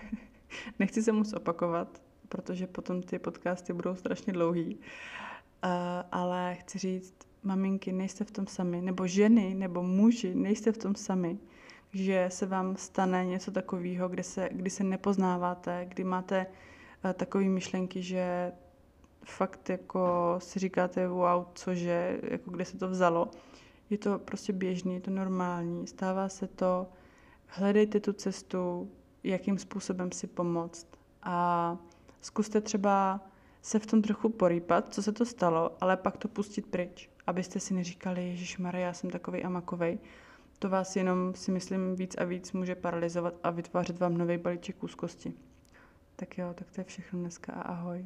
nechci 0.78 1.02
se 1.02 1.12
moc 1.12 1.32
opakovat, 1.32 2.02
protože 2.28 2.66
potom 2.66 3.02
ty 3.02 3.18
podcasty 3.18 3.72
budou 3.72 3.94
strašně 3.94 4.32
dlouhý, 4.32 4.76
uh, 4.76 5.70
ale 6.12 6.54
chci 6.54 6.78
říct, 6.78 7.14
maminky, 7.42 7.92
nejste 7.92 8.24
v 8.24 8.30
tom 8.30 8.46
sami, 8.46 8.82
nebo 8.82 9.06
ženy, 9.06 9.54
nebo 9.54 9.82
muži, 9.82 10.34
nejste 10.34 10.72
v 10.72 10.78
tom 10.78 10.94
sami, 10.94 11.38
že 11.92 12.26
se 12.32 12.46
vám 12.46 12.76
stane 12.76 13.24
něco 13.24 13.50
takového, 13.50 14.08
kde 14.08 14.22
se, 14.22 14.48
kdy 14.52 14.70
se 14.70 14.84
nepoznáváte, 14.84 15.86
kdy 15.88 16.04
máte 16.04 16.46
uh, 17.04 17.12
takové 17.12 17.44
myšlenky, 17.44 18.02
že 18.02 18.52
fakt 19.24 19.70
jako 19.70 20.34
si 20.38 20.58
říkáte, 20.58 21.08
wow, 21.08 21.44
cože, 21.54 22.20
jako 22.22 22.50
kde 22.50 22.64
se 22.64 22.78
to 22.78 22.88
vzalo. 22.88 23.30
Je 23.90 23.98
to 23.98 24.18
prostě 24.18 24.52
běžný, 24.52 24.94
je 24.94 25.00
to 25.00 25.10
normální, 25.10 25.86
stává 25.86 26.28
se 26.28 26.46
to, 26.46 26.86
hledejte 27.46 28.00
tu 28.00 28.12
cestu, 28.12 28.90
jakým 29.24 29.58
způsobem 29.58 30.12
si 30.12 30.26
pomoct. 30.26 30.86
A 31.22 31.76
zkuste 32.20 32.60
třeba 32.60 33.20
se 33.62 33.78
v 33.78 33.86
tom 33.86 34.02
trochu 34.02 34.28
porýpat, 34.28 34.94
co 34.94 35.02
se 35.02 35.12
to 35.12 35.24
stalo, 35.24 35.76
ale 35.80 35.96
pak 35.96 36.16
to 36.16 36.28
pustit 36.28 36.66
pryč, 36.66 37.10
abyste 37.26 37.60
si 37.60 37.74
neříkali, 37.74 38.28
Ježíš 38.28 38.58
Maria, 38.58 38.86
já 38.86 38.92
jsem 38.92 39.10
takový 39.10 39.44
a 39.44 39.48
makovej. 39.48 39.98
To 40.58 40.68
vás 40.68 40.96
jenom 40.96 41.34
si 41.34 41.50
myslím 41.50 41.94
víc 41.96 42.14
a 42.18 42.24
víc 42.24 42.52
může 42.52 42.74
paralizovat 42.74 43.34
a 43.42 43.50
vytvářet 43.50 43.98
vám 43.98 44.18
nový 44.18 44.38
balíček 44.38 44.82
úzkosti. 44.82 45.47
Tak 46.18 46.38
jo, 46.38 46.54
tak 46.54 46.70
to 46.70 46.80
je 46.80 46.84
všechno 46.84 47.20
dneska 47.20 47.52
a 47.52 47.62
ahoj. 47.62 48.04